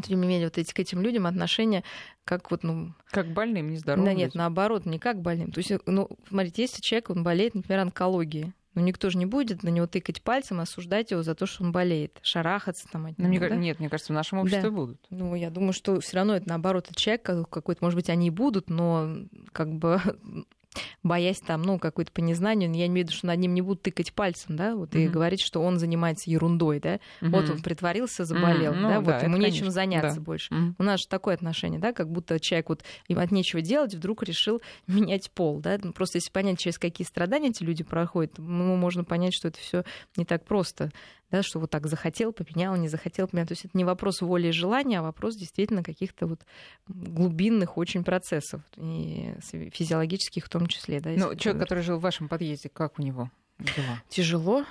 тем 0.00 0.20
не 0.20 0.26
менее, 0.26 0.48
вот 0.48 0.58
эти, 0.58 0.72
к 0.72 0.78
этим 0.78 1.00
людям 1.00 1.26
отношения 1.26 1.84
как 2.24 2.50
вот, 2.50 2.64
ну... 2.64 2.92
Как 3.10 3.32
больным, 3.32 3.70
нездоровым. 3.70 4.04
Да 4.04 4.14
нет, 4.14 4.34
наоборот, 4.34 4.84
не 4.84 4.98
как 4.98 5.20
больным. 5.20 5.52
То 5.52 5.58
есть, 5.58 5.72
ну, 5.86 6.08
смотрите, 6.28 6.62
если 6.62 6.80
человек, 6.80 7.10
он 7.10 7.22
болеет, 7.22 7.54
например, 7.54 7.80
онкологией, 7.80 8.52
ну, 8.76 8.82
никто 8.82 9.08
же 9.08 9.16
не 9.16 9.24
будет 9.24 9.62
на 9.62 9.70
него 9.70 9.86
тыкать 9.86 10.22
пальцем, 10.22 10.60
осуждать 10.60 11.10
его 11.10 11.22
за 11.22 11.34
то, 11.34 11.46
что 11.46 11.64
он 11.64 11.72
болеет, 11.72 12.18
шарахаться 12.22 12.86
там 12.92 13.06
от 13.06 13.16
ну, 13.16 13.26
него. 13.26 13.46
Ну, 13.46 13.48
мне, 13.48 13.48
да? 13.48 13.56
Нет, 13.56 13.80
мне 13.80 13.88
кажется, 13.88 14.12
в 14.12 14.16
нашем 14.16 14.38
обществе 14.38 14.68
да. 14.68 14.70
будут. 14.70 15.00
Ну, 15.08 15.34
я 15.34 15.48
думаю, 15.48 15.72
что 15.72 15.98
все 16.00 16.16
равно 16.16 16.36
это 16.36 16.46
наоборот, 16.46 16.88
человек 16.94 17.22
какой-то, 17.22 17.82
может 17.82 17.96
быть, 17.96 18.10
они 18.10 18.26
и 18.26 18.30
будут, 18.30 18.68
но 18.68 19.16
как 19.52 19.72
бы 19.72 19.98
боясь 21.02 21.40
там, 21.40 21.62
ну, 21.62 21.78
какой-то 21.78 22.12
по 22.12 22.20
незнанию, 22.20 22.70
я 22.70 22.86
не 22.86 22.86
имею 22.86 23.06
в 23.06 23.08
виду, 23.08 23.16
что 23.16 23.26
над 23.26 23.38
ним 23.38 23.54
не 23.54 23.62
будут 23.62 23.82
тыкать 23.82 24.12
пальцем, 24.12 24.56
да, 24.56 24.74
вот, 24.74 24.94
mm-hmm. 24.94 25.04
и 25.04 25.08
говорить, 25.08 25.40
что 25.40 25.62
он 25.62 25.78
занимается 25.78 26.30
ерундой, 26.30 26.80
да, 26.80 26.94
mm-hmm. 26.94 27.30
вот 27.30 27.50
он 27.50 27.62
притворился, 27.62 28.24
заболел, 28.24 28.72
mm-hmm. 28.72 28.82
да, 28.82 28.94
ну, 28.94 29.00
вот 29.00 29.06
да, 29.06 29.20
ему 29.20 29.36
нечем 29.36 29.60
конечно. 29.60 29.70
заняться 29.70 30.16
да. 30.16 30.22
больше. 30.22 30.54
Mm-hmm. 30.54 30.74
У 30.78 30.82
нас 30.82 31.00
же 31.00 31.08
такое 31.08 31.34
отношение, 31.34 31.80
да, 31.80 31.92
как 31.92 32.10
будто 32.10 32.40
человек 32.40 32.68
вот 32.68 32.84
им 33.08 33.18
от 33.18 33.30
нечего 33.30 33.60
делать 33.60 33.94
вдруг 33.94 34.22
решил 34.22 34.60
менять 34.86 35.30
пол, 35.30 35.60
да, 35.60 35.78
ну, 35.82 35.92
просто 35.92 36.18
если 36.18 36.30
понять, 36.30 36.58
через 36.58 36.78
какие 36.78 37.06
страдания 37.06 37.48
эти 37.48 37.62
люди 37.62 37.84
проходят, 37.84 38.38
ну, 38.38 38.76
можно 38.76 39.04
понять, 39.04 39.34
что 39.34 39.48
это 39.48 39.58
все 39.58 39.84
не 40.16 40.24
так 40.24 40.44
просто, 40.44 40.90
да, 41.30 41.42
что 41.42 41.58
вот 41.58 41.70
так 41.70 41.86
захотел, 41.86 42.32
поменял, 42.32 42.76
не 42.76 42.88
захотел, 42.88 43.28
поменял. 43.28 43.46
То 43.46 43.52
есть 43.52 43.64
это 43.64 43.76
не 43.76 43.84
вопрос 43.84 44.20
воли 44.20 44.48
и 44.48 44.52
желания, 44.52 45.00
а 45.00 45.02
вопрос 45.02 45.36
действительно 45.36 45.82
каких-то 45.82 46.26
вот 46.26 46.40
глубинных 46.88 47.78
очень 47.78 48.04
процессов, 48.04 48.62
и 48.76 49.34
физиологических 49.72 50.44
в 50.44 50.48
том 50.48 50.66
числе. 50.66 51.00
Да, 51.00 51.10
ну, 51.10 51.34
человек, 51.34 51.62
который 51.62 51.82
жил 51.82 51.98
в 51.98 52.02
вашем 52.02 52.28
подъезде, 52.28 52.68
как 52.68 52.98
у 52.98 53.02
него 53.02 53.30
дела? 53.58 54.02
Тяжело, 54.08 54.64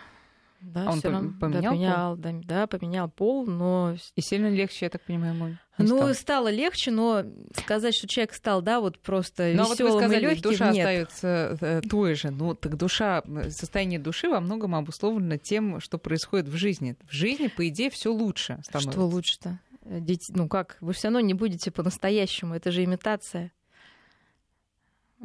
да, 0.62 0.90
он 0.90 1.00
равно, 1.02 1.34
поменял, 1.40 1.62
да, 1.62 1.70
поменял, 1.70 2.18
да, 2.18 2.32
да, 2.44 2.68
поменял 2.68 3.10
пол, 3.10 3.46
но... 3.46 3.96
И 4.16 4.22
сильно 4.22 4.50
легче, 4.50 4.86
я 4.86 4.90
так 4.90 5.02
понимаю, 5.04 5.36
ему 5.36 5.58
Ну, 5.78 5.98
стало. 5.98 6.14
стало 6.14 6.52
легче, 6.52 6.92
но 6.92 7.24
сказать, 7.56 7.96
что 7.96 8.08
человек 8.08 8.34
стал, 8.34 8.62
да, 8.62 8.80
вот 8.80 9.00
просто 9.00 9.54
но 9.56 9.64
веселым 9.64 9.68
вот 9.68 9.80
вы 9.80 10.00
сказали, 10.00 10.20
и 10.20 10.28
легким, 10.30 10.42
душа 10.42 10.72
нет. 10.72 10.86
остается 10.86 11.58
э, 11.62 11.82
той 11.82 12.16
же. 12.16 12.32
Ну, 12.32 12.56
так 12.56 12.78
душа, 12.78 13.24
состояние 13.50 14.00
души 14.00 14.28
во 14.28 14.40
многом 14.40 14.76
обусловлено 14.76 15.38
тем, 15.38 15.80
что 15.80 15.98
происходит 15.98 16.48
в 16.48 16.56
жизни. 16.56 16.96
В 17.08 17.12
жизни, 17.12 17.48
по 17.48 17.68
идее, 17.68 17.90
все 17.90 18.12
лучше 18.12 18.60
становится. 18.64 18.92
Что 18.92 19.06
лучше-то? 19.06 19.60
Дети, 19.86 20.32
ну 20.36 20.48
как, 20.48 20.78
вы 20.82 20.94
все 20.94 21.10
равно 21.10 21.20
не 21.20 21.36
будете 21.36 21.70
по-настоящему, 21.70 22.56
это 22.56 22.72
же 22.72 22.84
имитация. 22.84 23.52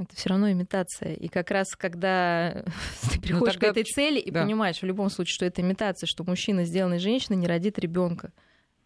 Это 0.01 0.17
все 0.17 0.31
равно 0.31 0.51
имитация. 0.51 1.13
И 1.13 1.29
как 1.29 1.51
раз 1.51 1.77
когда 1.77 2.53
ты 3.03 3.17
ну, 3.17 3.23
приходишь 3.23 3.55
тогда... 3.55 3.69
к 3.69 3.71
этой 3.71 3.85
цели 3.85 4.19
и 4.19 4.31
да. 4.31 4.43
понимаешь 4.43 4.81
в 4.81 4.85
любом 4.85 5.11
случае, 5.11 5.35
что 5.35 5.45
это 5.45 5.61
имитация, 5.61 6.07
что 6.07 6.25
мужчина, 6.25 6.65
сделанный 6.65 6.99
женщиной, 6.99 7.37
не 7.37 7.47
родит 7.47 7.79
ребенка. 7.79 8.33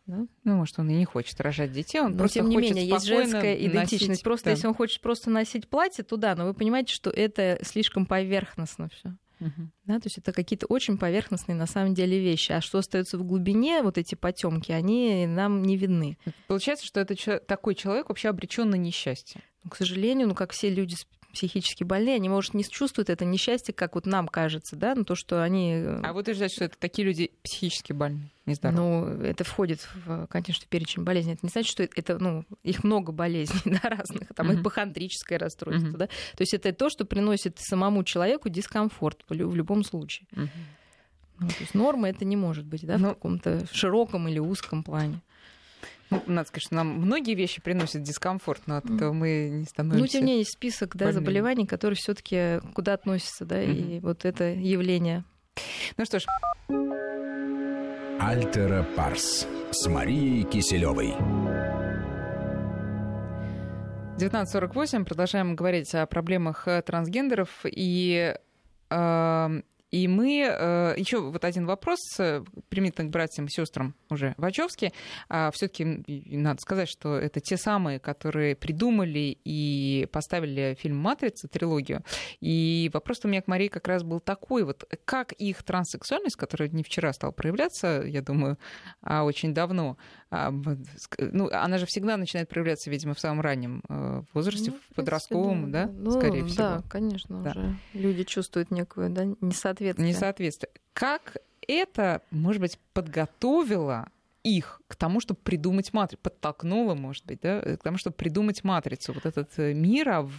Да? 0.06 0.26
Ну, 0.44 0.56
может, 0.56 0.78
он 0.78 0.90
и 0.90 0.94
не 0.94 1.04
хочет 1.06 1.40
рожать 1.40 1.72
детей, 1.72 2.00
он 2.00 2.12
но, 2.12 2.18
просто 2.18 2.40
тем 2.40 2.48
не 2.50 2.56
хочет 2.56 2.74
менее, 2.74 2.88
есть 2.88 3.06
женская 3.06 3.54
идентичность. 3.54 4.08
Носить, 4.08 4.22
просто 4.22 4.44
да. 4.46 4.50
если 4.50 4.66
он 4.66 4.74
хочет 4.74 5.00
просто 5.00 5.30
носить 5.30 5.68
платье, 5.68 6.04
то 6.04 6.16
да, 6.16 6.34
но 6.34 6.44
вы 6.44 6.52
понимаете, 6.52 6.92
что 6.92 7.08
это 7.08 7.58
слишком 7.62 8.04
поверхностно 8.04 8.90
все. 8.90 9.14
Угу. 9.44 9.70
Да, 9.84 10.00
то 10.00 10.06
есть 10.06 10.16
это 10.16 10.32
какие-то 10.32 10.64
очень 10.66 10.96
поверхностные 10.96 11.54
на 11.54 11.66
самом 11.66 11.92
деле 11.92 12.18
вещи. 12.18 12.52
А 12.52 12.62
что 12.62 12.78
остается 12.78 13.18
в 13.18 13.24
глубине, 13.24 13.82
вот 13.82 13.98
эти 13.98 14.14
потемки, 14.14 14.72
они 14.72 15.26
нам 15.26 15.62
не 15.62 15.76
видны. 15.76 16.16
Получается, 16.46 16.86
что 16.86 17.00
это 17.00 17.14
такой 17.40 17.74
человек 17.74 18.08
вообще 18.08 18.30
обречен 18.30 18.70
на 18.70 18.76
несчастье. 18.76 19.42
Ну, 19.62 19.70
к 19.70 19.76
сожалению, 19.76 20.28
ну, 20.28 20.34
как 20.34 20.52
все 20.52 20.70
люди 20.70 20.96
психически 21.34 21.84
больные, 21.84 22.16
они, 22.16 22.28
может, 22.28 22.54
не 22.54 22.64
чувствуют 22.64 23.10
это 23.10 23.24
несчастье, 23.24 23.74
как 23.74 23.94
вот 23.94 24.06
нам 24.06 24.28
кажется, 24.28 24.76
да, 24.76 24.94
но 24.94 25.04
то, 25.04 25.14
что 25.14 25.42
они... 25.42 25.74
Э, 25.74 26.00
а 26.02 26.12
вот 26.12 26.24
утверждать, 26.24 26.52
что 26.52 26.64
это 26.64 26.78
такие 26.78 27.06
люди 27.06 27.30
психически 27.42 27.92
больные, 27.92 28.30
нездоровые. 28.46 29.16
Ну, 29.16 29.24
это 29.24 29.44
входит, 29.44 29.86
в, 30.06 30.26
конечно, 30.28 30.66
перечень 30.68 31.04
болезней. 31.04 31.34
Это 31.34 31.44
не 31.44 31.50
значит, 31.50 31.70
что 31.70 31.82
это, 31.82 32.18
ну, 32.18 32.44
их 32.62 32.82
много 32.84 33.12
болезней, 33.12 33.60
да, 33.82 33.88
разных, 33.88 34.28
там, 34.34 34.50
uh-huh. 34.50 34.60
ипохондрическое 34.60 35.38
расстройство, 35.38 35.88
uh-huh. 35.88 35.98
да. 35.98 36.06
То 36.06 36.40
есть 36.40 36.54
это 36.54 36.72
то, 36.72 36.88
что 36.88 37.04
приносит 37.04 37.58
самому 37.58 38.04
человеку 38.04 38.48
дискомфорт 38.48 39.24
в 39.28 39.34
любом 39.34 39.84
случае. 39.84 40.26
Uh-huh. 40.32 40.48
Ну, 41.40 41.48
то 41.48 41.60
есть 41.60 41.74
норма 41.74 42.08
это 42.08 42.24
не 42.24 42.36
может 42.36 42.64
быть, 42.64 42.86
да, 42.86 42.94
Но... 42.94 42.98
в 42.98 43.02
ну 43.02 43.14
каком-то 43.14 43.66
широком 43.72 44.28
или 44.28 44.38
узком 44.38 44.82
плане. 44.84 45.20
Ну, 46.26 46.34
надо 46.34 46.48
сказать, 46.48 46.64
что 46.64 46.74
нам 46.74 46.88
многие 46.88 47.34
вещи 47.34 47.60
приносят 47.60 48.02
дискомфорт, 48.02 48.62
но 48.66 48.76
от 48.76 48.88
этого 48.88 49.12
мы 49.12 49.48
не 49.50 49.64
становимся. 49.64 50.00
Ну, 50.00 50.06
тем 50.06 50.20
не 50.22 50.26
менее, 50.26 50.38
есть 50.40 50.52
список 50.52 50.96
да, 50.96 51.12
заболеваний, 51.12 51.66
которые 51.66 51.96
все-таки 51.96 52.60
куда 52.74 52.94
относятся, 52.94 53.44
да, 53.44 53.62
mm-hmm. 53.62 53.96
и 53.96 54.00
вот 54.00 54.24
это 54.24 54.52
явление. 54.52 55.24
Ну 55.96 56.04
что 56.04 56.20
ж. 56.20 56.26
Альтера 58.20 58.86
Парс 58.96 59.46
с 59.70 59.86
Марией 59.86 60.44
Киселевой. 60.44 61.14
19.48. 64.18 65.04
Продолжаем 65.04 65.56
говорить 65.56 65.94
о 65.94 66.06
проблемах 66.06 66.68
трансгендеров. 66.86 67.48
И 67.64 68.34
э, 68.90 69.60
И 69.94 70.08
мы 70.08 70.40
э, 70.40 70.94
еще 70.96 71.20
вот 71.20 71.44
один 71.44 71.66
вопрос 71.66 72.00
э, 72.18 72.42
примитивно 72.68 73.08
к 73.08 73.12
братьям 73.12 73.46
и 73.46 73.48
сестрам 73.48 73.94
уже 74.10 74.34
Вачовски. 74.38 74.92
А, 75.28 75.52
Все-таки 75.52 76.02
надо 76.36 76.60
сказать, 76.60 76.88
что 76.88 77.14
это 77.14 77.38
те 77.38 77.56
самые, 77.56 78.00
которые 78.00 78.56
придумали 78.56 79.38
и 79.44 80.08
поставили 80.10 80.76
фильм 80.80 80.96
«Матрица», 80.96 81.46
трилогию. 81.46 82.02
И 82.40 82.90
вопрос 82.92 83.20
у 83.22 83.28
меня 83.28 83.40
к 83.40 83.46
Марии 83.46 83.68
как 83.68 83.86
раз 83.86 84.02
был 84.02 84.18
такой, 84.18 84.64
вот 84.64 84.84
как 85.04 85.30
их 85.30 85.62
транссексуальность, 85.62 86.34
которая 86.34 86.68
не 86.70 86.82
вчера 86.82 87.12
стала 87.12 87.30
проявляться, 87.30 88.02
я 88.04 88.20
думаю, 88.20 88.58
а 89.00 89.22
очень 89.22 89.54
давно, 89.54 89.96
а, 90.30 90.52
ну, 91.18 91.48
она 91.52 91.78
же 91.78 91.86
всегда 91.86 92.16
начинает 92.16 92.48
проявляться, 92.48 92.90
видимо, 92.90 93.14
в 93.14 93.20
самом 93.20 93.40
раннем 93.42 93.80
э, 93.88 94.22
возрасте, 94.32 94.72
ну, 94.72 94.78
в 94.90 94.94
подростковом, 94.96 95.70
да, 95.70 95.86
да? 95.86 96.10
скорее 96.10 96.42
ну, 96.42 96.48
всего. 96.48 96.62
Да, 96.64 96.82
конечно, 96.88 97.42
да. 97.44 97.50
уже 97.50 97.76
люди 97.92 98.24
чувствуют 98.24 98.72
некую 98.72 99.10
да, 99.10 99.24
несоответствие. 99.40 99.83
Несоответствие. 99.92 100.70
Как 100.92 101.36
это, 101.66 102.22
может 102.30 102.60
быть, 102.60 102.78
подготовило 102.92 104.08
их 104.42 104.80
к 104.88 104.96
тому, 104.96 105.20
чтобы 105.20 105.40
придумать 105.42 105.92
матрицу, 105.92 106.20
подтолкнуло, 106.22 106.94
может 106.94 107.24
быть, 107.24 107.40
да, 107.40 107.60
к 107.60 107.82
тому, 107.82 107.96
чтобы 107.96 108.14
придумать 108.14 108.62
матрицу, 108.62 109.14
вот 109.14 109.24
этот 109.24 109.50
э, 109.58 109.72
мир 109.72 110.08
о 110.10 110.30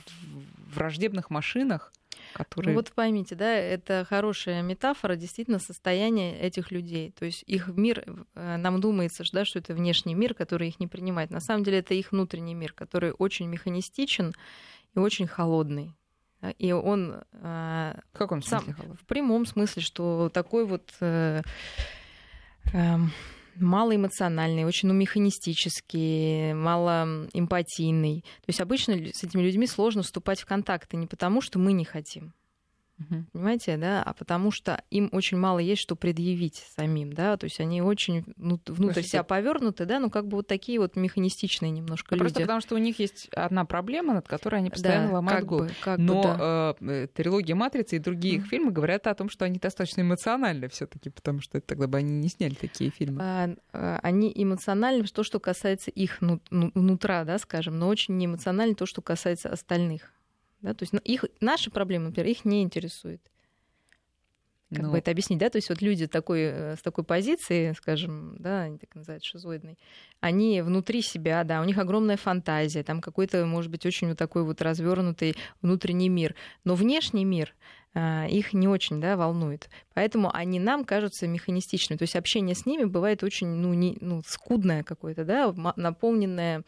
враждебных 0.74 1.32
машинах, 1.32 1.92
которые... 2.34 2.74
Ну 2.74 2.80
вот 2.80 2.92
поймите, 2.92 3.34
да, 3.36 3.52
это 3.52 4.06
хорошая 4.08 4.62
метафора 4.62 5.16
действительно 5.16 5.58
состояния 5.58 6.40
этих 6.40 6.72
людей. 6.72 7.12
То 7.18 7.26
есть 7.26 7.44
их 7.48 7.68
мир, 7.70 8.04
э, 8.36 8.58
нам 8.58 8.80
думается, 8.80 9.24
да, 9.34 9.44
что 9.44 9.58
это 9.58 9.74
внешний 9.74 10.14
мир, 10.14 10.36
который 10.36 10.68
их 10.68 10.80
не 10.80 10.88
принимает. 10.88 11.32
На 11.32 11.40
самом 11.40 11.64
деле 11.64 11.80
это 11.80 11.96
их 11.96 12.12
внутренний 12.12 12.54
мир, 12.54 12.74
который 12.74 13.12
очень 13.12 13.48
механистичен 13.48 14.34
и 14.96 15.00
очень 15.00 15.26
холодный. 15.26 15.94
И 16.52 16.72
он... 16.72 17.24
Э, 17.34 18.00
в 18.14 18.18
каком 18.18 18.42
смысле? 18.42 18.76
Сам, 18.78 18.98
в 18.98 19.06
прямом 19.06 19.46
смысле, 19.46 19.82
что 19.82 20.30
такой 20.30 20.66
вот 20.66 20.94
э, 21.00 21.42
э, 22.74 22.98
малоэмоциональный, 23.56 24.66
очень 24.66 24.88
ну, 24.90 24.94
механистический, 24.94 26.54
малоэмпатийный. 26.54 28.22
То 28.22 28.46
есть 28.48 28.62
обычно 28.62 28.96
с 28.96 29.24
этими 29.24 29.42
людьми 29.42 29.68
сложно 29.68 30.04
вступать 30.04 30.42
в 30.42 30.46
контакты 30.46 30.98
не 30.98 31.08
потому, 31.08 31.42
что 31.42 31.60
мы 31.60 31.74
не 31.74 31.86
хотим. 31.86 32.34
Понимаете, 33.34 33.76
да? 33.78 34.02
А 34.04 34.14
потому 34.14 34.52
что 34.52 34.82
им 34.90 35.10
очень 35.12 35.38
мало 35.38 35.60
есть 35.60 35.82
что 35.82 35.96
предъявить 35.96 36.64
самим, 36.76 37.12
да, 37.12 37.36
то 37.36 37.44
есть 37.44 37.60
они 37.60 37.82
очень 37.82 38.24
ну, 38.38 38.60
внутрь 38.66 38.94
Простите. 38.94 39.10
себя 39.10 39.24
повернуты, 39.24 39.86
да, 39.86 40.00
ну 40.00 40.10
как 40.10 40.28
бы 40.28 40.38
вот 40.38 40.48
такие 40.48 40.80
вот 40.80 40.96
механистичные 40.96 41.72
немножко 41.72 42.16
ну, 42.16 42.24
люди. 42.24 42.24
Просто 42.24 42.42
потому 42.42 42.62
что 42.62 42.76
у 42.76 42.78
них 42.78 43.00
есть 43.00 43.28
одна 43.34 43.66
проблема, 43.66 44.14
над 44.14 44.28
которой 44.28 44.58
они 44.58 44.70
постоянно 44.70 45.10
да, 45.10 45.14
ломают 45.16 45.46
голову. 45.46 45.70
Но 45.98 46.22
бы, 46.22 46.38
да. 46.38 46.76
э, 46.80 47.08
трилогия 47.14 47.56
Матрицы 47.56 47.98
и 47.98 48.00
другие 48.00 48.36
их 48.36 48.48
фильмы 48.48 48.72
говорят 48.72 49.08
о 49.08 49.16
том, 49.16 49.30
что 49.30 49.46
они 49.46 49.60
достаточно 49.60 50.02
эмоциональны 50.02 50.70
все-таки, 50.70 51.10
потому 51.10 51.42
что 51.42 51.60
тогда 51.60 51.88
бы 51.88 51.98
они 51.98 52.14
не 52.14 52.30
сняли 52.30 52.54
такие 52.54 52.92
фильмы. 52.92 53.22
А, 53.22 53.50
а, 53.74 54.00
они 54.04 54.32
эмоциональны 54.34 55.04
то, 55.06 55.24
что 55.24 55.40
касается 55.40 55.92
их 55.92 56.22
ну, 56.22 56.42
ну, 56.50 56.72
нутра, 56.74 57.26
да, 57.26 57.38
скажем, 57.40 57.78
но 57.78 57.88
очень 57.88 58.18
не 58.18 58.26
эмоциональны 58.26 58.76
то, 58.76 58.86
что 58.86 59.02
касается 59.02 59.50
остальных. 59.50 60.15
Да? 60.66 60.74
То 60.74 60.82
есть 60.82 60.94
ну, 60.94 61.00
их, 61.04 61.26
наши 61.42 61.70
проблемы, 61.70 62.08
например, 62.08 62.32
их 62.32 62.44
не 62.44 62.64
интересует. 62.64 63.22
Как 64.72 64.82
ну... 64.82 64.92
бы 64.92 64.98
это 64.98 65.12
объяснить, 65.12 65.38
да? 65.38 65.52
То 65.52 65.58
есть 65.58 65.70
вот 65.70 65.84
люди 65.84 66.08
такой, 66.08 66.42
э, 66.42 66.76
с 66.76 66.82
такой 66.82 67.04
позиции, 67.04 67.74
скажем, 67.74 68.36
да, 68.40 68.64
они 68.64 68.80
так 68.80 68.96
называют 68.96 69.24
шизоидной, 69.24 69.78
они 70.22 70.64
внутри 70.64 71.04
себя, 71.04 71.44
да, 71.44 71.62
у 71.62 71.66
них 71.66 71.78
огромная 71.78 72.18
фантазия, 72.18 72.84
там 72.84 73.00
какой-то, 73.00 73.46
может 73.46 73.70
быть, 73.70 73.86
очень 73.86 74.10
вот 74.10 74.18
такой 74.18 74.44
вот 74.44 74.64
развернутый 74.64 75.36
внутренний 75.62 76.10
мир. 76.10 76.34
Но 76.64 76.74
внешний 76.74 77.26
мир 77.26 77.54
а, 77.94 78.26
их 78.26 78.54
не 78.54 78.68
очень 78.68 79.00
да, 79.00 79.18
волнует. 79.18 79.70
Поэтому 79.94 80.30
они 80.36 80.60
нам 80.60 80.84
кажутся 80.84 81.28
механистичными. 81.28 82.00
То 82.00 82.04
есть 82.04 82.16
общение 82.16 82.56
с 82.56 82.66
ними 82.66 82.86
бывает 82.86 83.24
очень 83.24 83.48
ну, 83.48 83.72
не, 83.76 83.98
ну, 84.02 84.24
скудное 84.26 84.82
какое-то, 84.82 85.26
да, 85.26 85.54
наполненное 85.76 86.64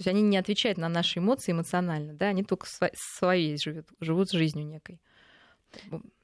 есть 0.00 0.08
они 0.08 0.22
не 0.22 0.36
отвечают 0.36 0.78
на 0.78 0.88
наши 0.88 1.18
эмоции 1.18 1.52
эмоционально, 1.52 2.14
да, 2.14 2.28
они 2.28 2.44
только 2.44 2.66
своей 2.94 3.58
живут, 3.58 3.86
живут 4.00 4.30
жизнью 4.30 4.66
некой. 4.66 5.00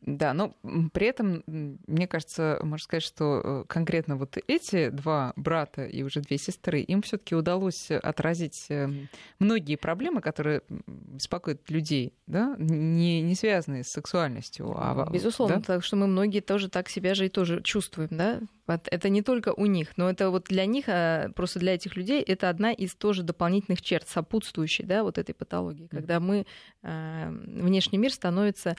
Да, 0.07 0.35
но 0.35 0.55
при 0.93 1.07
этом, 1.07 1.43
мне 1.47 2.07
кажется, 2.07 2.59
можно 2.63 2.85
сказать, 2.85 3.03
что 3.03 3.41
э, 3.43 3.65
конкретно 3.67 4.17
вот 4.17 4.37
эти 4.47 4.91
два 4.91 5.33
брата 5.35 5.87
и 5.87 6.03
уже 6.03 6.21
две 6.21 6.37
сестры, 6.37 6.81
им 6.81 7.01
все 7.01 7.17
таки 7.17 7.35
удалось 7.35 7.91
отразить 7.91 8.67
эм, 8.69 9.09
многие 9.39 9.77
проблемы, 9.77 10.21
которые 10.21 10.61
беспокоят 10.69 11.71
людей, 11.71 12.13
да, 12.27 12.55
не, 12.59 13.23
не 13.23 13.35
связанные 13.35 13.83
с 13.83 13.89
сексуальностью. 13.89 14.75
А, 14.77 15.09
Безусловно, 15.11 15.57
да? 15.57 15.63
так 15.63 15.85
что 15.85 15.97
мы 15.97 16.07
многие 16.07 16.41
тоже 16.41 16.69
так 16.69 16.91
себя 16.91 17.15
же 17.15 17.27
и 17.27 17.31
тоже 17.31 17.63
чувствуем, 17.63 18.11
да. 18.11 18.41
Это 18.67 19.09
не 19.09 19.23
только 19.23 19.55
у 19.55 19.65
них, 19.65 19.97
но 19.97 20.11
это 20.11 20.31
вот 20.31 20.45
для 20.45 20.67
них, 20.67 20.85
а 20.89 21.31
просто 21.35 21.61
для 21.61 21.75
этих 21.75 21.97
людей, 21.97 22.23
это 22.23 22.51
одна 22.51 22.73
из 22.73 22.95
тоже 22.95 23.23
дополнительных 23.23 23.81
черт, 23.81 24.07
сопутствующей, 24.07 24.85
да, 24.85 25.03
вот 25.03 25.17
этой 25.17 25.35
патологии, 25.35 25.87
когда 25.87 26.21
мы, 26.21 26.47
э, 26.83 27.31
внешний 27.31 27.99
мир 27.99 28.13
становится 28.13 28.77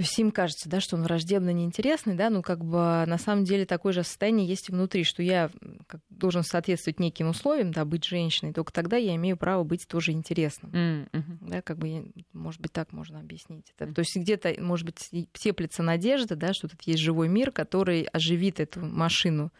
то 0.00 0.04
есть 0.04 0.18
им 0.18 0.30
кажется, 0.30 0.66
да, 0.66 0.80
что 0.80 0.96
он 0.96 1.02
враждебно 1.02 1.50
неинтересный, 1.50 2.14
да, 2.14 2.30
ну 2.30 2.40
как 2.40 2.64
бы 2.64 3.04
на 3.06 3.18
самом 3.18 3.44
деле 3.44 3.66
такое 3.66 3.92
же 3.92 4.02
состояние 4.02 4.46
есть 4.46 4.70
и 4.70 4.72
внутри, 4.72 5.04
что 5.04 5.22
я 5.22 5.50
как, 5.86 6.00
должен 6.08 6.42
соответствовать 6.42 6.98
неким 6.98 7.28
условиям, 7.28 7.70
да, 7.70 7.84
быть 7.84 8.06
женщиной, 8.06 8.54
только 8.54 8.72
тогда 8.72 8.96
я 8.96 9.14
имею 9.16 9.36
право 9.36 9.62
быть 9.62 9.86
тоже 9.86 10.12
интересным. 10.12 10.70
Mm-hmm. 10.70 11.36
Да, 11.42 11.60
как 11.60 11.76
бы, 11.76 12.12
может 12.32 12.62
быть, 12.62 12.72
так 12.72 12.94
можно 12.94 13.20
объяснить. 13.20 13.74
Это, 13.76 13.92
то 13.92 13.98
есть 13.98 14.16
где-то, 14.16 14.54
может 14.58 14.86
быть, 14.86 15.28
теплится 15.34 15.82
надежда, 15.82 16.34
да, 16.34 16.54
что 16.54 16.66
тут 16.68 16.80
есть 16.84 17.00
живой 17.00 17.28
мир, 17.28 17.52
который 17.52 18.04
оживит 18.04 18.58
эту 18.58 18.80
машину 18.80 19.52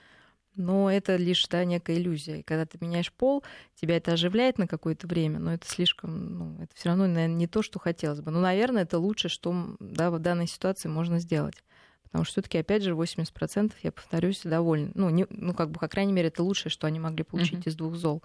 но 0.57 0.91
это 0.91 1.17
лишь 1.17 1.47
да, 1.49 1.65
некая 1.65 1.97
иллюзия. 1.97 2.41
И 2.41 2.43
когда 2.43 2.67
ты 2.67 2.79
меняешь 2.81 3.13
пол, 3.13 3.45
тебя 3.75 3.97
это 3.97 4.13
оживляет 4.13 4.59
на 4.59 4.67
какое-то 4.67 5.07
время, 5.07 5.39
но 5.39 5.55
это 5.55 5.69
слишком, 5.69 6.39
ну, 6.39 6.63
это 6.63 6.75
все 6.75 6.89
равно, 6.89 7.07
наверное, 7.07 7.37
не 7.37 7.47
то, 7.47 7.63
что 7.63 7.79
хотелось 7.79 8.21
бы. 8.21 8.31
Но, 8.31 8.41
наверное, 8.41 8.83
это 8.83 8.99
лучше, 8.99 9.29
что 9.29 9.77
да, 9.81 10.11
в 10.11 10.19
данной 10.19 10.47
ситуации 10.47 10.89
можно 10.89 11.19
сделать. 11.19 11.63
Потому 12.05 12.25
что 12.25 12.33
все-таки, 12.33 12.59
опять 12.59 12.83
же, 12.83 12.93
80%, 12.93 13.73
я 13.83 13.93
повторюсь, 13.93 14.43
довольны. 14.43 14.91
Ну, 14.95 15.11
не, 15.11 15.27
ну, 15.31 15.55
как 15.55 15.71
бы, 15.71 15.79
по 15.79 15.87
крайней 15.87 16.13
мере, 16.13 16.29
это 16.29 16.43
лучшее, 16.43 16.71
что 16.71 16.89
они 16.89 16.99
могли 16.99 17.23
получить 17.23 17.61
uh-huh. 17.61 17.69
из 17.69 17.77
двух 17.77 17.95
зол. 17.95 18.23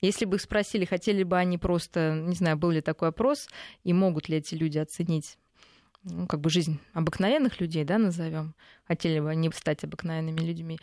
Если 0.00 0.24
бы 0.24 0.36
их 0.36 0.42
спросили, 0.42 0.84
хотели 0.84 1.24
бы 1.24 1.36
они 1.36 1.58
просто, 1.58 2.14
не 2.14 2.36
знаю, 2.36 2.56
был 2.56 2.70
ли 2.70 2.80
такой 2.80 3.08
опрос, 3.08 3.48
и 3.82 3.92
могут 3.92 4.28
ли 4.28 4.36
эти 4.36 4.54
люди 4.54 4.78
оценить 4.78 5.36
ну, 6.04 6.26
как 6.26 6.40
бы 6.40 6.50
жизнь 6.50 6.78
обыкновенных 6.92 7.60
людей, 7.60 7.84
да, 7.84 7.98
назовем, 7.98 8.54
хотели 8.86 9.18
бы 9.20 9.30
они 9.30 9.50
стать 9.52 9.82
обыкновенными 9.84 10.40
людьми, 10.40 10.78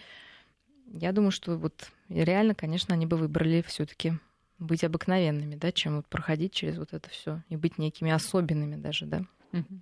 я 0.94 1.12
думаю, 1.12 1.32
что 1.32 1.58
вот 1.58 1.90
реально, 2.10 2.56
конечно, 2.56 2.94
они 2.94 3.06
бы 3.06 3.18
выбрали 3.18 3.64
все-таки 3.68 4.14
быть 4.60 4.84
обыкновенными, 4.84 5.56
да, 5.56 5.72
чем 5.72 5.98
вот 5.98 6.08
проходить 6.08 6.54
через 6.54 6.78
вот 6.78 6.94
это 6.94 7.10
все 7.10 7.44
и 7.50 7.56
быть 7.56 7.78
некими 7.78 8.12
особенными 8.12 8.76
даже, 8.76 9.06
да. 9.06 9.26
Угу. 9.52 9.82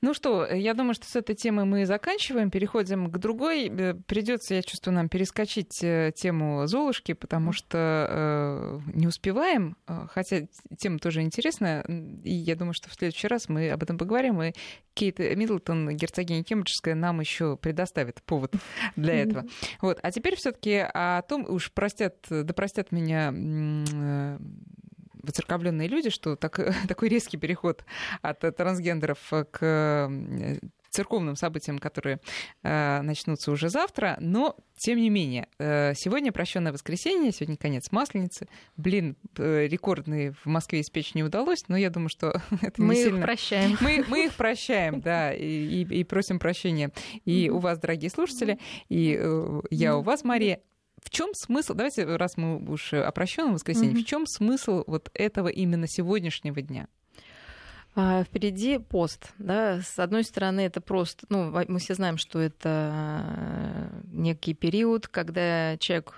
Ну 0.00 0.14
что, 0.14 0.46
я 0.46 0.74
думаю, 0.74 0.94
что 0.94 1.06
с 1.06 1.16
этой 1.16 1.34
темой 1.34 1.64
мы 1.64 1.84
заканчиваем, 1.84 2.50
переходим 2.50 3.10
к 3.10 3.18
другой. 3.18 3.68
Э, 3.68 3.94
Придется, 4.06 4.54
я 4.54 4.62
чувствую, 4.62 4.94
нам 4.94 5.08
перескочить 5.08 5.82
э, 5.82 6.12
тему 6.14 6.68
Золушки, 6.68 7.14
потому 7.14 7.52
что 7.52 8.06
э, 8.08 8.80
не 8.94 9.08
успеваем, 9.08 9.76
э, 9.88 10.06
хотя 10.12 10.46
тема 10.78 11.00
тоже 11.00 11.22
интересная, 11.22 11.82
и 12.22 12.32
я 12.32 12.54
думаю, 12.54 12.74
что 12.74 12.88
в 12.90 12.94
следующий 12.94 13.26
раз 13.26 13.48
мы 13.48 13.70
об 13.70 13.82
этом 13.82 13.98
поговорим, 13.98 14.40
и 14.40 14.52
Кейт 14.94 15.18
Миддлтон, 15.18 15.90
герцогиня 15.96 16.44
Кембриджская, 16.44 16.94
нам 16.94 17.18
еще 17.18 17.56
предоставит 17.56 18.22
повод 18.22 18.54
для 18.96 19.22
этого. 19.22 19.46
Вот. 19.80 19.98
А 20.02 20.12
теперь 20.12 20.36
все-таки 20.36 20.86
о 20.94 21.22
том, 21.22 21.44
уж 21.44 21.72
простят, 21.72 22.18
да 22.30 22.54
простят 22.54 22.92
меня 22.92 23.32
воцерковленные 25.28 25.88
люди, 25.88 26.10
что 26.10 26.36
так, 26.36 26.58
такой 26.88 27.08
резкий 27.08 27.36
переход 27.36 27.84
от 28.22 28.40
трансгендеров 28.56 29.18
к 29.50 30.10
церковным 30.90 31.36
событиям, 31.36 31.78
которые 31.78 32.20
э, 32.62 33.02
начнутся 33.02 33.52
уже 33.52 33.68
завтра, 33.68 34.16
но 34.20 34.56
тем 34.76 34.98
не 34.98 35.10
менее, 35.10 35.48
э, 35.58 35.92
сегодня 35.94 36.32
прощенное 36.32 36.72
воскресенье, 36.72 37.32
сегодня 37.32 37.56
конец 37.56 37.92
масленицы. 37.92 38.48
Блин, 38.76 39.16
э, 39.36 39.66
рекордный 39.66 40.30
в 40.30 40.46
Москве 40.46 40.80
испечь 40.80 41.14
не 41.14 41.22
удалось, 41.22 41.64
но 41.68 41.76
я 41.76 41.90
думаю, 41.90 42.08
что 42.08 42.40
это 42.62 42.80
мы 42.80 42.94
не 42.94 43.02
сильно... 43.02 43.18
их 43.18 43.24
прощаем. 43.24 43.76
Мы, 43.80 44.04
мы 44.08 44.26
их 44.26 44.34
прощаем, 44.36 45.00
да, 45.00 45.32
и, 45.32 45.44
и, 45.44 46.00
и 46.00 46.04
просим 46.04 46.38
прощения 46.38 46.90
и 47.24 47.50
у 47.50 47.58
вас, 47.58 47.78
дорогие 47.78 48.10
слушатели, 48.10 48.58
и 48.88 49.18
э, 49.20 49.60
я 49.70 49.96
у 49.96 50.02
вас, 50.02 50.24
Мария 50.24 50.60
в 51.02 51.10
чем 51.10 51.30
смысл, 51.34 51.74
давайте, 51.74 52.04
раз 52.04 52.36
мы 52.36 52.58
уж 52.70 52.92
о 52.94 53.10
прощенном 53.12 53.54
воскресенье, 53.54 53.94
mm-hmm. 53.94 54.02
в 54.02 54.06
чем 54.06 54.26
смысл 54.26 54.84
вот 54.86 55.10
этого 55.14 55.48
именно 55.48 55.86
сегодняшнего 55.86 56.60
дня? 56.62 56.88
А, 57.94 58.22
впереди 58.22 58.78
пост. 58.78 59.32
Да? 59.38 59.80
С 59.80 59.98
одной 59.98 60.24
стороны, 60.24 60.60
это 60.60 60.80
просто, 60.80 61.26
ну, 61.30 61.50
мы 61.50 61.78
все 61.78 61.94
знаем, 61.94 62.16
что 62.16 62.40
это 62.40 63.22
э, 63.24 64.00
некий 64.12 64.54
период, 64.54 65.08
когда 65.08 65.76
человек 65.78 66.14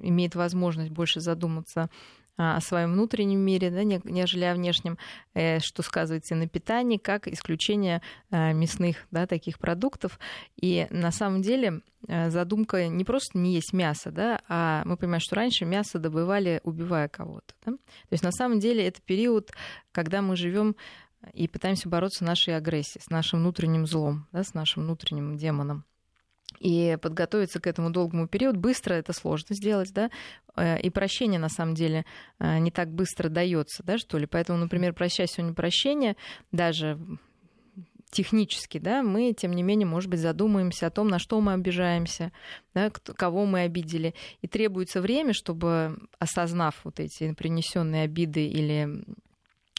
имеет 0.00 0.34
возможность 0.34 0.90
больше 0.90 1.20
задуматься 1.20 1.88
о 2.36 2.60
своем 2.60 2.92
внутреннем 2.92 3.38
мире, 3.40 3.70
да, 3.70 3.84
нежели 3.84 4.44
о 4.44 4.54
внешнем, 4.54 4.98
э, 5.34 5.60
что 5.60 5.82
сказывается 5.82 6.34
на 6.34 6.48
питании, 6.48 6.96
как 6.96 7.28
исключение 7.28 8.02
э, 8.30 8.52
мясных 8.52 9.06
да, 9.10 9.26
таких 9.26 9.58
продуктов. 9.58 10.18
И 10.60 10.86
на 10.90 11.12
самом 11.12 11.42
деле 11.42 11.82
э, 12.08 12.30
задумка 12.30 12.88
не 12.88 13.04
просто 13.04 13.38
не 13.38 13.54
есть 13.54 13.72
мясо, 13.72 14.10
да, 14.10 14.40
а 14.48 14.82
мы 14.84 14.96
понимаем, 14.96 15.20
что 15.20 15.36
раньше 15.36 15.64
мясо 15.64 15.98
добывали, 15.98 16.60
убивая 16.64 17.08
кого-то. 17.08 17.54
Да? 17.64 17.72
То 17.72 18.12
есть 18.12 18.24
на 18.24 18.32
самом 18.32 18.58
деле 18.58 18.86
это 18.86 19.00
период, 19.00 19.52
когда 19.92 20.20
мы 20.20 20.36
живем 20.36 20.76
и 21.32 21.48
пытаемся 21.48 21.88
бороться 21.88 22.18
с 22.18 22.26
нашей 22.26 22.56
агрессией, 22.56 23.02
с 23.02 23.10
нашим 23.10 23.40
внутренним 23.40 23.86
злом, 23.86 24.26
да, 24.32 24.42
с 24.42 24.54
нашим 24.54 24.82
внутренним 24.82 25.36
демоном. 25.36 25.84
И 26.60 26.96
подготовиться 27.00 27.60
к 27.60 27.66
этому 27.66 27.90
долгому 27.90 28.28
периоду 28.28 28.58
быстро 28.58 28.94
это 28.94 29.12
сложно 29.12 29.54
сделать, 29.54 29.92
да, 29.92 30.10
э, 30.56 30.80
и 30.80 30.90
прощение 30.90 31.38
на 31.38 31.48
самом 31.48 31.74
деле 31.74 32.04
э, 32.38 32.58
не 32.58 32.70
так 32.70 32.90
быстро 32.90 33.28
дается, 33.28 33.82
да, 33.82 33.98
что 33.98 34.18
ли. 34.18 34.26
Поэтому, 34.26 34.58
например, 34.58 34.94
прощая 34.94 35.26
сегодня 35.26 35.54
прощение, 35.54 36.16
даже 36.52 36.98
технически, 38.10 38.78
да, 38.78 39.02
мы, 39.02 39.34
тем 39.36 39.52
не 39.52 39.62
менее, 39.62 39.86
может 39.86 40.08
быть, 40.08 40.20
задумаемся 40.20 40.86
о 40.86 40.90
том, 40.90 41.08
на 41.08 41.18
что 41.18 41.40
мы 41.40 41.52
обижаемся, 41.52 42.30
да, 42.72 42.90
кого 42.90 43.44
мы 43.44 43.62
обидели. 43.62 44.14
И 44.40 44.46
требуется 44.46 45.00
время, 45.00 45.32
чтобы, 45.32 45.98
осознав 46.20 46.80
вот 46.84 47.00
эти 47.00 47.34
принесенные 47.34 48.04
обиды 48.04 48.46
или 48.46 49.04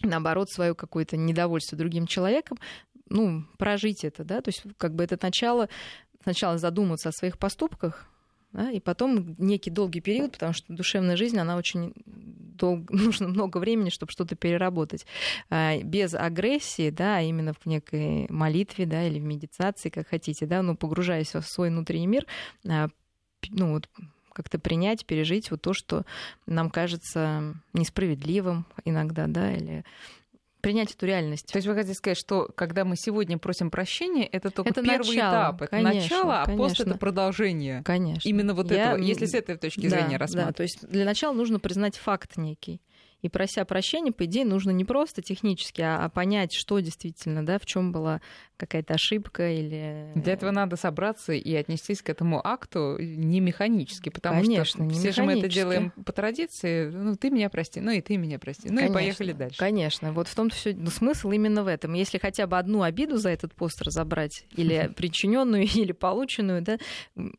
наоборот, 0.02 0.50
свое 0.52 0.76
какое-то 0.76 1.18
недовольство 1.18 1.78
другим 1.78 2.06
человеком, 2.06 2.60
ну, 3.08 3.46
прожить 3.58 4.04
это, 4.04 4.24
да, 4.24 4.42
то 4.42 4.50
есть 4.50 4.64
как 4.78 4.96
бы 4.96 5.04
это 5.04 5.18
начало 5.22 5.70
сначала 6.26 6.58
задуматься 6.58 7.10
о 7.10 7.12
своих 7.12 7.38
поступках, 7.38 8.08
да, 8.52 8.72
и 8.72 8.80
потом 8.80 9.36
некий 9.38 9.70
долгий 9.70 10.02
период, 10.02 10.32
потому 10.32 10.54
что 10.54 10.74
душевная 10.74 11.16
жизнь, 11.16 11.38
она 11.38 11.56
очень 11.56 11.94
долго, 12.06 12.92
нужно 12.96 13.28
много 13.28 13.60
времени, 13.60 13.90
чтобы 13.90 14.12
что-то 14.12 14.36
переработать. 14.36 15.06
А, 15.52 15.78
без 15.84 16.16
агрессии, 16.16 16.90
да, 16.90 17.18
а 17.18 17.22
именно 17.22 17.54
в 17.54 17.64
некой 17.68 18.26
молитве, 18.30 18.88
да, 18.88 19.04
или 19.06 19.20
в 19.20 19.24
медитации, 19.24 19.90
как 19.90 20.08
хотите, 20.08 20.48
да, 20.48 20.64
ну, 20.64 20.76
погружаясь 20.76 21.36
в 21.36 21.42
свой 21.44 21.70
внутренний 21.70 22.08
мир, 22.08 22.26
а, 22.68 22.88
ну, 23.50 23.74
вот 23.74 23.88
как-то 24.34 24.58
принять, 24.58 25.06
пережить 25.06 25.52
вот 25.52 25.62
то, 25.62 25.74
что 25.74 26.04
нам 26.48 26.72
кажется 26.72 27.54
несправедливым 27.74 28.66
иногда, 28.84 29.28
да, 29.28 29.54
или 29.54 29.86
принять 30.66 30.92
эту 30.94 31.06
реальность. 31.06 31.52
То 31.52 31.58
есть 31.58 31.68
вы 31.68 31.76
хотите 31.76 31.94
сказать, 31.94 32.18
что 32.18 32.50
когда 32.56 32.86
мы 32.86 32.96
сегодня 32.96 33.38
просим 33.38 33.70
прощения, 33.70 34.26
это 34.26 34.50
только 34.50 34.72
это 34.72 34.82
первый 34.82 35.16
начало, 35.16 35.32
этап, 35.32 35.62
это 35.62 35.70
конечно, 35.70 36.02
начало, 36.02 36.42
а 36.42 36.46
конечно. 36.46 36.64
пост 36.64 36.80
это 36.80 36.98
продолжение. 36.98 37.84
Конечно. 37.84 38.28
Именно 38.28 38.56
вот 38.56 38.72
Я... 38.72 38.94
этого, 38.94 39.04
если 39.04 39.28
с 39.28 39.36
этой 39.36 39.58
точки 39.58 39.88
да, 39.88 40.00
зрения 40.00 40.18
рассматривать. 40.18 40.54
Да, 40.54 40.58
то 40.58 40.64
есть 40.64 40.88
для 40.88 41.06
начала 41.06 41.34
нужно 41.34 41.60
признать 41.60 41.98
факт 41.98 42.38
некий. 42.38 42.82
И 43.22 43.30
прося 43.30 43.66
прощения, 43.66 44.12
по 44.12 44.26
идее, 44.26 44.46
нужно 44.46 44.72
не 44.72 44.86
просто 44.86 45.22
технически, 45.22 45.82
а, 45.82 46.06
а 46.06 46.10
понять, 46.10 46.54
что 46.54 46.80
действительно, 46.80 47.46
да, 47.46 47.58
в 47.58 47.66
чем 47.66 47.92
была 47.92 48.22
какая-то 48.58 48.94
ошибка 48.94 49.52
или... 49.52 50.12
Для 50.16 50.34
этого 50.34 50.52
надо 50.52 50.76
собраться 50.76 51.34
и 51.34 51.54
отнестись 51.56 52.02
к 52.02 52.10
этому 52.10 52.46
акту 52.46 52.98
не 53.00 53.40
механически, 53.40 54.10
потому 54.10 54.42
Конечно, 54.42 54.66
что 54.66 54.90
все 54.90 55.12
же 55.12 55.24
мы 55.24 55.40
это 55.40 55.50
делаем 55.50 55.92
по 55.92 56.12
традиции. 56.12 56.90
Ну, 56.90 57.16
ты 57.16 57.30
меня 57.30 57.50
прости, 57.50 57.82
ну 57.82 57.92
и 57.92 58.02
ты 58.02 58.18
меня 58.18 58.40
прости. 58.40 58.70
Ну 58.70 58.78
Конечно, 58.78 58.92
и 58.92 58.94
поехали 58.94 59.32
дальше. 59.34 59.58
Конечно. 59.58 60.14
Вот 60.14 60.28
в 60.28 60.36
том-то 60.36 60.56
все 60.56 60.74
ну, 60.74 60.90
смысл 60.90 61.32
именно 61.32 61.64
в 61.64 61.68
этом. 61.68 61.94
Если 61.94 62.18
хотя 62.18 62.48
бы 62.48 62.58
одну 62.58 62.84
обиду 62.84 63.18
за 63.18 63.30
этот 63.30 63.54
пост 63.54 63.82
разобрать, 63.82 64.46
или 64.52 64.92
причиненную, 64.96 65.64
или 65.64 65.92
полученную, 65.92 66.62
да, 66.62 66.78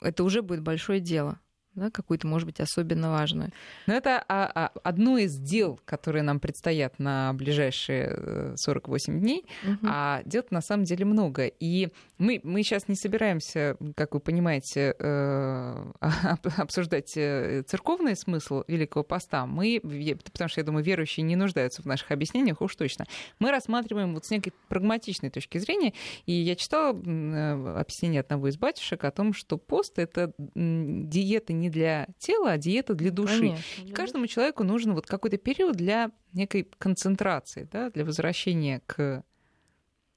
это 0.01 0.25
уже 0.25 0.43
будет 0.43 0.63
большое 0.63 1.01
дело 1.01 1.39
да, 1.77 1.91
какую-то, 1.91 2.27
может 2.27 2.47
быть, 2.47 2.59
особенно 2.59 3.11
важную. 3.11 3.53
Но 3.87 3.95
это 3.95 4.25
а, 4.29 4.51
а, 4.55 4.73
одно 4.83 5.19
из 5.19 5.37
дел, 5.37 5.79
которые 5.85 6.23
нам 6.23 6.41
предстоят 6.41 6.99
на 6.99 7.33
ближайшие 7.35 8.57
48 8.57 9.17
э, 9.17 9.21
дней, 9.21 9.45
угу. 9.63 9.79
а 9.83 10.23
дел 10.25 10.43
на 10.51 10.63
самом 10.63 10.85
деле 10.85 11.05
много. 11.05 11.47
И 11.47 11.91
мы, 12.19 12.41
мы 12.43 12.63
сейчас 12.63 12.89
не 12.89 12.95
собираемся, 12.95 13.77
как 13.95 14.15
вы 14.15 14.21
понимаете, 14.21 14.95
э, 14.99 15.93
обсуждать 16.57 17.13
э, 17.17 17.63
церковный 17.67 18.17
смысл 18.17 18.65
Великого 18.67 19.05
Поста. 19.05 19.45
Мы, 19.47 19.81
потому 19.83 20.49
что, 20.49 20.61
я 20.61 20.65
думаю, 20.65 20.85
верующие 20.85 21.25
не 21.25 21.37
нуждаются 21.37 21.83
в 21.83 21.87
наших 21.87 22.11
объяснениях, 22.11 22.63
уж 22.63 22.75
точно. 22.75 23.05
Мы 23.39 23.51
рассматриваем 23.51 24.15
вот 24.15 24.25
с 24.25 24.31
некой 24.31 24.55
прагматичной 24.69 25.29
точки 25.29 25.59
зрения. 25.59 25.93
И 26.25 26.33
я 26.33 26.57
читала 26.57 26.91
объяснение 26.91 28.21
одного 28.23 28.49
из 28.49 28.57
батюшек 28.57 29.05
о 29.05 29.11
том, 29.11 29.35
что 29.35 29.59
пост— 29.59 29.93
это 29.99 30.33
диета 30.55 31.53
не 31.53 31.67
не 31.67 31.71
для 31.71 32.07
тела, 32.19 32.53
а 32.53 32.59
диета 32.59 32.95
для 32.95 33.11
души. 33.11 33.41
Конечно, 33.41 33.85
для 33.85 33.95
Каждому 33.95 34.25
души. 34.25 34.35
человеку 34.35 34.65
нужен 34.65 34.95
вот 34.95 35.07
какой-то 35.07 35.37
период 35.37 35.77
для 35.77 36.11
некой 36.33 36.69
концентрации, 36.79 37.69
да, 37.71 37.91
для 37.91 38.05
возвращения 38.05 38.83
к 38.87 39.25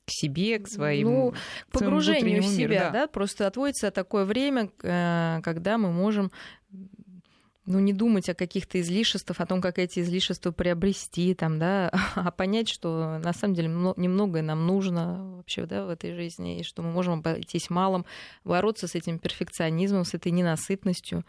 к 0.10 0.12
себе, 0.12 0.60
к 0.60 0.68
своим 0.68 1.08
ну, 1.08 1.34
к 1.70 1.72
погружению 1.72 2.42
в 2.42 2.46
себя, 2.46 2.68
миру, 2.68 2.74
да. 2.74 2.90
да, 2.92 3.08
просто 3.08 3.48
отводится 3.48 3.92
такое 3.92 4.26
время, 4.26 4.72
э, 4.82 5.40
когда 5.44 5.78
мы 5.78 5.92
можем 5.92 6.32
ну, 7.70 7.78
не 7.78 7.94
думать 7.94 8.28
о 8.30 8.34
каких-то 8.34 8.82
излишествах, 8.82 9.40
о 9.40 9.46
том, 9.46 9.62
как 9.62 9.78
эти 9.78 10.00
излишества 10.00 10.52
приобрести, 10.52 11.36
там, 11.36 11.60
да, 11.60 11.92
а 12.16 12.32
понять, 12.32 12.68
что 12.68 13.20
на 13.20 13.32
самом 13.32 13.54
деле 13.54 13.68
немногое 13.68 14.42
нам 14.42 14.66
нужно 14.66 15.36
вообще 15.38 15.68
да, 15.68 15.86
в 15.86 15.90
этой 15.90 16.16
жизни, 16.16 16.60
и 16.60 16.64
что 16.64 16.82
мы 16.82 16.92
можем 16.92 17.20
обойтись 17.20 17.70
малым, 17.70 18.06
бороться 18.44 18.88
с 18.88 18.96
этим 18.96 19.20
перфекционизмом, 19.20 20.04
с 20.04 20.16
этой 20.16 20.32
ненасытностью 20.32 21.24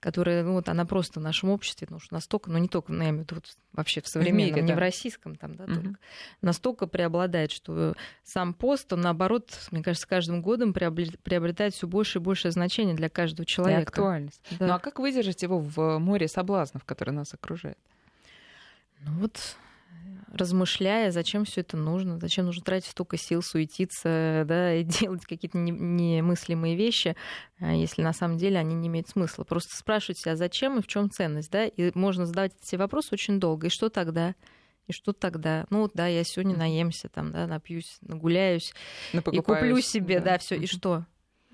которая, 0.00 0.44
ну, 0.44 0.52
вот 0.52 0.68
она 0.68 0.84
просто 0.84 1.18
в 1.18 1.22
нашем 1.22 1.50
обществе, 1.50 1.88
ну, 1.90 1.98
что 1.98 2.14
настолько, 2.14 2.50
ну, 2.50 2.58
не 2.58 2.68
только, 2.68 2.92
ну, 2.92 3.04
в 3.04 3.12
виду, 3.18 3.34
вот, 3.34 3.44
вообще 3.72 4.00
в 4.00 4.08
современном, 4.08 4.46
в 4.46 4.50
мире, 4.50 4.62
не 4.62 4.68
да. 4.68 4.76
в 4.76 4.78
российском 4.78 5.34
там, 5.34 5.56
да, 5.56 5.64
угу. 5.64 5.74
только, 5.74 5.98
настолько 6.40 6.86
преобладает, 6.86 7.50
что 7.50 7.94
сам 8.22 8.54
пост, 8.54 8.92
он, 8.92 9.00
наоборот, 9.00 9.50
мне 9.70 9.82
кажется, 9.82 10.04
с 10.04 10.08
каждым 10.08 10.40
годом 10.40 10.72
приобретает 10.72 11.74
все 11.74 11.86
больше 11.86 12.18
и 12.18 12.22
больше 12.22 12.50
значения 12.50 12.94
для 12.94 13.08
каждого 13.08 13.44
человека. 13.44 13.80
И 13.80 13.84
актуальность. 13.84 14.40
Да. 14.58 14.66
Ну, 14.68 14.72
а 14.74 14.78
как 14.78 15.00
выдержать 15.00 15.42
его 15.42 15.58
в 15.58 15.98
море 15.98 16.28
соблазнов, 16.28 16.84
которые 16.84 17.14
нас 17.14 17.34
окружает? 17.34 17.78
Ну, 19.00 19.12
вот 19.20 19.56
размышляя, 20.32 21.10
зачем 21.10 21.44
все 21.44 21.62
это 21.62 21.76
нужно, 21.76 22.18
зачем 22.18 22.46
нужно 22.46 22.62
тратить 22.62 22.90
столько 22.90 23.16
сил, 23.16 23.42
суетиться, 23.42 24.44
да, 24.46 24.74
и 24.74 24.82
делать 24.84 25.24
какие-то 25.24 25.58
немыслимые 25.58 26.76
вещи, 26.76 27.16
а 27.58 27.72
если 27.72 28.02
на 28.02 28.12
самом 28.12 28.38
деле 28.38 28.58
они 28.58 28.74
не 28.74 28.88
имеют 28.88 29.08
смысла. 29.08 29.44
Просто 29.44 29.76
спрашивать 29.76 30.18
себя, 30.18 30.36
зачем 30.36 30.78
и 30.78 30.82
в 30.82 30.86
чем 30.86 31.10
ценность, 31.10 31.50
да, 31.50 31.66
и 31.66 31.90
можно 31.94 32.26
задавать 32.26 32.52
эти 32.62 32.76
вопросы 32.76 33.10
очень 33.12 33.40
долго. 33.40 33.68
И 33.68 33.70
что 33.70 33.88
тогда? 33.88 34.34
И 34.86 34.92
что 34.92 35.12
тогда? 35.12 35.66
Ну 35.70 35.82
вот, 35.82 35.92
да, 35.94 36.06
я 36.06 36.24
сегодня 36.24 36.56
наемся, 36.56 37.08
там, 37.08 37.30
да, 37.30 37.46
напьюсь, 37.46 37.98
нагуляюсь 38.00 38.72
и 39.12 39.18
куплю 39.18 39.80
себе, 39.80 40.18
да, 40.18 40.32
да 40.32 40.38
все. 40.38 40.56
И 40.56 40.66
что? 40.66 41.04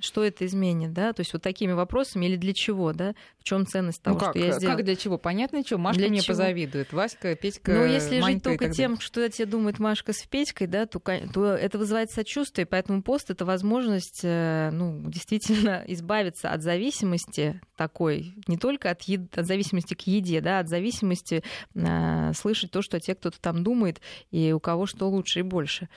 Что 0.04 0.22
это 0.24 0.46
изменит, 0.46 0.92
да, 0.92 1.12
то 1.12 1.20
есть 1.20 1.32
вот 1.32 1.42
такими 1.42 1.72
вопросами 1.72 2.26
или 2.26 2.36
для 2.36 2.52
чего, 2.52 2.92
да, 2.92 3.14
в 3.38 3.44
чем 3.44 3.66
ценность 3.66 4.02
того, 4.02 4.18
ну, 4.18 4.20
как, 4.20 4.36
что 4.36 4.38
я 4.38 4.52
сделала. 4.52 4.76
Как 4.76 4.84
для 4.84 4.96
чего? 4.96 5.18
Понятно, 5.18 5.62
что 5.64 5.78
Машка 5.78 6.00
для 6.00 6.08
мне 6.10 6.20
чего? 6.20 6.34
позавидует, 6.34 6.92
Васька, 6.92 7.34
Петька, 7.34 7.72
Ну, 7.72 7.84
если 7.84 8.20
Манька 8.20 8.32
жить 8.32 8.42
только 8.42 8.70
тем, 8.70 9.00
что 9.00 9.24
о 9.24 9.28
тебе 9.28 9.46
думает 9.46 9.78
Машка 9.78 10.12
с 10.12 10.22
Петькой, 10.22 10.66
да, 10.66 10.86
то, 10.86 10.98
то 10.98 11.46
это 11.46 11.78
вызывает 11.78 12.10
сочувствие, 12.10 12.66
поэтому 12.66 13.02
пост— 13.02 13.30
это 13.30 13.44
возможность, 13.44 14.20
э, 14.22 14.70
ну, 14.72 15.02
действительно 15.10 15.82
избавиться 15.88 16.50
от 16.50 16.62
зависимости 16.62 17.60
такой, 17.76 18.34
не 18.46 18.56
только 18.56 18.90
от, 18.90 19.02
ед... 19.02 19.36
от 19.36 19.46
зависимости 19.46 19.94
к 19.94 20.02
еде, 20.06 20.40
да, 20.40 20.60
от 20.60 20.68
зависимости 20.68 21.42
э, 21.74 22.32
слышать 22.34 22.70
то, 22.70 22.82
что 22.82 22.96
о 22.96 23.00
тебе 23.00 23.14
кто-то 23.14 23.40
там 23.40 23.64
думает, 23.64 24.00
и 24.30 24.52
у 24.52 24.60
кого 24.60 24.86
что 24.86 25.08
лучше 25.08 25.40
и 25.40 25.42
больше. 25.42 25.88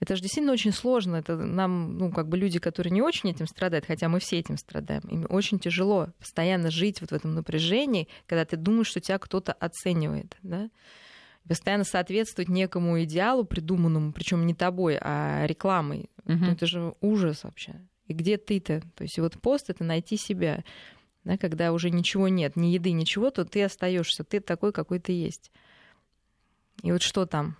Это 0.00 0.14
же 0.14 0.22
действительно 0.22 0.52
очень 0.52 0.72
сложно. 0.72 1.16
Это 1.16 1.36
нам, 1.36 1.98
ну, 1.98 2.12
как 2.12 2.28
бы 2.28 2.36
люди, 2.36 2.58
которые 2.58 2.92
не 2.92 3.02
очень 3.02 3.30
этим 3.30 3.46
страдают, 3.46 3.84
хотя 3.86 4.08
мы 4.08 4.20
все 4.20 4.38
этим 4.38 4.56
страдаем, 4.56 5.02
им 5.08 5.26
очень 5.28 5.58
тяжело 5.58 6.08
постоянно 6.18 6.70
жить 6.70 7.00
вот 7.00 7.10
в 7.10 7.14
этом 7.14 7.34
напряжении, 7.34 8.08
когда 8.26 8.44
ты 8.44 8.56
думаешь, 8.56 8.86
что 8.86 9.00
тебя 9.00 9.18
кто-то 9.18 9.52
оценивает, 9.52 10.36
да? 10.42 10.70
постоянно 11.48 11.84
соответствовать 11.84 12.50
некому 12.50 13.02
идеалу 13.02 13.44
придуманному, 13.44 14.12
причем 14.12 14.46
не 14.46 14.54
тобой, 14.54 14.98
а 15.00 15.46
рекламой. 15.46 16.10
Угу. 16.26 16.34
Ну, 16.34 16.52
это 16.52 16.66
же 16.66 16.94
ужас 17.00 17.42
вообще. 17.44 17.80
И 18.06 18.12
где 18.12 18.36
ты-то? 18.36 18.82
То 18.94 19.02
есть 19.02 19.18
вот 19.18 19.40
пост 19.40 19.70
это 19.70 19.82
найти 19.82 20.16
себя. 20.16 20.62
Да, 21.24 21.36
когда 21.36 21.72
уже 21.72 21.90
ничего 21.90 22.28
нет, 22.28 22.56
ни 22.56 22.68
еды, 22.68 22.92
ничего, 22.92 23.30
то 23.30 23.44
ты 23.44 23.62
остаешься, 23.64 24.24
ты 24.24 24.40
такой, 24.40 24.72
какой 24.72 24.98
ты 24.98 25.12
есть. 25.12 25.50
И 26.82 26.92
вот 26.92 27.02
что 27.02 27.26
там? 27.26 27.56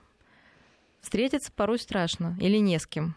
Встретиться 1.00 1.52
порой 1.52 1.78
страшно 1.78 2.36
или 2.40 2.58
не 2.58 2.78
с 2.78 2.86
кем. 2.86 3.14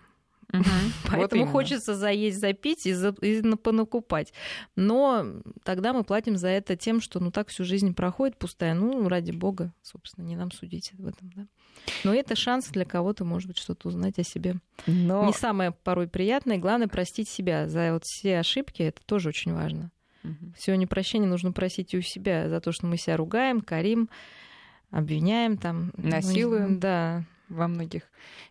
Угу. 0.54 0.64
Поэтому 1.10 1.46
вот 1.46 1.52
хочется 1.52 1.96
заесть, 1.96 2.40
запить 2.40 2.86
и, 2.86 2.94
за, 2.94 3.10
и 3.22 3.42
понакупать. 3.56 4.34
Но 4.76 5.26
тогда 5.64 5.94
мы 5.94 6.04
платим 6.04 6.38
за 6.38 6.50
это 6.50 6.76
тем, 6.76 7.02
что 7.02 7.20
ну 7.20 7.32
так 7.32 7.50
всю 7.50 7.64
жизнь 7.64 7.94
проходит 7.94 8.38
пустая. 8.38 8.74
Ну, 8.74 9.08
ради 9.08 9.32
бога, 9.32 9.74
собственно, 9.82 10.26
не 10.26 10.36
нам 10.36 10.52
судить 10.52 10.92
в 10.94 11.08
этом. 11.08 11.32
Да? 11.36 11.48
Но 12.04 12.14
это 12.14 12.36
шанс 12.36 12.68
для 12.68 12.86
кого-то, 12.86 13.24
может 13.24 13.48
быть, 13.48 13.58
что-то 13.58 13.88
узнать 13.88 14.20
о 14.20 14.24
себе. 14.24 14.56
Но... 14.88 15.26
Не 15.26 15.34
самое 15.34 15.72
порой 15.72 16.08
приятное. 16.08 16.58
Главное 16.58 16.88
простить 16.88 17.30
себя 17.30 17.68
за 17.68 17.94
вот 17.94 18.04
все 18.06 18.40
ошибки. 18.40 18.82
Это 18.84 19.02
тоже 19.06 19.30
очень 19.30 19.54
важно. 19.54 19.92
Угу. 20.24 20.54
Все 20.58 20.76
непрощение 20.76 21.30
нужно 21.30 21.52
просить 21.52 21.94
и 21.94 21.98
у 21.98 22.02
себя 22.02 22.50
за 22.50 22.60
то, 22.60 22.72
что 22.72 22.86
мы 22.86 22.98
себя 22.98 23.18
ругаем, 23.18 23.62
корим, 23.62 24.10
обвиняем, 24.92 25.58
там, 25.58 25.92
ну, 25.98 26.10
насилуем. 26.10 26.74
Ну, 26.74 26.80
да, 26.80 27.26
во 27.52 27.68
многих 27.68 28.04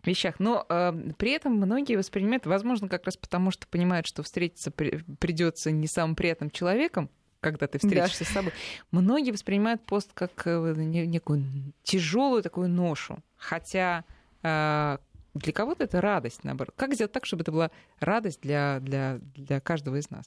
вещах. 0.03 0.39
Но 0.39 0.65
э, 0.69 0.93
при 1.17 1.31
этом 1.31 1.53
многие 1.53 1.95
воспринимают, 1.95 2.45
возможно, 2.45 2.87
как 2.87 3.05
раз 3.05 3.17
потому, 3.17 3.51
что 3.51 3.67
понимают, 3.67 4.07
что 4.07 4.23
встретиться 4.23 4.71
при, 4.71 5.03
придется 5.19 5.71
не 5.71 5.87
самым 5.87 6.15
приятным 6.15 6.49
человеком, 6.49 7.09
когда 7.39 7.67
ты 7.67 7.79
встретишься 7.79 8.23
да. 8.23 8.29
с 8.29 8.33
собой. 8.33 8.53
Многие 8.91 9.31
воспринимают 9.31 9.83
пост 9.85 10.11
как 10.13 10.31
э, 10.45 10.73
некую 10.75 11.43
тяжелую 11.83 12.43
такую 12.43 12.69
ношу. 12.69 13.17
Хотя 13.35 14.05
э, 14.43 14.97
для 15.33 15.53
кого-то 15.53 15.83
это 15.83 16.01
радость, 16.01 16.43
наоборот. 16.43 16.73
Как 16.77 16.93
сделать 16.93 17.11
так, 17.11 17.25
чтобы 17.25 17.41
это 17.41 17.51
была 17.51 17.71
радость 17.99 18.41
для, 18.41 18.79
для, 18.79 19.19
для 19.35 19.59
каждого 19.59 19.95
из 19.97 20.09
нас? 20.09 20.25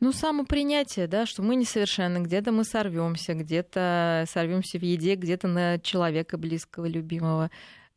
Ну, 0.00 0.12
самопринятие, 0.12 1.08
да, 1.08 1.26
что 1.26 1.42
мы 1.42 1.56
несовершенны, 1.56 2.18
где-то 2.18 2.52
мы 2.52 2.62
сорвемся, 2.62 3.34
где-то 3.34 4.26
сорвемся 4.28 4.78
в 4.78 4.82
еде, 4.82 5.16
где-то 5.16 5.48
на 5.48 5.78
человека 5.80 6.38
близкого, 6.38 6.86
любимого. 6.86 7.50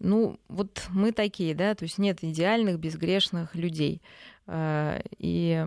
Ну, 0.03 0.39
вот 0.47 0.87
мы 0.89 1.11
такие, 1.11 1.53
да, 1.53 1.75
то 1.75 1.83
есть 1.83 1.97
нет 1.97 2.23
идеальных, 2.23 2.79
безгрешных 2.79 3.55
людей. 3.55 4.01
А, 4.47 5.01
и 5.17 5.65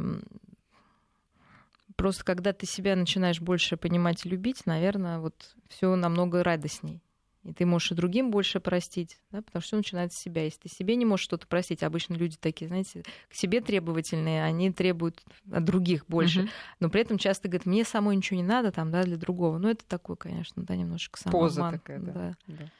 просто 1.96 2.24
когда 2.24 2.52
ты 2.52 2.66
себя 2.66 2.96
начинаешь 2.96 3.40
больше 3.40 3.76
понимать 3.76 4.26
и 4.26 4.28
любить, 4.28 4.66
наверное, 4.66 5.20
вот 5.20 5.54
все 5.68 5.94
намного 5.94 6.42
радостней. 6.42 7.00
И 7.44 7.52
ты 7.52 7.66
можешь 7.66 7.92
и 7.92 7.94
другим 7.94 8.30
больше 8.30 8.58
простить, 8.58 9.20
да, 9.30 9.42
потому 9.42 9.60
что 9.60 9.68
все 9.68 9.76
начинается 9.76 10.18
с 10.18 10.22
себя. 10.22 10.44
Если 10.44 10.60
ты 10.60 10.68
себе 10.70 10.96
не 10.96 11.04
можешь 11.04 11.24
что-то 11.24 11.46
простить, 11.46 11.82
обычно 11.82 12.14
люди 12.14 12.38
такие, 12.40 12.68
знаете, 12.68 13.02
к 13.28 13.34
себе 13.34 13.60
требовательные, 13.60 14.42
они 14.42 14.72
требуют 14.72 15.22
от 15.52 15.62
других 15.62 16.06
больше. 16.06 16.40
Uh-huh. 16.40 16.50
Но 16.80 16.88
при 16.88 17.02
этом 17.02 17.18
часто 17.18 17.48
говорят, 17.48 17.66
мне 17.66 17.84
самой 17.84 18.16
ничего 18.16 18.38
не 18.38 18.46
надо 18.46 18.72
там, 18.72 18.90
да, 18.90 19.04
для 19.04 19.18
другого. 19.18 19.58
Ну, 19.58 19.68
это 19.68 19.84
такое, 19.86 20.16
конечно, 20.16 20.62
да, 20.64 20.74
немножко 20.74 21.20
самообман. 21.20 21.48
Поза 21.48 21.70
такая, 21.70 21.98
да. 22.00 22.12
да. 22.12 22.34
да. 22.46 22.70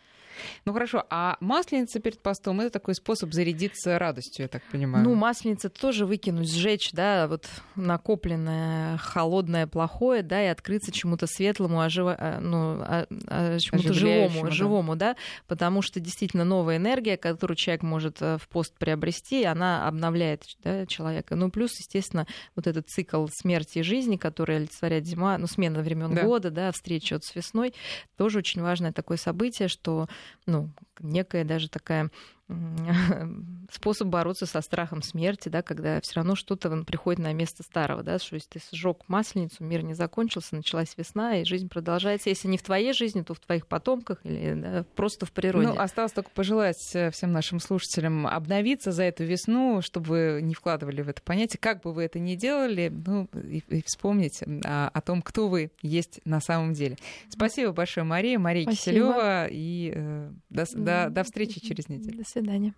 Ну 0.64 0.72
хорошо, 0.72 1.04
а 1.10 1.36
масленица 1.40 2.00
перед 2.00 2.20
постом 2.20 2.60
это 2.60 2.70
такой 2.70 2.94
способ 2.94 3.32
зарядиться 3.32 3.98
радостью, 3.98 4.44
я 4.44 4.48
так 4.48 4.62
понимаю. 4.70 5.04
Ну, 5.04 5.14
масленица 5.14 5.68
тоже 5.68 6.06
выкинуть, 6.06 6.50
сжечь, 6.50 6.90
да, 6.92 7.26
вот 7.28 7.48
накопленное 7.76 8.96
холодное, 8.98 9.66
плохое, 9.66 10.22
да, 10.22 10.42
и 10.42 10.46
открыться 10.46 10.92
чему-то 10.92 11.26
светлому, 11.26 11.80
ожива... 11.80 12.16
А, 12.18 12.40
ну, 12.40 12.78
а, 12.80 13.06
а, 13.28 13.58
чему-то 13.58 13.92
живому, 13.92 14.44
да. 14.44 14.50
живому, 14.50 14.96
да, 14.96 15.16
потому 15.46 15.82
что 15.82 16.00
действительно 16.00 16.44
новая 16.44 16.76
энергия, 16.76 17.16
которую 17.16 17.56
человек 17.56 17.82
может 17.82 18.20
э, 18.20 18.38
в 18.38 18.48
пост 18.48 18.74
приобрести, 18.78 19.44
она 19.44 19.86
обновляет 19.88 20.44
да, 20.62 20.86
человека. 20.86 21.36
Ну, 21.36 21.50
плюс, 21.50 21.78
естественно, 21.78 22.26
вот 22.56 22.66
этот 22.66 22.88
цикл 22.88 23.26
смерти 23.30 23.78
и 23.78 23.82
жизни, 23.82 24.16
который 24.16 24.56
олицетворяет 24.56 25.06
зима, 25.06 25.38
ну, 25.38 25.46
смена 25.46 25.80
времен 25.80 26.14
да. 26.14 26.22
года, 26.22 26.50
да, 26.50 26.72
встреча 26.72 27.14
вот 27.14 27.24
с 27.24 27.34
весной, 27.34 27.74
тоже 28.16 28.38
очень 28.38 28.62
важное 28.62 28.92
такое 28.92 29.16
событие, 29.16 29.68
что 29.68 30.08
ну, 30.46 30.70
некая 31.00 31.44
даже 31.44 31.68
такая 31.68 32.10
способ 33.70 34.08
бороться 34.08 34.46
со 34.46 34.60
страхом 34.60 35.02
смерти, 35.02 35.48
да, 35.48 35.62
когда 35.62 36.00
все 36.00 36.16
равно 36.16 36.34
что-то 36.34 36.84
приходит 36.84 37.20
на 37.20 37.32
место 37.32 37.62
старого, 37.62 38.02
да, 38.02 38.18
что 38.18 38.34
если 38.34 38.58
ты 38.58 38.60
сжег 38.72 39.08
масленицу, 39.08 39.64
мир 39.64 39.82
не 39.82 39.94
закончился, 39.94 40.54
началась 40.54 40.94
весна, 40.96 41.38
и 41.38 41.44
жизнь 41.44 41.68
продолжается. 41.68 42.28
Если 42.28 42.48
не 42.48 42.58
в 42.58 42.62
твоей 42.62 42.92
жизни, 42.92 43.22
то 43.22 43.34
в 43.34 43.40
твоих 43.40 43.66
потомках 43.66 44.20
или 44.24 44.54
да, 44.54 44.84
просто 44.94 45.26
в 45.26 45.32
природе. 45.32 45.68
Ну, 45.68 45.78
осталось 45.78 46.12
только 46.12 46.30
пожелать 46.30 46.90
э, 46.94 47.10
всем 47.10 47.32
нашим 47.32 47.60
слушателям 47.60 48.26
обновиться 48.26 48.92
за 48.92 49.04
эту 49.04 49.24
весну, 49.24 49.80
чтобы 49.80 50.08
вы 50.08 50.42
не 50.42 50.54
вкладывали 50.54 51.02
в 51.02 51.08
это 51.08 51.22
понятие, 51.22 51.58
как 51.60 51.82
бы 51.82 51.92
вы 51.92 52.04
это 52.04 52.18
ни 52.18 52.34
делали, 52.34 52.92
ну, 53.06 53.28
и, 53.34 53.62
и 53.68 53.82
вспомнить 53.86 54.42
о, 54.42 54.88
о 54.88 55.00
том, 55.00 55.22
кто 55.22 55.48
вы 55.48 55.70
есть 55.80 56.20
на 56.24 56.40
самом 56.40 56.74
деле. 56.74 56.96
Спасибо 57.30 57.72
большое, 57.72 58.04
Мария, 58.04 58.38
Мария 58.38 58.64
Спасибо. 58.64 58.84
Киселева, 58.84 59.46
и 59.46 59.92
э, 59.94 60.30
до, 60.50 60.64
до, 60.74 61.10
до 61.10 61.22
встречи 61.24 61.60
через 61.60 61.88
неделю 61.88 62.22
свидания. 62.34 62.74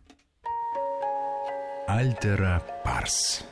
Альтера 1.89 2.63
Парс. 2.85 3.45